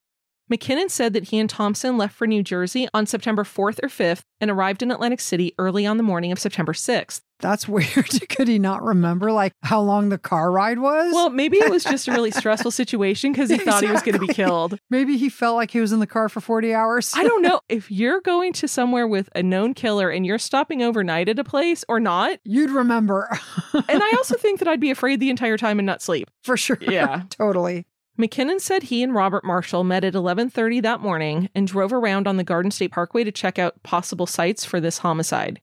McKinnon 0.51 0.91
said 0.91 1.13
that 1.13 1.29
he 1.29 1.39
and 1.39 1.49
Thompson 1.49 1.97
left 1.97 2.15
for 2.15 2.27
New 2.27 2.43
Jersey 2.43 2.87
on 2.93 3.07
September 3.07 3.43
4th 3.43 3.79
or 3.83 3.87
5th 3.87 4.21
and 4.39 4.51
arrived 4.51 4.83
in 4.83 4.91
Atlantic 4.91 5.19
City 5.19 5.55
early 5.57 5.85
on 5.87 5.97
the 5.97 6.03
morning 6.03 6.31
of 6.31 6.39
September 6.39 6.73
6th. 6.73 7.21
That's 7.39 7.67
weird. 7.67 8.09
Could 8.29 8.47
he 8.47 8.59
not 8.59 8.83
remember 8.83 9.31
like 9.31 9.53
how 9.63 9.81
long 9.81 10.09
the 10.09 10.17
car 10.17 10.51
ride 10.51 10.79
was? 10.79 11.13
Well, 11.13 11.29
maybe 11.29 11.57
it 11.57 11.69
was 11.69 11.83
just 11.83 12.07
a 12.07 12.11
really 12.11 12.31
stressful 12.31 12.71
situation 12.71 13.31
because 13.31 13.49
he 13.49 13.55
exactly. 13.55 13.71
thought 13.71 13.83
he 13.83 13.91
was 13.91 14.01
going 14.01 14.19
to 14.19 14.25
be 14.25 14.33
killed. 14.33 14.77
Maybe 14.89 15.17
he 15.17 15.29
felt 15.29 15.55
like 15.55 15.71
he 15.71 15.79
was 15.79 15.91
in 15.91 15.99
the 15.99 16.07
car 16.07 16.29
for 16.29 16.41
40 16.41 16.73
hours. 16.73 17.13
I 17.15 17.23
don't 17.23 17.41
know. 17.41 17.61
If 17.69 17.91
you're 17.91 18.21
going 18.21 18.53
to 18.53 18.67
somewhere 18.67 19.07
with 19.07 19.29
a 19.35 19.43
known 19.43 19.73
killer 19.73 20.09
and 20.09 20.25
you're 20.25 20.39
stopping 20.39 20.81
overnight 20.81 21.29
at 21.29 21.39
a 21.39 21.43
place 21.43 21.83
or 21.89 21.99
not, 21.99 22.39
you'd 22.43 22.71
remember. 22.71 23.29
and 23.73 24.01
I 24.03 24.13
also 24.17 24.37
think 24.37 24.59
that 24.59 24.67
I'd 24.67 24.79
be 24.79 24.91
afraid 24.91 25.19
the 25.19 25.29
entire 25.29 25.57
time 25.57 25.79
and 25.79 25.85
not 25.85 26.01
sleep. 26.01 26.29
For 26.43 26.57
sure. 26.57 26.77
Yeah. 26.81 27.23
totally. 27.29 27.85
McKinnon 28.19 28.61
said 28.61 28.83
he 28.83 29.03
and 29.03 29.13
Robert 29.13 29.43
Marshall 29.43 29.83
met 29.83 30.05
at 30.05 30.13
11:30 30.13 30.81
that 30.83 31.01
morning 31.01 31.49
and 31.53 31.67
drove 31.67 31.91
around 31.91 32.27
on 32.27 32.37
the 32.37 32.45
Garden 32.45 32.71
State 32.71 32.91
Parkway 32.91 33.25
to 33.25 33.31
check 33.31 33.59
out 33.59 33.83
possible 33.83 34.25
sites 34.25 34.63
for 34.63 34.79
this 34.79 34.99
homicide. 34.99 35.59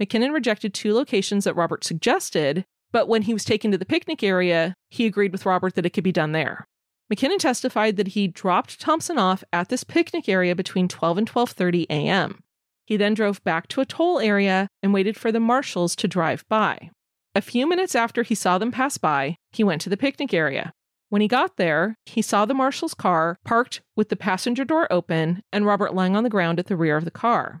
McKinnon 0.00 0.32
rejected 0.32 0.74
two 0.74 0.92
locations 0.92 1.44
that 1.44 1.56
Robert 1.56 1.84
suggested, 1.84 2.64
but 2.92 3.08
when 3.08 3.22
he 3.22 3.32
was 3.32 3.44
taken 3.44 3.70
to 3.70 3.78
the 3.78 3.86
picnic 3.86 4.22
area, 4.22 4.74
he 4.90 5.06
agreed 5.06 5.32
with 5.32 5.46
Robert 5.46 5.74
that 5.74 5.86
it 5.86 5.90
could 5.90 6.04
be 6.04 6.12
done 6.12 6.32
there. 6.32 6.66
McKinnon 7.12 7.38
testified 7.38 7.96
that 7.96 8.08
he 8.08 8.26
dropped 8.26 8.80
Thompson 8.80 9.18
off 9.18 9.44
at 9.52 9.68
this 9.68 9.84
picnic 9.84 10.28
area 10.28 10.54
between 10.54 10.88
12 10.88 11.18
and 11.18 11.30
12:30 11.30 11.86
a.m. 11.88 12.42
He 12.84 12.96
then 12.96 13.14
drove 13.14 13.42
back 13.44 13.68
to 13.68 13.80
a 13.80 13.86
toll 13.86 14.20
area 14.20 14.68
and 14.82 14.92
waited 14.92 15.16
for 15.16 15.32
the 15.32 15.40
marshals 15.40 15.96
to 15.96 16.08
drive 16.08 16.44
by. 16.48 16.90
A 17.34 17.40
few 17.40 17.68
minutes 17.68 17.94
after 17.94 18.22
he 18.22 18.34
saw 18.34 18.58
them 18.58 18.72
pass 18.72 18.98
by, 18.98 19.36
he 19.52 19.64
went 19.64 19.82
to 19.82 19.90
the 19.90 19.96
picnic 19.96 20.32
area. 20.32 20.72
When 21.08 21.20
he 21.20 21.28
got 21.28 21.56
there, 21.56 21.96
he 22.06 22.22
saw 22.22 22.44
the 22.44 22.54
marshal's 22.54 22.94
car 22.94 23.38
parked 23.44 23.82
with 23.94 24.08
the 24.08 24.16
passenger 24.16 24.64
door 24.64 24.90
open 24.92 25.42
and 25.52 25.64
Robert 25.64 25.94
lying 25.94 26.16
on 26.16 26.24
the 26.24 26.30
ground 26.30 26.58
at 26.58 26.66
the 26.66 26.76
rear 26.76 26.96
of 26.96 27.04
the 27.04 27.10
car. 27.10 27.60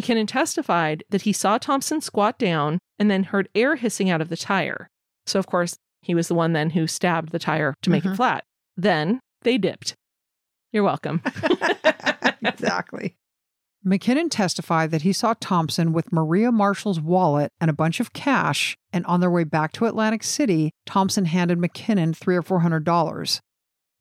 McKinnon 0.00 0.26
testified 0.26 1.04
that 1.10 1.22
he 1.22 1.32
saw 1.32 1.58
Thompson 1.58 2.00
squat 2.00 2.38
down 2.38 2.78
and 2.98 3.10
then 3.10 3.24
heard 3.24 3.48
air 3.54 3.76
hissing 3.76 4.10
out 4.10 4.20
of 4.20 4.28
the 4.28 4.36
tire. 4.36 4.88
So, 5.26 5.38
of 5.38 5.46
course, 5.46 5.76
he 6.02 6.14
was 6.14 6.28
the 6.28 6.34
one 6.34 6.52
then 6.52 6.70
who 6.70 6.86
stabbed 6.86 7.30
the 7.32 7.38
tire 7.38 7.74
to 7.82 7.90
make 7.90 8.04
Mhm. 8.04 8.12
it 8.12 8.16
flat. 8.16 8.44
Then 8.76 9.20
they 9.42 9.56
dipped. 9.58 9.94
You're 10.72 10.82
welcome. 10.82 11.22
exactly. 12.44 13.16
McKinnon 13.86 14.28
testified 14.30 14.90
that 14.92 15.02
he 15.02 15.12
saw 15.12 15.34
Thompson 15.38 15.92
with 15.92 16.10
Maria 16.12 16.50
Marshall's 16.50 17.00
wallet 17.00 17.52
and 17.60 17.68
a 17.70 17.74
bunch 17.74 18.00
of 18.00 18.14
cash, 18.14 18.76
and 18.92 19.04
on 19.06 19.20
their 19.20 19.30
way 19.30 19.44
back 19.44 19.72
to 19.72 19.84
Atlantic 19.84 20.22
City, 20.22 20.70
Thompson 20.86 21.26
handed 21.26 21.58
McKinnon 21.58 22.16
three 22.16 22.34
or 22.36 22.42
four 22.42 22.60
hundred 22.60 22.84
dollars. 22.84 23.40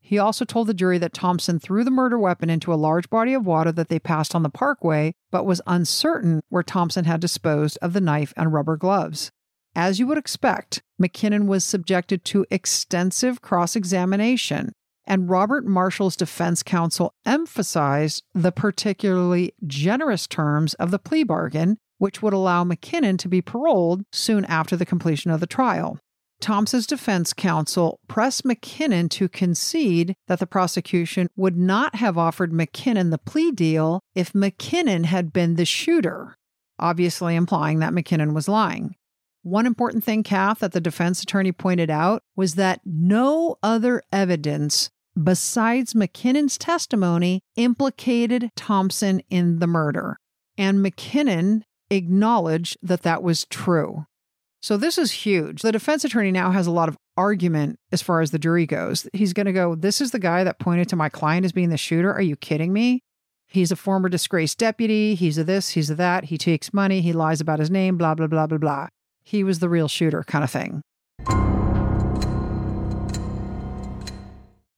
He 0.06 0.20
also 0.20 0.44
told 0.44 0.68
the 0.68 0.74
jury 0.74 0.98
that 0.98 1.14
Thompson 1.14 1.60
threw 1.60 1.86
the 1.86 1.90
murder 1.90 2.20
weapon 2.20 2.50
into 2.50 2.74
a 2.74 2.76
large 2.76 3.10
body 3.10 3.34
of 3.34 3.46
water 3.46 3.72
that 3.72 3.88
they 3.88 4.00
passed 4.00 4.36
on 4.36 4.44
the 4.44 4.50
parkway, 4.50 5.14
but 5.32 5.46
was 5.46 5.62
uncertain 5.66 6.42
where 6.50 6.62
Thompson 6.62 7.06
had 7.06 7.22
disposed 7.22 7.80
of 7.82 7.94
the 7.94 8.02
knife 8.02 8.34
and 8.36 8.52
rubber 8.52 8.76
gloves. 8.76 9.32
As 9.74 10.00
you 10.00 10.08
would 10.08 10.18
expect, 10.18 10.84
McKinnon 11.02 11.48
was 11.48 11.64
subjected 11.64 12.26
to 12.26 12.46
extensive 12.52 13.42
cross 13.42 13.78
examination, 13.78 14.74
and 15.06 15.30
Robert 15.30 15.66
Marshall's 15.66 16.18
defense 16.18 16.64
counsel 16.64 17.14
emphasized 17.26 18.24
the 18.34 18.52
particularly 18.52 19.54
generous 19.66 20.28
terms 20.28 20.74
of 20.76 20.92
the 20.92 21.00
plea 21.00 21.24
bargain, 21.24 21.78
which 21.98 22.22
would 22.22 22.34
allow 22.34 22.66
McKinnon 22.66 23.18
to 23.20 23.30
be 23.30 23.42
paroled 23.42 24.04
soon 24.12 24.44
after 24.46 24.76
the 24.76 24.86
completion 24.86 25.32
of 25.32 25.40
the 25.40 25.48
trial. 25.48 25.98
Thompson's 26.44 26.86
defense 26.86 27.32
counsel 27.32 28.02
pressed 28.10 28.44
McKinnon 28.44 29.10
to 29.12 29.30
concede 29.30 30.14
that 30.28 30.40
the 30.40 30.46
prosecution 30.46 31.30
would 31.38 31.56
not 31.56 31.96
have 31.96 32.18
offered 32.18 32.52
McKinnon 32.52 33.12
the 33.12 33.18
plea 33.18 33.50
deal 33.50 34.02
if 34.14 34.34
McKinnon 34.34 35.06
had 35.06 35.32
been 35.32 35.56
the 35.56 35.64
shooter, 35.64 36.36
obviously 36.78 37.38
implying 37.38 37.80
that 37.80 37.94
McKinnon 37.94 38.34
was 38.34 38.50
lying. 38.50 38.96
One 39.44 39.66
important 39.66 40.04
thing, 40.04 40.22
Kath, 40.22 40.60
that 40.60 40.74
the 40.74 40.82
defense 40.82 41.24
attorney 41.24 41.54
pointed 41.54 41.90
out 41.90 42.24
was 42.36 42.56
that 42.56 42.82
no 42.84 43.56
other 43.64 44.02
evidence 44.12 44.90
besides 45.22 45.94
McKinnon's 45.94 46.58
testimony 46.58 47.40
implicated 47.56 48.52
Thompson 48.58 49.22
in 49.30 49.60
the 49.60 49.68
murder. 49.68 50.18
And 50.58 50.86
McKinnon 50.86 51.62
acknowledged 51.90 52.78
that 52.82 53.04
that 53.04 53.24
was 53.24 53.46
true. 53.46 54.08
So 54.64 54.78
this 54.78 54.98
is 54.98 55.12
huge. 55.12 55.62
The 55.62 55.74
defense 55.74 56.06
attorney 56.06 56.32
now 56.32 56.52
has 56.52 56.68
a 56.68 56.72
lot 56.72 56.88
of 56.88 56.96
argument 57.18 57.80
as 57.92 58.02
far 58.02 58.22
as 58.22 58.32
the 58.32 58.40
jury 58.40 58.66
goes. 58.66 59.06
He's 59.12 59.34
going 59.34 59.46
to 59.46 59.52
go, 59.52 59.76
This 59.76 60.00
is 60.00 60.12
the 60.12 60.20
guy 60.20 60.46
that 60.46 60.58
pointed 60.58 60.88
to 60.88 60.96
my 60.96 61.10
client 61.10 61.44
as 61.44 61.52
being 61.52 61.68
the 61.70 61.76
shooter. 61.76 62.14
Are 62.14 62.22
you 62.22 62.38
kidding 62.38 62.72
me? 62.72 63.02
He's 63.46 63.74
a 63.74 63.76
former 63.76 64.08
disgraced 64.08 64.58
deputy. 64.58 65.16
He's 65.16 65.38
a 65.38 65.44
this, 65.44 65.72
he's 65.72 65.90
a 65.90 65.96
that. 65.96 66.26
He 66.26 66.38
takes 66.38 66.74
money. 66.74 67.02
He 67.02 67.12
lies 67.12 67.42
about 67.42 67.60
his 67.60 67.70
name, 67.70 67.98
blah, 67.98 68.16
blah, 68.16 68.28
blah, 68.28 68.48
blah, 68.48 68.58
blah. 68.58 68.88
He 69.22 69.44
was 69.44 69.60
the 69.60 69.68
real 69.68 69.90
shooter, 69.90 70.24
kind 70.24 70.46
of 70.46 70.50
thing. 70.50 70.82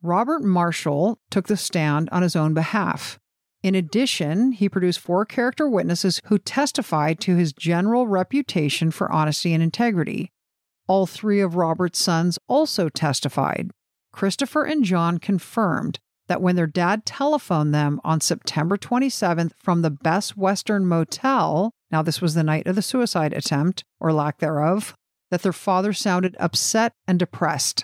Robert 0.01 0.43
Marshall 0.43 1.19
took 1.29 1.45
the 1.45 1.57
stand 1.57 2.09
on 2.11 2.23
his 2.23 2.35
own 2.35 2.55
behalf. 2.55 3.19
In 3.65 3.73
addition, 3.73 4.51
he 4.51 4.69
produced 4.69 4.99
four 4.99 5.25
character 5.25 5.67
witnesses 5.67 6.21
who 6.25 6.37
testified 6.37 7.19
to 7.21 7.35
his 7.35 7.51
general 7.51 8.05
reputation 8.05 8.91
for 8.91 9.11
honesty 9.11 9.55
and 9.55 9.63
integrity. 9.63 10.31
All 10.87 11.07
three 11.07 11.39
of 11.39 11.55
Robert's 11.55 11.97
sons 11.97 12.37
also 12.47 12.89
testified. 12.89 13.71
Christopher 14.13 14.65
and 14.65 14.83
John 14.83 15.17
confirmed 15.17 15.97
that 16.27 16.43
when 16.43 16.55
their 16.55 16.67
dad 16.67 17.07
telephoned 17.07 17.73
them 17.73 17.99
on 18.03 18.21
September 18.21 18.77
27th 18.77 19.53
from 19.57 19.81
the 19.81 19.89
Best 19.89 20.37
Western 20.37 20.85
Motel, 20.85 21.71
now 21.89 22.03
this 22.03 22.21
was 22.21 22.35
the 22.35 22.43
night 22.43 22.67
of 22.67 22.75
the 22.75 22.83
suicide 22.83 23.33
attempt, 23.33 23.83
or 23.99 24.13
lack 24.13 24.37
thereof, 24.37 24.93
that 25.31 25.41
their 25.41 25.51
father 25.51 25.91
sounded 25.91 26.37
upset 26.39 26.93
and 27.07 27.17
depressed. 27.17 27.83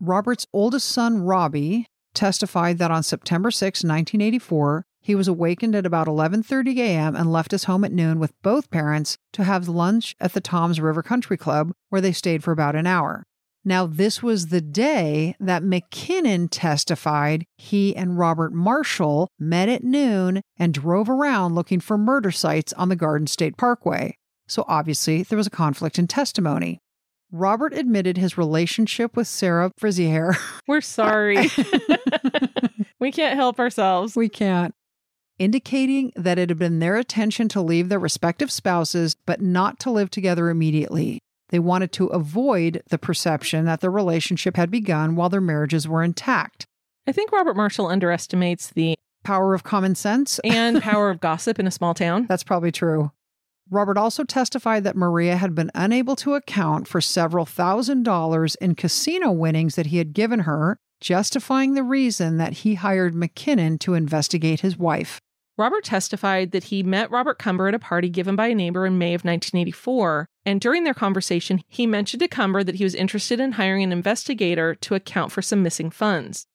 Robert's 0.00 0.46
oldest 0.54 0.88
son, 0.88 1.20
Robbie, 1.20 1.84
testified 2.14 2.78
that 2.78 2.90
on 2.90 3.02
September 3.02 3.50
6, 3.50 3.84
1984, 3.84 4.86
he 5.08 5.14
was 5.14 5.26
awakened 5.26 5.74
at 5.74 5.86
about 5.86 6.06
11:30 6.06 6.76
a.m. 6.80 7.16
and 7.16 7.32
left 7.32 7.52
his 7.52 7.64
home 7.64 7.82
at 7.82 7.92
noon 7.92 8.18
with 8.18 8.34
both 8.42 8.70
parents 8.70 9.16
to 9.32 9.42
have 9.42 9.66
lunch 9.66 10.14
at 10.20 10.34
the 10.34 10.40
Toms 10.40 10.82
River 10.82 11.02
Country 11.02 11.38
Club 11.38 11.72
where 11.88 12.02
they 12.02 12.12
stayed 12.12 12.44
for 12.44 12.52
about 12.52 12.76
an 12.76 12.86
hour. 12.86 13.24
Now, 13.64 13.86
this 13.86 14.22
was 14.22 14.48
the 14.48 14.60
day 14.60 15.34
that 15.40 15.62
McKinnon 15.62 16.48
testified 16.50 17.46
he 17.56 17.96
and 17.96 18.18
Robert 18.18 18.52
Marshall 18.52 19.28
met 19.38 19.70
at 19.70 19.82
noon 19.82 20.42
and 20.58 20.74
drove 20.74 21.08
around 21.08 21.54
looking 21.54 21.80
for 21.80 21.96
murder 21.96 22.30
sites 22.30 22.74
on 22.74 22.90
the 22.90 22.94
Garden 22.94 23.26
State 23.26 23.56
Parkway. 23.56 24.14
So 24.46 24.66
obviously, 24.68 25.22
there 25.22 25.38
was 25.38 25.46
a 25.46 25.50
conflict 25.50 25.98
in 25.98 26.06
testimony. 26.06 26.80
Robert 27.32 27.72
admitted 27.72 28.18
his 28.18 28.36
relationship 28.36 29.16
with 29.16 29.26
Sarah 29.26 29.72
Frizzy 29.78 30.10
Hair. 30.10 30.36
We're 30.66 30.82
sorry. 30.82 31.50
we 33.00 33.10
can't 33.10 33.36
help 33.36 33.58
ourselves. 33.58 34.14
we 34.14 34.28
can't. 34.28 34.74
Indicating 35.38 36.12
that 36.16 36.38
it 36.38 36.48
had 36.48 36.58
been 36.58 36.80
their 36.80 36.96
intention 36.96 37.48
to 37.50 37.60
leave 37.60 37.88
their 37.88 37.98
respective 37.98 38.50
spouses, 38.50 39.14
but 39.26 39.40
not 39.40 39.78
to 39.80 39.90
live 39.90 40.10
together 40.10 40.50
immediately. 40.50 41.20
They 41.50 41.60
wanted 41.60 41.92
to 41.92 42.06
avoid 42.08 42.82
the 42.88 42.98
perception 42.98 43.64
that 43.64 43.80
their 43.80 43.90
relationship 43.90 44.56
had 44.56 44.70
begun 44.70 45.14
while 45.16 45.28
their 45.28 45.40
marriages 45.40 45.86
were 45.86 46.02
intact. 46.02 46.66
I 47.06 47.12
think 47.12 47.32
Robert 47.32 47.56
Marshall 47.56 47.86
underestimates 47.86 48.68
the 48.70 48.96
Power 49.24 49.54
of 49.54 49.62
common 49.62 49.94
sense? 49.94 50.38
and 50.44 50.80
power 50.82 51.10
of 51.10 51.20
gossip 51.20 51.58
in 51.58 51.66
a 51.66 51.70
small 51.70 51.94
town. 51.94 52.26
That's 52.28 52.44
probably 52.44 52.72
true. 52.72 53.12
Robert 53.70 53.98
also 53.98 54.24
testified 54.24 54.84
that 54.84 54.96
Maria 54.96 55.36
had 55.36 55.54
been 55.54 55.70
unable 55.74 56.16
to 56.16 56.34
account 56.34 56.88
for 56.88 57.00
several 57.00 57.44
thousand 57.44 58.04
dollars 58.04 58.54
in 58.56 58.74
casino 58.74 59.30
winnings 59.30 59.74
that 59.74 59.86
he 59.86 59.98
had 59.98 60.14
given 60.14 60.40
her, 60.40 60.78
justifying 61.00 61.74
the 61.74 61.82
reason 61.82 62.38
that 62.38 62.54
he 62.54 62.76
hired 62.76 63.14
McKinnon 63.14 63.78
to 63.80 63.92
investigate 63.94 64.60
his 64.60 64.78
wife. 64.78 65.20
Robert 65.58 65.82
testified 65.82 66.52
that 66.52 66.64
he 66.64 66.84
met 66.84 67.10
Robert 67.10 67.40
Cumber 67.40 67.66
at 67.66 67.74
a 67.74 67.80
party 67.80 68.08
given 68.08 68.36
by 68.36 68.46
a 68.46 68.54
neighbor 68.54 68.86
in 68.86 68.96
May 68.96 69.12
of 69.12 69.24
1984, 69.24 70.28
and 70.46 70.60
during 70.60 70.84
their 70.84 70.94
conversation, 70.94 71.60
he 71.66 71.84
mentioned 71.84 72.20
to 72.20 72.28
Cumber 72.28 72.62
that 72.62 72.76
he 72.76 72.84
was 72.84 72.94
interested 72.94 73.40
in 73.40 73.52
hiring 73.52 73.82
an 73.82 73.90
investigator 73.90 74.76
to 74.76 74.94
account 74.94 75.32
for 75.32 75.42
some 75.42 75.64
missing 75.64 75.90
funds. 75.90 76.46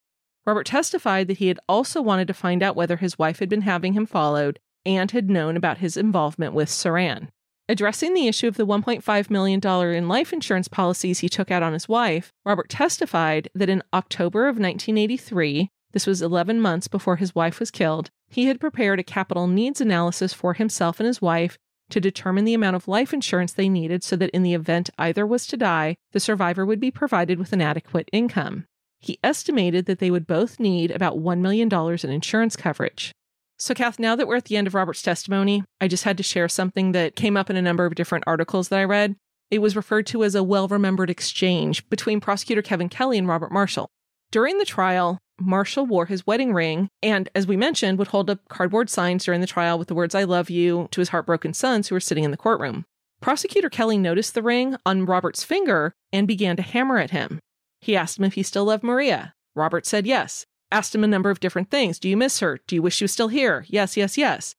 Robert 0.45 0.65
testified 0.65 1.27
that 1.27 1.39
he 1.39 1.49
had 1.49 1.59
also 1.67 2.01
wanted 2.01 2.27
to 2.29 2.33
find 2.33 2.63
out 2.63 2.77
whether 2.77 2.95
his 2.95 3.19
wife 3.19 3.39
had 3.39 3.49
been 3.49 3.61
having 3.61 3.91
him 3.91 4.05
followed 4.05 4.59
and 4.85 5.11
had 5.11 5.29
known 5.29 5.57
about 5.57 5.79
his 5.79 5.97
involvement 5.97 6.53
with 6.53 6.69
Sarann. 6.69 7.27
Addressing 7.67 8.13
the 8.13 8.27
issue 8.27 8.47
of 8.47 8.55
the 8.55 8.65
$1.5 8.65 9.29
million 9.29 9.61
in 9.95 10.07
life 10.07 10.31
insurance 10.31 10.67
policies 10.69 11.19
he 11.19 11.29
took 11.29 11.51
out 11.51 11.63
on 11.63 11.73
his 11.73 11.89
wife, 11.89 12.31
Robert 12.45 12.69
testified 12.69 13.49
that 13.53 13.69
in 13.69 13.83
October 13.93 14.47
of 14.47 14.59
1983, 14.59 15.71
this 15.93 16.05
was 16.05 16.21
11 16.21 16.59
months 16.59 16.87
before 16.87 17.15
his 17.15 17.33
wife 17.33 17.59
was 17.59 17.71
killed, 17.71 18.09
he 18.29 18.45
had 18.45 18.59
prepared 18.59 18.99
a 18.99 19.03
capital 19.03 19.47
needs 19.47 19.79
analysis 19.79 20.33
for 20.33 20.53
himself 20.53 20.99
and 20.99 21.07
his 21.07 21.21
wife 21.21 21.57
to 21.89 22.01
determine 22.01 22.45
the 22.45 22.53
amount 22.53 22.75
of 22.75 22.87
life 22.87 23.13
insurance 23.13 23.53
they 23.53 23.69
needed 23.69 24.03
so 24.03 24.15
that 24.15 24.31
in 24.31 24.43
the 24.43 24.53
event 24.53 24.89
either 24.97 25.25
was 25.25 25.45
to 25.47 25.57
die, 25.57 25.95
the 26.11 26.19
survivor 26.19 26.65
would 26.65 26.79
be 26.79 26.91
provided 26.91 27.37
with 27.37 27.53
an 27.53 27.61
adequate 27.61 28.09
income. 28.11 28.65
He 28.99 29.19
estimated 29.23 29.85
that 29.85 29.99
they 29.99 30.09
would 30.09 30.25
both 30.25 30.59
need 30.59 30.89
about 30.89 31.17
$1 31.17 31.39
million 31.39 31.69
in 31.71 32.09
insurance 32.09 32.55
coverage. 32.55 33.11
So, 33.59 33.73
Kath, 33.73 33.99
now 33.99 34.15
that 34.15 34.27
we're 34.27 34.37
at 34.37 34.45
the 34.45 34.57
end 34.57 34.65
of 34.65 34.73
Robert's 34.73 35.01
testimony, 35.01 35.63
I 35.79 35.87
just 35.87 36.05
had 36.05 36.17
to 36.17 36.23
share 36.23 36.49
something 36.49 36.93
that 36.93 37.15
came 37.15 37.37
up 37.37 37.49
in 37.49 37.55
a 37.55 37.61
number 37.61 37.85
of 37.85 37.95
different 37.95 38.23
articles 38.25 38.69
that 38.69 38.79
I 38.79 38.83
read. 38.83 39.15
It 39.51 39.59
was 39.59 39.75
referred 39.75 40.07
to 40.07 40.23
as 40.23 40.35
a 40.35 40.43
well 40.43 40.67
remembered 40.67 41.09
exchange 41.09 41.87
between 41.89 42.19
prosecutor 42.19 42.61
Kevin 42.61 42.89
Kelly 42.89 43.17
and 43.17 43.27
Robert 43.27 43.51
Marshall. 43.51 43.89
During 44.31 44.57
the 44.57 44.65
trial, 44.65 45.19
Marshall 45.45 45.85
wore 45.85 46.05
his 46.05 46.25
wedding 46.25 46.53
ring 46.53 46.89
and, 47.01 47.29
as 47.35 47.47
we 47.47 47.57
mentioned, 47.57 47.97
would 47.99 48.09
hold 48.09 48.29
up 48.29 48.47
cardboard 48.49 48.89
signs 48.89 49.25
during 49.25 49.41
the 49.41 49.47
trial 49.47 49.77
with 49.77 49.87
the 49.87 49.95
words, 49.95 50.15
I 50.15 50.23
love 50.23 50.49
you, 50.49 50.87
to 50.91 51.01
his 51.01 51.09
heartbroken 51.09 51.53
sons 51.53 51.87
who 51.87 51.95
were 51.95 51.99
sitting 51.99 52.23
in 52.23 52.31
the 52.31 52.37
courtroom. 52.37 52.85
Prosecutor 53.21 53.69
Kelly 53.69 53.97
noticed 53.97 54.33
the 54.33 54.41
ring 54.41 54.75
on 54.85 55.05
Robert's 55.05 55.43
finger 55.43 55.93
and 56.11 56.27
began 56.27 56.55
to 56.57 56.61
hammer 56.61 56.97
at 56.97 57.11
him. 57.11 57.39
He 57.79 57.95
asked 57.95 58.17
him 58.17 58.25
if 58.25 58.33
he 58.33 58.43
still 58.43 58.65
loved 58.65 58.83
Maria. 58.83 59.33
Robert 59.55 59.85
said 59.85 60.05
yes. 60.05 60.45
Asked 60.71 60.95
him 60.95 61.03
a 61.03 61.07
number 61.07 61.29
of 61.29 61.39
different 61.39 61.69
things. 61.69 61.99
Do 61.99 62.09
you 62.09 62.17
miss 62.17 62.39
her? 62.39 62.59
Do 62.67 62.75
you 62.75 62.81
wish 62.81 62.95
she 62.95 63.03
was 63.03 63.11
still 63.11 63.27
here? 63.27 63.65
Yes, 63.67 63.95
yes, 63.95 64.17
yes. 64.17 64.55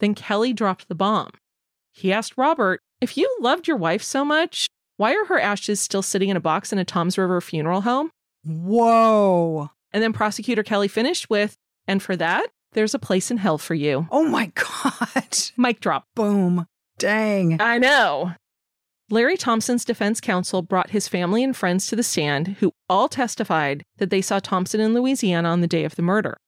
Then 0.00 0.14
Kelly 0.14 0.52
dropped 0.52 0.88
the 0.88 0.94
bomb. 0.94 1.30
He 1.92 2.12
asked 2.12 2.34
Robert, 2.36 2.80
If 3.00 3.16
you 3.16 3.34
loved 3.40 3.66
your 3.66 3.76
wife 3.76 4.02
so 4.02 4.24
much, 4.24 4.66
why 4.96 5.14
are 5.14 5.24
her 5.26 5.40
ashes 5.40 5.80
still 5.80 6.02
sitting 6.02 6.28
in 6.28 6.36
a 6.36 6.40
box 6.40 6.72
in 6.72 6.78
a 6.78 6.84
Toms 6.84 7.16
River 7.16 7.40
funeral 7.40 7.80
home? 7.80 8.10
Whoa. 8.44 9.70
And 9.94 10.02
then 10.02 10.12
prosecutor 10.12 10.64
Kelly 10.64 10.88
finished 10.88 11.30
with, 11.30 11.56
and 11.86 12.02
for 12.02 12.16
that, 12.16 12.48
there's 12.72 12.94
a 12.94 12.98
place 12.98 13.30
in 13.30 13.36
hell 13.36 13.58
for 13.58 13.74
you. 13.74 14.08
Oh 14.10 14.24
my 14.24 14.50
God. 14.54 15.38
Mic 15.56 15.78
drop. 15.78 16.06
Boom. 16.16 16.66
Dang. 16.98 17.60
I 17.60 17.78
know. 17.78 18.32
Larry 19.08 19.36
Thompson's 19.36 19.84
defense 19.84 20.20
counsel 20.20 20.62
brought 20.62 20.90
his 20.90 21.06
family 21.06 21.44
and 21.44 21.56
friends 21.56 21.86
to 21.86 21.94
the 21.94 22.02
stand, 22.02 22.56
who 22.58 22.72
all 22.88 23.08
testified 23.08 23.84
that 23.98 24.10
they 24.10 24.20
saw 24.20 24.40
Thompson 24.40 24.80
in 24.80 24.94
Louisiana 24.94 25.48
on 25.50 25.60
the 25.60 25.68
day 25.68 25.84
of 25.84 25.94
the 25.94 26.02
murder. 26.02 26.38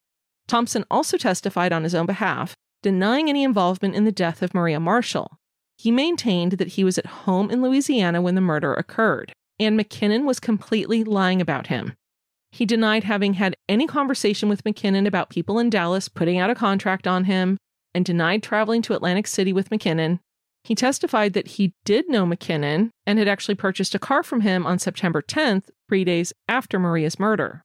Thompson 0.49 0.84
also 0.90 1.16
testified 1.16 1.72
on 1.72 1.84
his 1.84 1.94
own 1.94 2.07
behalf, 2.07 2.57
denying 2.82 3.28
any 3.28 3.44
involvement 3.44 3.94
in 3.94 4.05
the 4.05 4.12
death 4.12 4.42
of 4.42 4.55
Maria 4.55 4.80
Marshall. 4.80 5.38
He 5.78 5.92
maintained 5.92 6.53
that 6.53 6.68
he 6.68 6.82
was 6.82 6.99
at 6.99 7.07
home 7.07 7.51
in 7.51 7.62
Louisiana 7.62 8.20
when 8.20 8.34
the 8.34 8.40
murder 8.40 8.74
occurred, 8.74 9.32
and 9.61 9.78
McKinnon 9.78 10.24
was 10.24 10.40
completely 10.40 11.05
lying 11.05 11.40
about 11.40 11.68
him. 11.68 11.94
He 12.57 12.64
denied 12.64 13.04
having 13.04 13.34
had 13.34 13.54
any 13.68 13.86
conversation 13.86 14.48
with 14.48 14.64
McKinnon 14.64 15.07
about 15.07 15.28
people 15.28 15.59
in 15.59 15.68
Dallas 15.68 16.09
putting 16.09 16.38
out 16.38 16.48
a 16.48 16.54
contract 16.54 17.07
on 17.07 17.24
him, 17.24 17.59
and 17.94 18.02
denied 18.02 18.42
traveling 18.42 18.80
to 18.80 18.94
Atlantic 18.94 19.26
City 19.26 19.52
with 19.52 19.68
McKinnon. 19.68 20.20
He 20.64 20.74
testified 20.74 21.34
that 21.34 21.48
he 21.48 21.74
did 21.84 22.09
know 22.09 22.24
McKinnon 22.24 22.92
and 23.07 23.18
had 23.18 23.28
actually 23.28 23.57
purchased 23.57 23.94
a 23.94 23.98
car 23.98 24.22
from 24.22 24.40
him 24.40 24.64
on 24.66 24.78
September 24.78 25.20
10th, 25.20 25.64
three 25.86 26.02
days 26.02 26.32
after 26.48 26.78
Maria's 26.78 27.20
murder. 27.20 27.62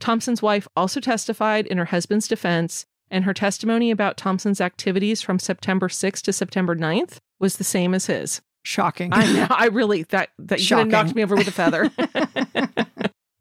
Thompson's 0.00 0.42
wife 0.42 0.66
also 0.74 0.98
testified 0.98 1.68
in 1.68 1.78
her 1.78 1.84
husband's 1.84 2.26
defense, 2.26 2.84
and 3.12 3.24
her 3.24 3.32
testimony 3.32 3.92
about 3.92 4.16
Thompson's 4.16 4.60
activities 4.60 5.22
from 5.22 5.38
September 5.38 5.86
6th 5.86 6.22
to 6.22 6.32
September 6.32 6.74
9th 6.74 7.18
was 7.38 7.58
the 7.58 7.64
same 7.64 7.94
as 7.94 8.06
his. 8.06 8.42
Shocking. 8.64 9.12
I 9.12 9.32
know. 9.32 9.46
I 9.50 9.66
really 9.66 10.02
that 10.04 10.30
that 10.40 10.68
you 10.68 10.84
knocked 10.84 11.14
me 11.14 11.22
over 11.22 11.36
with 11.36 11.46
a 11.46 11.52
feather. 11.52 11.92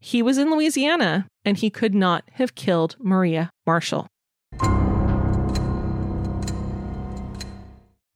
he 0.01 0.21
was 0.21 0.37
in 0.37 0.51
Louisiana 0.51 1.27
and 1.45 1.57
he 1.57 1.69
could 1.69 1.93
not 1.93 2.23
have 2.33 2.55
killed 2.55 2.97
Maria 2.99 3.51
Marshall. 3.65 4.07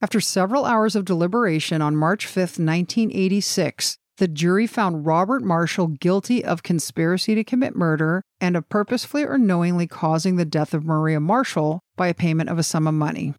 After 0.02 0.20
several 0.20 0.66
hours 0.66 0.94
of 0.94 1.04
deliberation 1.04 1.80
on 1.80 1.96
March 1.96 2.26
5th, 2.26 2.58
1986, 2.58 3.96
the 4.18 4.28
jury 4.28 4.66
found 4.66 5.06
Robert 5.06 5.42
Marshall 5.42 5.88
guilty 5.88 6.44
of 6.44 6.62
conspiracy 6.62 7.34
to 7.34 7.44
commit 7.44 7.76
murder 7.76 8.22
and 8.40 8.56
of 8.56 8.68
purposefully 8.68 9.24
or 9.24 9.38
knowingly 9.38 9.86
causing 9.86 10.36
the 10.36 10.44
death 10.44 10.74
of 10.74 10.84
Maria 10.84 11.20
Marshall 11.20 11.80
by 11.96 12.08
a 12.08 12.14
payment 12.14 12.50
of 12.50 12.58
a 12.58 12.62
sum 12.62 12.86
of 12.86 12.94
money. 12.94 13.34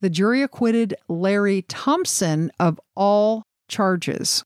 The 0.00 0.10
jury 0.10 0.42
acquitted 0.42 0.94
Larry 1.08 1.62
Thompson 1.62 2.50
of 2.58 2.80
all 2.96 3.42
charges. 3.68 4.42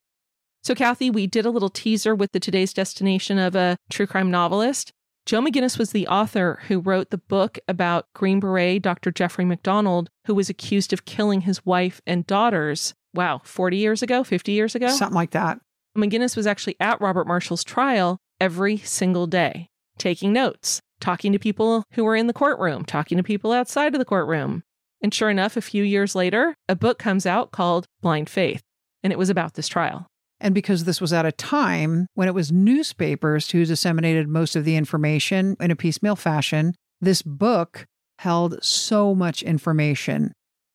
So, 0.68 0.74
Kathy, 0.74 1.08
we 1.08 1.26
did 1.26 1.46
a 1.46 1.50
little 1.50 1.70
teaser 1.70 2.14
with 2.14 2.32
the 2.32 2.38
today's 2.38 2.74
destination 2.74 3.38
of 3.38 3.56
a 3.56 3.78
true 3.88 4.06
crime 4.06 4.30
novelist. 4.30 4.92
Joe 5.24 5.40
McGinnis 5.40 5.78
was 5.78 5.92
the 5.92 6.06
author 6.06 6.60
who 6.68 6.78
wrote 6.78 7.08
the 7.08 7.16
book 7.16 7.58
about 7.66 8.04
Green 8.14 8.38
Beret 8.38 8.82
Dr. 8.82 9.10
Jeffrey 9.10 9.46
MacDonald, 9.46 10.10
who 10.26 10.34
was 10.34 10.50
accused 10.50 10.92
of 10.92 11.06
killing 11.06 11.40
his 11.40 11.64
wife 11.64 12.02
and 12.06 12.26
daughters. 12.26 12.92
Wow, 13.14 13.40
40 13.44 13.78
years 13.78 14.02
ago, 14.02 14.22
50 14.22 14.52
years 14.52 14.74
ago? 14.74 14.88
Something 14.90 15.14
like 15.14 15.30
that. 15.30 15.58
McGinnis 15.96 16.36
was 16.36 16.46
actually 16.46 16.76
at 16.80 17.00
Robert 17.00 17.26
Marshall's 17.26 17.64
trial 17.64 18.18
every 18.38 18.76
single 18.76 19.26
day, 19.26 19.68
taking 19.96 20.34
notes, 20.34 20.82
talking 21.00 21.32
to 21.32 21.38
people 21.38 21.84
who 21.92 22.04
were 22.04 22.14
in 22.14 22.26
the 22.26 22.34
courtroom, 22.34 22.84
talking 22.84 23.16
to 23.16 23.24
people 23.24 23.52
outside 23.52 23.94
of 23.94 23.98
the 23.98 24.04
courtroom. 24.04 24.64
And 25.00 25.14
sure 25.14 25.30
enough, 25.30 25.56
a 25.56 25.62
few 25.62 25.82
years 25.82 26.14
later, 26.14 26.54
a 26.68 26.76
book 26.76 26.98
comes 26.98 27.24
out 27.24 27.52
called 27.52 27.86
Blind 28.02 28.28
Faith, 28.28 28.60
and 29.02 29.14
it 29.14 29.18
was 29.18 29.30
about 29.30 29.54
this 29.54 29.66
trial. 29.66 30.06
And 30.40 30.54
because 30.54 30.84
this 30.84 31.00
was 31.00 31.12
at 31.12 31.26
a 31.26 31.32
time 31.32 32.06
when 32.14 32.28
it 32.28 32.34
was 32.34 32.52
newspapers 32.52 33.50
who 33.50 33.64
disseminated 33.64 34.28
most 34.28 34.54
of 34.54 34.64
the 34.64 34.76
information 34.76 35.56
in 35.58 35.70
a 35.70 35.76
piecemeal 35.76 36.16
fashion, 36.16 36.74
this 37.00 37.22
book 37.22 37.86
held 38.20 38.62
so 38.62 39.14
much 39.14 39.42
information. 39.42 40.32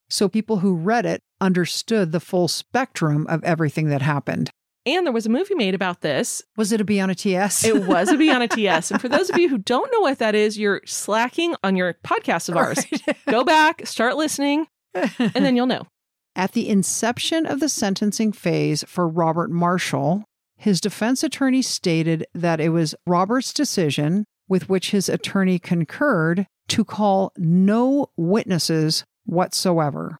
So 0.09 0.27
people 0.27 0.57
who 0.57 0.75
read 0.75 1.05
it 1.05 1.21
understood 1.41 2.11
the 2.11 2.19
full 2.19 2.47
spectrum 2.47 3.25
of 3.27 3.43
everything 3.43 3.87
that 3.87 4.01
happened. 4.01 4.49
And 4.85 5.05
there 5.05 5.13
was 5.13 5.25
a 5.25 5.29
movie 5.29 5.55
made 5.55 5.75
about 5.75 6.01
this. 6.01 6.41
Was 6.57 6.73
it 6.73 6.81
a 6.81 6.83
B 6.83 6.99
on 6.99 7.09
a 7.09 7.15
TS? 7.15 7.63
It 7.63 7.85
was 7.85 8.09
a 8.09 8.17
B 8.17 8.29
on 8.29 8.41
a 8.41 8.49
TS. 8.49 8.91
And 8.91 8.99
for 8.99 9.07
those 9.07 9.29
of 9.29 9.37
you 9.37 9.47
who 9.47 9.57
don't 9.59 9.89
know 9.93 10.01
what 10.01 10.19
that 10.19 10.35
is, 10.35 10.57
you're 10.57 10.81
slacking 10.85 11.55
on 11.63 11.77
your 11.77 11.95
podcast 12.05 12.49
of 12.49 12.57
ours. 12.57 12.85
Go 13.29 13.45
back, 13.45 13.87
start 13.87 14.17
listening, 14.17 14.67
and 14.93 15.33
then 15.33 15.55
you'll 15.55 15.67
know. 15.67 15.87
At 16.35 16.53
the 16.53 16.67
inception 16.67 17.45
of 17.45 17.59
the 17.59 17.69
sentencing 17.69 18.31
phase 18.31 18.83
for 18.87 19.07
Robert 19.07 19.51
Marshall, 19.51 20.23
his 20.57 20.81
defense 20.81 21.23
attorney 21.23 21.61
stated 21.61 22.25
that 22.33 22.59
it 22.59 22.69
was 22.69 22.95
Robert's 23.05 23.53
decision, 23.53 24.25
with 24.47 24.67
which 24.67 24.91
his 24.91 25.09
attorney 25.09 25.59
concurred, 25.59 26.47
to 26.69 26.83
call 26.83 27.33
no 27.37 28.07
witnesses 28.17 29.03
whatsoever. 29.25 30.19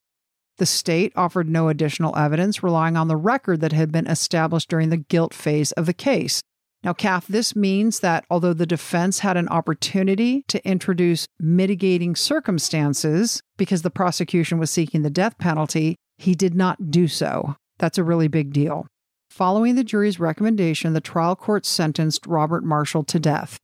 The 0.58 0.66
state 0.68 1.14
offered 1.16 1.50
no 1.50 1.70
additional 1.70 2.16
evidence, 2.16 2.62
relying 2.62 2.96
on 2.96 3.08
the 3.08 3.18
record 3.18 3.60
that 3.62 3.72
had 3.72 3.92
been 3.92 4.06
established 4.06 4.70
during 4.70 4.90
the 4.90 4.98
guilt 4.98 5.34
phase 5.34 5.72
of 5.72 5.88
the 5.88 5.94
case. 5.94 6.42
Now, 6.84 6.94
Kath, 6.94 7.28
this 7.28 7.56
means 7.56 8.02
that 8.02 8.26
although 8.30 8.54
the 8.54 8.66
defense 8.66 9.20
had 9.20 9.38
an 9.38 9.48
opportunity 9.48 10.44
to 10.50 10.66
introduce 10.68 11.28
mitigating 11.40 12.16
circumstances 12.16 13.42
because 13.58 13.82
the 13.82 13.90
prosecution 13.90 14.60
was 14.60 14.70
seeking 14.70 15.02
the 15.02 15.10
death 15.10 15.38
penalty, 15.38 15.96
he 16.24 16.36
did 16.36 16.56
not 16.56 16.90
do 16.90 17.08
so. 17.08 17.56
That's 17.80 17.98
a 17.98 18.04
really 18.04 18.28
big 18.28 18.54
deal. 18.54 18.88
Following 19.30 19.76
the 19.76 19.84
jury's 19.84 20.20
recommendation, 20.20 20.94
the 20.94 21.02
trial 21.02 21.36
court 21.36 21.66
sentenced 21.66 22.26
Robert 22.26 22.64
Marshall 22.64 23.04
to 23.06 23.20
death. 23.20 23.60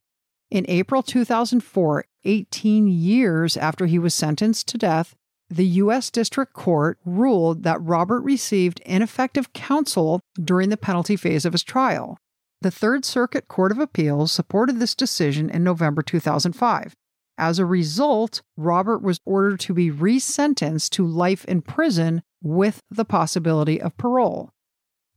In 0.52 0.66
April 0.68 1.02
2004, 1.02 2.06
18 2.26 2.88
years 2.88 3.56
after 3.56 3.86
he 3.86 3.98
was 3.98 4.14
sentenced 4.14 4.68
to 4.68 4.78
death, 4.78 5.16
the 5.50 5.66
U.S. 5.66 6.10
District 6.12 6.54
Court 6.54 7.00
ruled 7.06 7.64
that 7.64 7.82
Robert 7.82 8.22
received 8.22 8.82
ineffective 8.86 9.54
counsel 9.54 10.20
during 10.44 10.70
the 10.70 10.78
penalty 10.78 11.16
phase 11.16 11.46
of 11.46 11.54
his 11.54 11.64
trial. 11.64 12.18
The 12.62 12.72
Third 12.72 13.06
Circuit 13.06 13.48
Court 13.48 13.72
of 13.72 13.80
Appeals 13.80 14.32
supported 14.32 14.80
this 14.80 14.96
decision 14.96 15.50
in 15.50 15.64
November 15.64 16.02
2005. 16.02 16.94
As 17.38 17.58
a 17.58 17.66
result, 17.66 18.42
Robert 18.58 19.02
was 19.02 19.22
ordered 19.26 19.62
to 19.62 19.74
be 19.74 19.90
resentenced 19.90 20.90
to 20.90 21.08
life 21.08 21.46
in 21.46 21.62
prison 21.62 22.22
with 22.42 22.82
the 22.90 23.06
possibility 23.06 23.82
of 23.82 23.98
parole. 23.98 24.52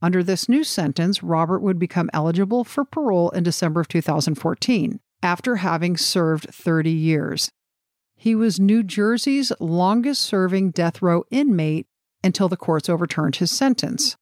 Under 0.01 0.21
this 0.21 0.49
new 0.49 0.63
sentence, 0.63 1.23
Robert 1.23 1.61
would 1.61 1.79
become 1.79 2.09
eligible 2.13 2.63
for 2.63 2.83
parole 2.83 3.29
in 3.29 3.43
December 3.43 3.79
of 3.79 3.87
2014 3.87 4.99
after 5.21 5.55
having 5.57 5.95
served 5.95 6.53
30 6.53 6.91
years. 6.91 7.51
He 8.15 8.35
was 8.35 8.59
New 8.59 8.83
Jersey's 8.83 9.51
longest 9.59 10.21
serving 10.21 10.71
death 10.71 11.01
row 11.01 11.23
inmate 11.31 11.87
until 12.23 12.49
the 12.49 12.57
courts 12.57 12.89
overturned 12.89 13.37
his 13.37 13.51
sentence. 13.51 14.17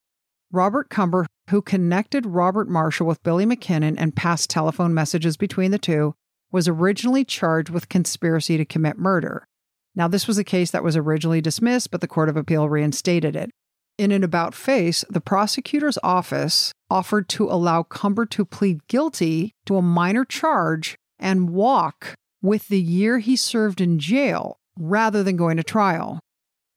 Robert 0.52 0.90
Cumber, 0.90 1.28
who 1.50 1.62
connected 1.62 2.26
Robert 2.26 2.68
Marshall 2.68 3.08
with 3.08 3.24
Billy 3.24 3.46
McKinnon 3.46 3.96
and 3.98 4.16
passed 4.16 4.50
telephone 4.50 4.94
messages 4.94 5.38
between 5.38 5.72
the 5.72 5.80
two, 5.80 6.14
was 6.52 6.68
originally 6.68 7.24
charged 7.24 7.70
with 7.70 7.90
conspiracy 7.90 8.58
to 8.58 8.66
commit 8.66 8.98
murder. 8.98 9.48
Now, 9.96 10.08
this 10.08 10.28
was 10.28 10.38
a 10.38 10.44
case 10.44 10.72
that 10.72 10.84
was 10.84 10.96
originally 10.96 11.42
dismissed, 11.42 11.92
but 11.92 12.02
the 12.02 12.08
Court 12.08 12.30
of 12.30 12.38
Appeal 12.38 12.70
reinstated 12.70 13.36
it. 13.36 13.52
In 13.98 14.12
an 14.12 14.24
about 14.24 14.56
face, 14.56 15.04
the 15.10 15.22
prosecutor's 15.22 15.98
office 16.02 16.72
offered 16.90 17.28
to 17.30 17.50
allow 17.50 17.84
Cumber 17.84 18.26
to 18.28 18.46
plead 18.46 18.88
guilty 18.88 19.52
to 19.66 19.76
a 19.76 19.82
minor 19.82 20.26
charge 20.26 20.96
and 21.20 21.50
walk 21.50 22.16
with 22.42 22.68
the 22.68 22.82
year 22.82 23.20
he 23.20 23.36
served 23.36 23.82
in 23.82 24.00
jail 24.00 24.58
rather 24.78 25.24
than 25.24 25.36
going 25.36 25.58
to 25.58 25.64
trial. 25.64 26.20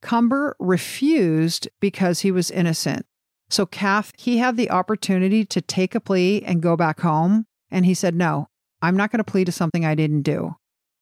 Cumber 0.02 0.54
refused 0.58 1.68
because 1.80 2.20
he 2.20 2.30
was 2.30 2.50
innocent. 2.50 3.06
So, 3.48 3.64
Kath, 3.64 4.12
he 4.18 4.38
had 4.38 4.56
the 4.56 4.70
opportunity 4.70 5.44
to 5.46 5.62
take 5.62 5.94
a 5.94 6.00
plea 6.00 6.42
and 6.42 6.62
go 6.62 6.76
back 6.76 7.00
home. 7.00 7.46
And 7.70 7.86
he 7.86 7.94
said, 7.94 8.14
No, 8.14 8.48
I'm 8.82 8.96
not 8.96 9.10
going 9.10 9.24
to 9.24 9.30
plead 9.30 9.46
to 9.46 9.52
something 9.52 9.84
I 9.84 9.94
didn't 9.94 10.22
do. 10.22 10.56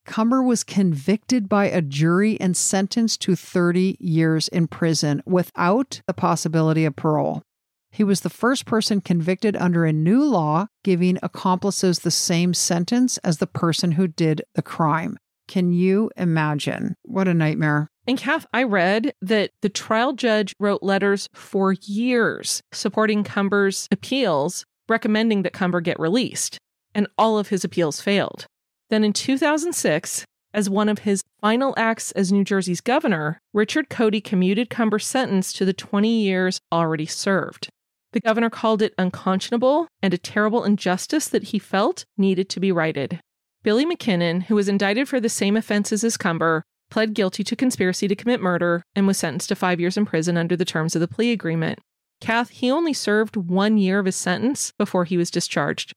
Cumber 0.04 0.42
was 0.42 0.64
convicted 0.64 1.48
by 1.48 1.66
a 1.66 1.80
jury 1.80 2.40
and 2.40 2.56
sentenced 2.56 3.20
to 3.22 3.36
30 3.36 3.96
years 4.00 4.48
in 4.48 4.66
prison 4.66 5.22
without 5.24 6.00
the 6.06 6.14
possibility 6.14 6.84
of 6.84 6.96
parole. 6.96 7.42
He 7.90 8.02
was 8.02 8.22
the 8.22 8.30
first 8.30 8.64
person 8.64 9.00
convicted 9.00 9.54
under 9.56 9.84
a 9.84 9.92
new 9.92 10.24
law 10.24 10.66
giving 10.82 11.18
accomplices 11.22 12.00
the 12.00 12.10
same 12.10 12.54
sentence 12.54 13.18
as 13.18 13.38
the 13.38 13.46
person 13.46 13.92
who 13.92 14.08
did 14.08 14.42
the 14.54 14.62
crime. 14.62 15.18
Can 15.46 15.72
you 15.72 16.10
imagine? 16.16 16.94
What 17.02 17.28
a 17.28 17.34
nightmare. 17.34 17.88
And 18.06 18.18
Kath, 18.18 18.46
I 18.52 18.62
read 18.64 19.12
that 19.20 19.50
the 19.60 19.68
trial 19.68 20.14
judge 20.14 20.54
wrote 20.58 20.82
letters 20.82 21.28
for 21.34 21.74
years 21.82 22.62
supporting 22.72 23.22
Cumber's 23.22 23.86
appeals, 23.92 24.64
recommending 24.88 25.42
that 25.42 25.52
Cumber 25.52 25.80
get 25.80 26.00
released, 26.00 26.58
and 26.94 27.06
all 27.18 27.38
of 27.38 27.48
his 27.48 27.62
appeals 27.62 28.00
failed. 28.00 28.46
Then 28.92 29.04
in 29.04 29.14
2006, 29.14 30.26
as 30.52 30.68
one 30.68 30.90
of 30.90 30.98
his 30.98 31.22
final 31.40 31.72
acts 31.78 32.12
as 32.12 32.30
New 32.30 32.44
Jersey's 32.44 32.82
governor, 32.82 33.38
Richard 33.54 33.88
Codey 33.88 34.22
commuted 34.22 34.68
Cumber's 34.68 35.06
sentence 35.06 35.54
to 35.54 35.64
the 35.64 35.72
20 35.72 36.10
years 36.20 36.60
already 36.70 37.06
served. 37.06 37.70
The 38.12 38.20
governor 38.20 38.50
called 38.50 38.82
it 38.82 38.92
unconscionable 38.98 39.88
and 40.02 40.12
a 40.12 40.18
terrible 40.18 40.62
injustice 40.62 41.26
that 41.30 41.44
he 41.44 41.58
felt 41.58 42.04
needed 42.18 42.50
to 42.50 42.60
be 42.60 42.70
righted. 42.70 43.18
Billy 43.62 43.86
McKinnon, 43.86 44.42
who 44.42 44.56
was 44.56 44.68
indicted 44.68 45.08
for 45.08 45.20
the 45.20 45.30
same 45.30 45.56
offenses 45.56 46.04
as 46.04 46.18
Cumber, 46.18 46.62
pled 46.90 47.14
guilty 47.14 47.42
to 47.44 47.56
conspiracy 47.56 48.06
to 48.08 48.14
commit 48.14 48.42
murder 48.42 48.82
and 48.94 49.06
was 49.06 49.16
sentenced 49.16 49.48
to 49.48 49.54
five 49.54 49.80
years 49.80 49.96
in 49.96 50.04
prison 50.04 50.36
under 50.36 50.54
the 50.54 50.66
terms 50.66 50.94
of 50.94 51.00
the 51.00 51.08
plea 51.08 51.32
agreement. 51.32 51.78
Kath, 52.20 52.50
he 52.50 52.70
only 52.70 52.92
served 52.92 53.36
one 53.36 53.78
year 53.78 54.00
of 54.00 54.04
his 54.04 54.16
sentence 54.16 54.74
before 54.76 55.06
he 55.06 55.16
was 55.16 55.30
discharged. 55.30 55.94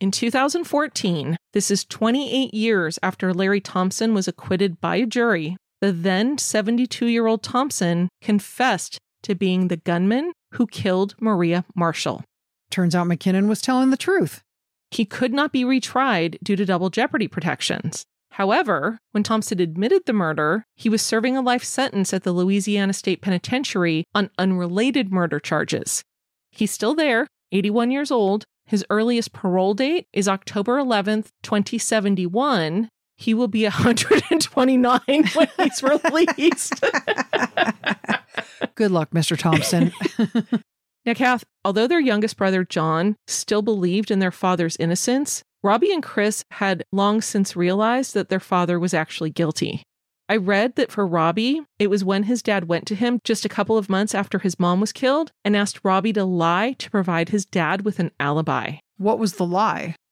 In 0.00 0.10
2014, 0.10 1.36
this 1.52 1.70
is 1.70 1.84
28 1.84 2.52
years 2.52 2.98
after 3.02 3.32
Larry 3.32 3.60
Thompson 3.60 4.12
was 4.12 4.26
acquitted 4.26 4.80
by 4.80 4.96
a 4.96 5.06
jury, 5.06 5.56
the 5.80 5.92
then 5.92 6.36
72 6.36 7.06
year 7.06 7.26
old 7.26 7.42
Thompson 7.42 8.08
confessed 8.20 8.98
to 9.22 9.34
being 9.34 9.68
the 9.68 9.76
gunman 9.76 10.32
who 10.54 10.66
killed 10.66 11.14
Maria 11.20 11.64
Marshall. 11.74 12.24
Turns 12.70 12.94
out 12.94 13.06
McKinnon 13.06 13.48
was 13.48 13.60
telling 13.60 13.90
the 13.90 13.96
truth. 13.96 14.42
He 14.90 15.04
could 15.04 15.32
not 15.32 15.52
be 15.52 15.64
retried 15.64 16.38
due 16.42 16.56
to 16.56 16.64
double 16.64 16.90
jeopardy 16.90 17.28
protections. 17.28 18.04
However, 18.32 18.98
when 19.12 19.22
Thompson 19.22 19.60
admitted 19.60 20.02
the 20.06 20.12
murder, 20.12 20.64
he 20.74 20.88
was 20.88 21.02
serving 21.02 21.36
a 21.36 21.40
life 21.40 21.62
sentence 21.62 22.12
at 22.12 22.24
the 22.24 22.32
Louisiana 22.32 22.92
State 22.92 23.22
Penitentiary 23.22 24.04
on 24.12 24.30
unrelated 24.38 25.12
murder 25.12 25.38
charges. 25.38 26.02
He's 26.50 26.72
still 26.72 26.96
there, 26.96 27.28
81 27.52 27.92
years 27.92 28.10
old. 28.10 28.44
His 28.66 28.84
earliest 28.90 29.32
parole 29.32 29.74
date 29.74 30.06
is 30.12 30.26
October 30.28 30.78
11th, 30.78 31.28
2071. 31.42 32.88
He 33.16 33.34
will 33.34 33.48
be 33.48 33.62
129 33.64 35.00
when 35.06 35.48
he's 35.58 35.82
released. 35.82 36.80
Good 38.74 38.90
luck, 38.90 39.10
Mr. 39.10 39.38
Thompson. 39.38 39.92
now, 41.06 41.14
Kath, 41.14 41.44
although 41.64 41.86
their 41.86 42.00
youngest 42.00 42.36
brother, 42.36 42.64
John, 42.64 43.16
still 43.26 43.62
believed 43.62 44.10
in 44.10 44.18
their 44.18 44.32
father's 44.32 44.76
innocence, 44.76 45.42
Robbie 45.62 45.92
and 45.92 46.02
Chris 46.02 46.44
had 46.52 46.84
long 46.92 47.20
since 47.20 47.56
realized 47.56 48.14
that 48.14 48.28
their 48.28 48.40
father 48.40 48.78
was 48.80 48.92
actually 48.94 49.30
guilty. 49.30 49.82
I 50.28 50.36
read 50.36 50.76
that 50.76 50.90
for 50.90 51.06
Robbie, 51.06 51.60
it 51.78 51.90
was 51.90 52.02
when 52.02 52.22
his 52.22 52.42
dad 52.42 52.66
went 52.66 52.86
to 52.86 52.94
him 52.94 53.20
just 53.24 53.44
a 53.44 53.48
couple 53.48 53.76
of 53.76 53.90
months 53.90 54.14
after 54.14 54.38
his 54.38 54.58
mom 54.58 54.80
was 54.80 54.92
killed 54.92 55.32
and 55.44 55.54
asked 55.54 55.80
Robbie 55.84 56.14
to 56.14 56.24
lie 56.24 56.72
to 56.78 56.90
provide 56.90 57.28
his 57.28 57.44
dad 57.44 57.84
with 57.84 57.98
an 57.98 58.10
alibi. 58.18 58.76
what 58.96 59.18
was 59.18 59.34
the 59.34 59.44
lie? 59.44 59.96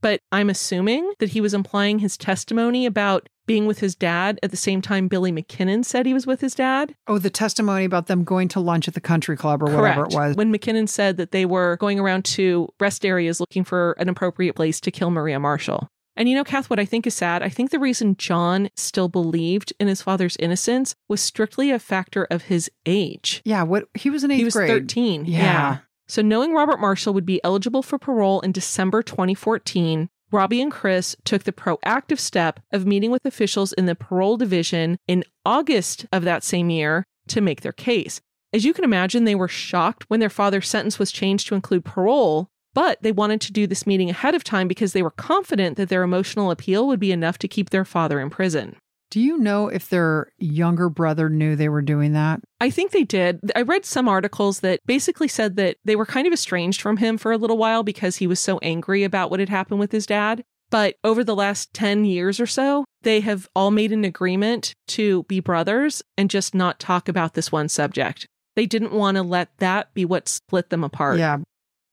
but 0.00 0.20
I'm 0.32 0.50
assuming 0.50 1.12
that 1.18 1.30
he 1.30 1.40
was 1.40 1.54
implying 1.54 1.98
his 1.98 2.16
testimony 2.16 2.86
about 2.86 3.28
being 3.46 3.66
with 3.66 3.80
his 3.80 3.94
dad 3.96 4.38
at 4.42 4.50
the 4.50 4.56
same 4.56 4.82
time 4.82 5.08
Billy 5.08 5.32
McKinnon 5.32 5.84
said 5.84 6.04
he 6.04 6.14
was 6.14 6.26
with 6.26 6.40
his 6.40 6.54
dad. 6.54 6.94
Oh, 7.06 7.18
the 7.18 7.30
testimony 7.30 7.84
about 7.84 8.06
them 8.06 8.22
going 8.22 8.48
to 8.48 8.60
lunch 8.60 8.86
at 8.86 8.94
the 8.94 9.00
country 9.00 9.36
club 9.36 9.62
or 9.62 9.74
whatever 9.74 10.04
it 10.04 10.12
was. 10.12 10.36
When 10.36 10.52
McKinnon 10.52 10.88
said 10.88 11.16
that 11.16 11.32
they 11.32 11.46
were 11.46 11.76
going 11.78 11.98
around 11.98 12.26
to 12.26 12.68
rest 12.78 13.04
areas 13.06 13.40
looking 13.40 13.64
for 13.64 13.92
an 13.92 14.08
appropriate 14.08 14.54
place 14.54 14.80
to 14.82 14.90
kill 14.90 15.10
Maria 15.10 15.40
Marshall. 15.40 15.88
And 16.14 16.28
you 16.28 16.34
know, 16.34 16.44
Kath, 16.44 16.68
what 16.68 16.80
I 16.80 16.84
think 16.84 17.06
is 17.06 17.14
sad, 17.14 17.42
I 17.44 17.48
think 17.48 17.70
the 17.70 17.78
reason 17.78 18.16
John 18.16 18.70
still 18.76 19.08
believed 19.08 19.72
in 19.78 19.86
his 19.86 20.02
father's 20.02 20.36
innocence 20.38 20.94
was 21.08 21.20
strictly 21.20 21.70
a 21.70 21.78
factor 21.78 22.24
of 22.24 22.42
his 22.42 22.70
age. 22.86 23.40
yeah, 23.44 23.62
what 23.62 23.84
he 23.94 24.10
was 24.10 24.24
in 24.24 24.32
eighth 24.32 24.38
he 24.38 24.44
was 24.44 24.54
grade. 24.54 24.68
13. 24.68 25.24
Yeah. 25.26 25.78
So 26.08 26.22
knowing 26.22 26.54
Robert 26.54 26.80
Marshall 26.80 27.12
would 27.12 27.26
be 27.26 27.42
eligible 27.44 27.82
for 27.82 27.98
parole 27.98 28.40
in 28.40 28.50
December 28.50 29.02
2014, 29.02 30.08
Robbie 30.30 30.62
and 30.62 30.72
Chris 30.72 31.14
took 31.24 31.44
the 31.44 31.52
proactive 31.52 32.18
step 32.18 32.60
of 32.72 32.86
meeting 32.86 33.10
with 33.10 33.26
officials 33.26 33.74
in 33.74 33.86
the 33.86 33.94
parole 33.94 34.38
division 34.38 34.98
in 35.06 35.24
August 35.44 36.06
of 36.10 36.24
that 36.24 36.42
same 36.42 36.70
year 36.70 37.04
to 37.28 37.42
make 37.42 37.60
their 37.60 37.72
case. 37.72 38.20
As 38.54 38.64
you 38.64 38.72
can 38.72 38.84
imagine, 38.84 39.24
they 39.24 39.34
were 39.34 39.48
shocked 39.48 40.04
when 40.08 40.20
their 40.20 40.30
father's 40.30 40.68
sentence 40.68 40.98
was 40.98 41.12
changed 41.12 41.46
to 41.48 41.54
include 41.54 41.84
parole, 41.84 42.48
but 42.72 43.02
they 43.02 43.12
wanted 43.12 43.42
to 43.42 43.52
do 43.52 43.66
this 43.66 43.86
meeting 43.86 44.08
ahead 44.08 44.34
of 44.34 44.44
time 44.44 44.68
because 44.68 44.94
they 44.94 45.02
were 45.02 45.10
confident 45.10 45.76
that 45.76 45.90
their 45.90 46.02
emotional 46.02 46.50
appeal 46.50 46.86
would 46.86 47.00
be 47.00 47.12
enough 47.12 47.36
to 47.38 47.48
keep 47.48 47.68
their 47.68 47.84
father 47.84 48.18
in 48.18 48.30
prison. 48.30 48.76
Do 49.10 49.20
you 49.20 49.38
know 49.38 49.68
if 49.68 49.88
their 49.88 50.32
younger 50.38 50.90
brother 50.90 51.30
knew 51.30 51.56
they 51.56 51.68
were 51.68 51.82
doing 51.82 52.12
that? 52.12 52.40
I 52.60 52.68
think 52.68 52.90
they 52.90 53.04
did. 53.04 53.40
I 53.56 53.62
read 53.62 53.86
some 53.86 54.08
articles 54.08 54.60
that 54.60 54.80
basically 54.84 55.28
said 55.28 55.56
that 55.56 55.78
they 55.84 55.96
were 55.96 56.04
kind 56.04 56.26
of 56.26 56.32
estranged 56.32 56.82
from 56.82 56.98
him 56.98 57.16
for 57.16 57.32
a 57.32 57.38
little 57.38 57.56
while 57.56 57.82
because 57.82 58.16
he 58.16 58.26
was 58.26 58.40
so 58.40 58.58
angry 58.58 59.04
about 59.04 59.30
what 59.30 59.40
had 59.40 59.48
happened 59.48 59.80
with 59.80 59.92
his 59.92 60.04
dad. 60.04 60.44
But 60.70 60.96
over 61.02 61.24
the 61.24 61.34
last 61.34 61.72
10 61.72 62.04
years 62.04 62.38
or 62.38 62.46
so, 62.46 62.84
they 63.02 63.20
have 63.20 63.48
all 63.56 63.70
made 63.70 63.92
an 63.92 64.04
agreement 64.04 64.74
to 64.88 65.22
be 65.24 65.40
brothers 65.40 66.02
and 66.18 66.28
just 66.28 66.54
not 66.54 66.78
talk 66.78 67.08
about 67.08 67.32
this 67.32 67.50
one 67.50 67.70
subject. 67.70 68.26
They 68.56 68.66
didn't 68.66 68.92
want 68.92 69.16
to 69.16 69.22
let 69.22 69.56
that 69.58 69.94
be 69.94 70.04
what 70.04 70.28
split 70.28 70.68
them 70.68 70.84
apart. 70.84 71.18
Yeah. 71.18 71.38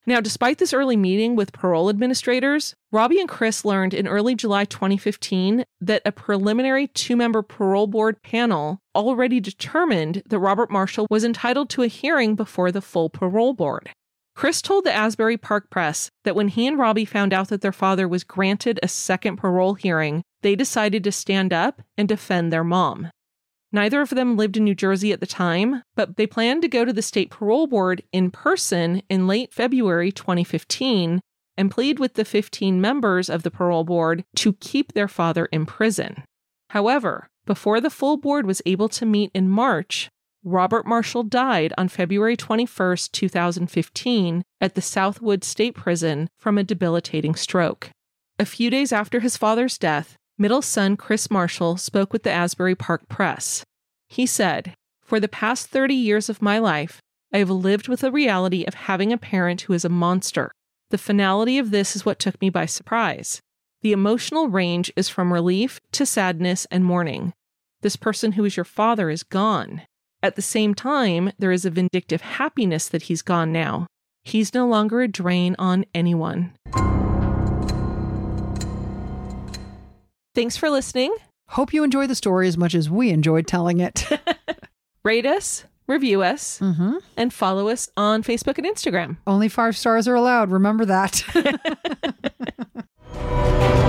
Now, 0.08 0.22
despite 0.22 0.60
this 0.60 0.74
early 0.74 0.96
meeting 0.96 1.36
with 1.36 1.52
parole 1.52 1.90
administrators, 1.90 2.76
Robbie 2.92 3.20
and 3.20 3.28
Chris 3.28 3.66
learned 3.66 3.94
in 3.94 4.08
early 4.08 4.36
July 4.36 4.66
2015 4.66 5.66
that 5.82 6.04
a 6.06 6.12
preliminary 6.12 6.88
two 6.88 7.16
member 7.16 7.42
parole 7.42 7.88
board 7.88 8.22
panel 8.22 8.82
already 8.94 9.40
determined 9.40 10.22
that 10.28 10.38
Robert 10.38 10.70
Marshall 10.70 11.08
was 11.10 11.24
entitled 11.24 11.72
to 11.72 11.82
a 11.82 11.88
hearing 11.88 12.36
before 12.36 12.72
the 12.72 12.82
full 12.82 13.10
parole 13.10 13.54
board. 13.54 13.90
Chris 14.36 14.62
told 14.62 14.84
the 14.84 14.94
Asbury 14.94 15.38
Park 15.38 15.72
Press 15.72 16.12
that 16.24 16.36
when 16.36 16.50
he 16.50 16.68
and 16.68 16.78
Robbie 16.78 17.06
found 17.06 17.34
out 17.34 17.48
that 17.48 17.62
their 17.62 17.72
father 17.72 18.08
was 18.08 18.24
granted 18.24 18.80
a 18.84 18.88
second 18.88 19.38
parole 19.38 19.74
hearing, 19.74 20.22
they 20.42 20.56
decided 20.56 21.04
to 21.06 21.12
stand 21.12 21.52
up 21.52 21.82
and 21.98 22.08
defend 22.08 22.54
their 22.54 22.64
mom. 22.64 23.10
Neither 23.76 24.00
of 24.00 24.12
them 24.12 24.38
lived 24.38 24.56
in 24.56 24.64
New 24.64 24.74
Jersey 24.74 25.12
at 25.12 25.20
the 25.20 25.26
time, 25.26 25.84
but 25.96 26.16
they 26.16 26.26
planned 26.26 26.62
to 26.62 26.70
go 26.70 26.86
to 26.86 26.94
the 26.94 27.02
state 27.02 27.30
parole 27.30 27.68
board 27.68 28.04
in 28.14 28.32
person 28.32 29.02
in 29.10 29.28
late 29.28 29.54
February 29.54 30.14
2015 30.14 31.20
and 31.58 31.72
plead 31.72 32.00
with 32.00 32.14
the 32.14 32.24
15 32.24 32.80
members 32.80 33.30
of 33.30 33.44
the 33.44 33.52
parole 33.52 33.84
board 33.84 34.24
to 34.38 34.54
keep 34.54 34.94
their 34.94 35.10
father 35.10 35.48
in 35.48 35.66
prison. 35.66 36.24
However, 36.70 37.28
before 37.46 37.82
the 37.82 37.90
full 37.90 38.16
board 38.16 38.46
was 38.46 38.62
able 38.66 38.88
to 38.88 39.06
meet 39.06 39.30
in 39.34 39.50
March, 39.50 40.08
Robert 40.46 40.88
Marshall 40.88 41.24
died 41.24 41.74
on 41.78 41.90
February 41.90 42.38
21, 42.38 42.96
2015, 43.12 44.44
at 44.62 44.76
the 44.76 44.82
Southwood 44.82 45.44
State 45.44 45.76
Prison 45.76 46.30
from 46.38 46.58
a 46.58 46.64
debilitating 46.64 47.36
stroke. 47.36 47.90
A 48.40 48.46
few 48.46 48.70
days 48.70 48.94
after 48.94 49.20
his 49.20 49.36
father's 49.36 49.78
death, 49.78 50.16
middle 50.38 50.62
son 50.62 50.98
Chris 50.98 51.32
Marshall 51.32 51.78
spoke 51.78 52.12
with 52.12 52.24
the 52.24 52.32
Asbury 52.32 52.76
Park 52.76 53.08
Press. 53.08 53.64
He 54.08 54.26
said, 54.26 54.76
For 55.02 55.20
the 55.20 55.28
past 55.28 55.68
30 55.68 55.96
years 55.96 56.30
of 56.30 56.42
my 56.42 56.60
life, 56.60 57.00
I 57.34 57.40
have 57.40 57.50
lived 57.50 57.88
with 57.88 58.02
the 58.02 58.12
reality 58.12 58.64
of 58.66 58.74
having 58.74 59.12
a 59.12 59.18
parent 59.18 59.62
who 59.62 59.74
is 59.74 59.86
a 59.86 59.90
monster. 59.90 60.52
The 60.90 60.98
finality 60.98 61.58
of 61.58 61.72
this 61.72 61.96
is 61.96 62.06
what 62.06 62.20
took 62.20 62.40
me 62.42 62.50
by 62.50 62.66
surprise. 62.66 63.42
The 63.82 63.92
emotional 63.92 64.48
range 64.48 64.92
is 64.96 65.10
from 65.10 65.34
relief 65.34 65.80
to 65.94 66.06
sadness 66.06 66.66
and 66.72 66.86
mourning. 66.86 67.34
This 67.82 67.96
person 67.96 68.34
who 68.34 68.46
is 68.46 68.58
your 68.58 68.64
father 68.64 69.10
is 69.10 69.24
gone. 69.24 69.84
At 70.24 70.36
the 70.36 70.42
same 70.42 70.74
time, 70.74 71.32
there 71.38 71.52
is 71.52 71.66
a 71.66 71.70
vindictive 71.70 72.22
happiness 72.22 72.88
that 72.90 73.04
he's 73.04 73.22
gone 73.22 73.52
now. 73.52 73.88
He's 74.24 74.54
no 74.54 74.68
longer 74.68 75.02
a 75.02 75.08
drain 75.08 75.56
on 75.60 75.86
anyone. 75.94 76.54
Thanks 80.36 80.58
for 80.58 80.70
listening. 80.70 81.16
Hope 81.48 81.74
you 81.74 81.86
enjoy 81.86 82.08
the 82.08 82.16
story 82.16 82.50
as 82.50 82.58
much 82.58 82.76
as 82.76 82.90
we 82.90 83.10
enjoyed 83.10 83.48
telling 83.48 83.80
it. 83.80 84.06
Rate 85.04 85.26
us, 85.26 85.64
review 85.88 86.24
us, 86.24 86.60
mm-hmm. 86.60 86.96
and 87.16 87.34
follow 87.34 87.70
us 87.70 87.90
on 87.96 88.22
Facebook 88.22 88.58
and 88.58 88.68
Instagram. 88.68 89.16
Only 89.26 89.48
five 89.48 89.78
stars 89.78 90.10
are 90.10 90.16
allowed. 90.16 90.52
Remember 90.52 90.84
that. 90.84 91.24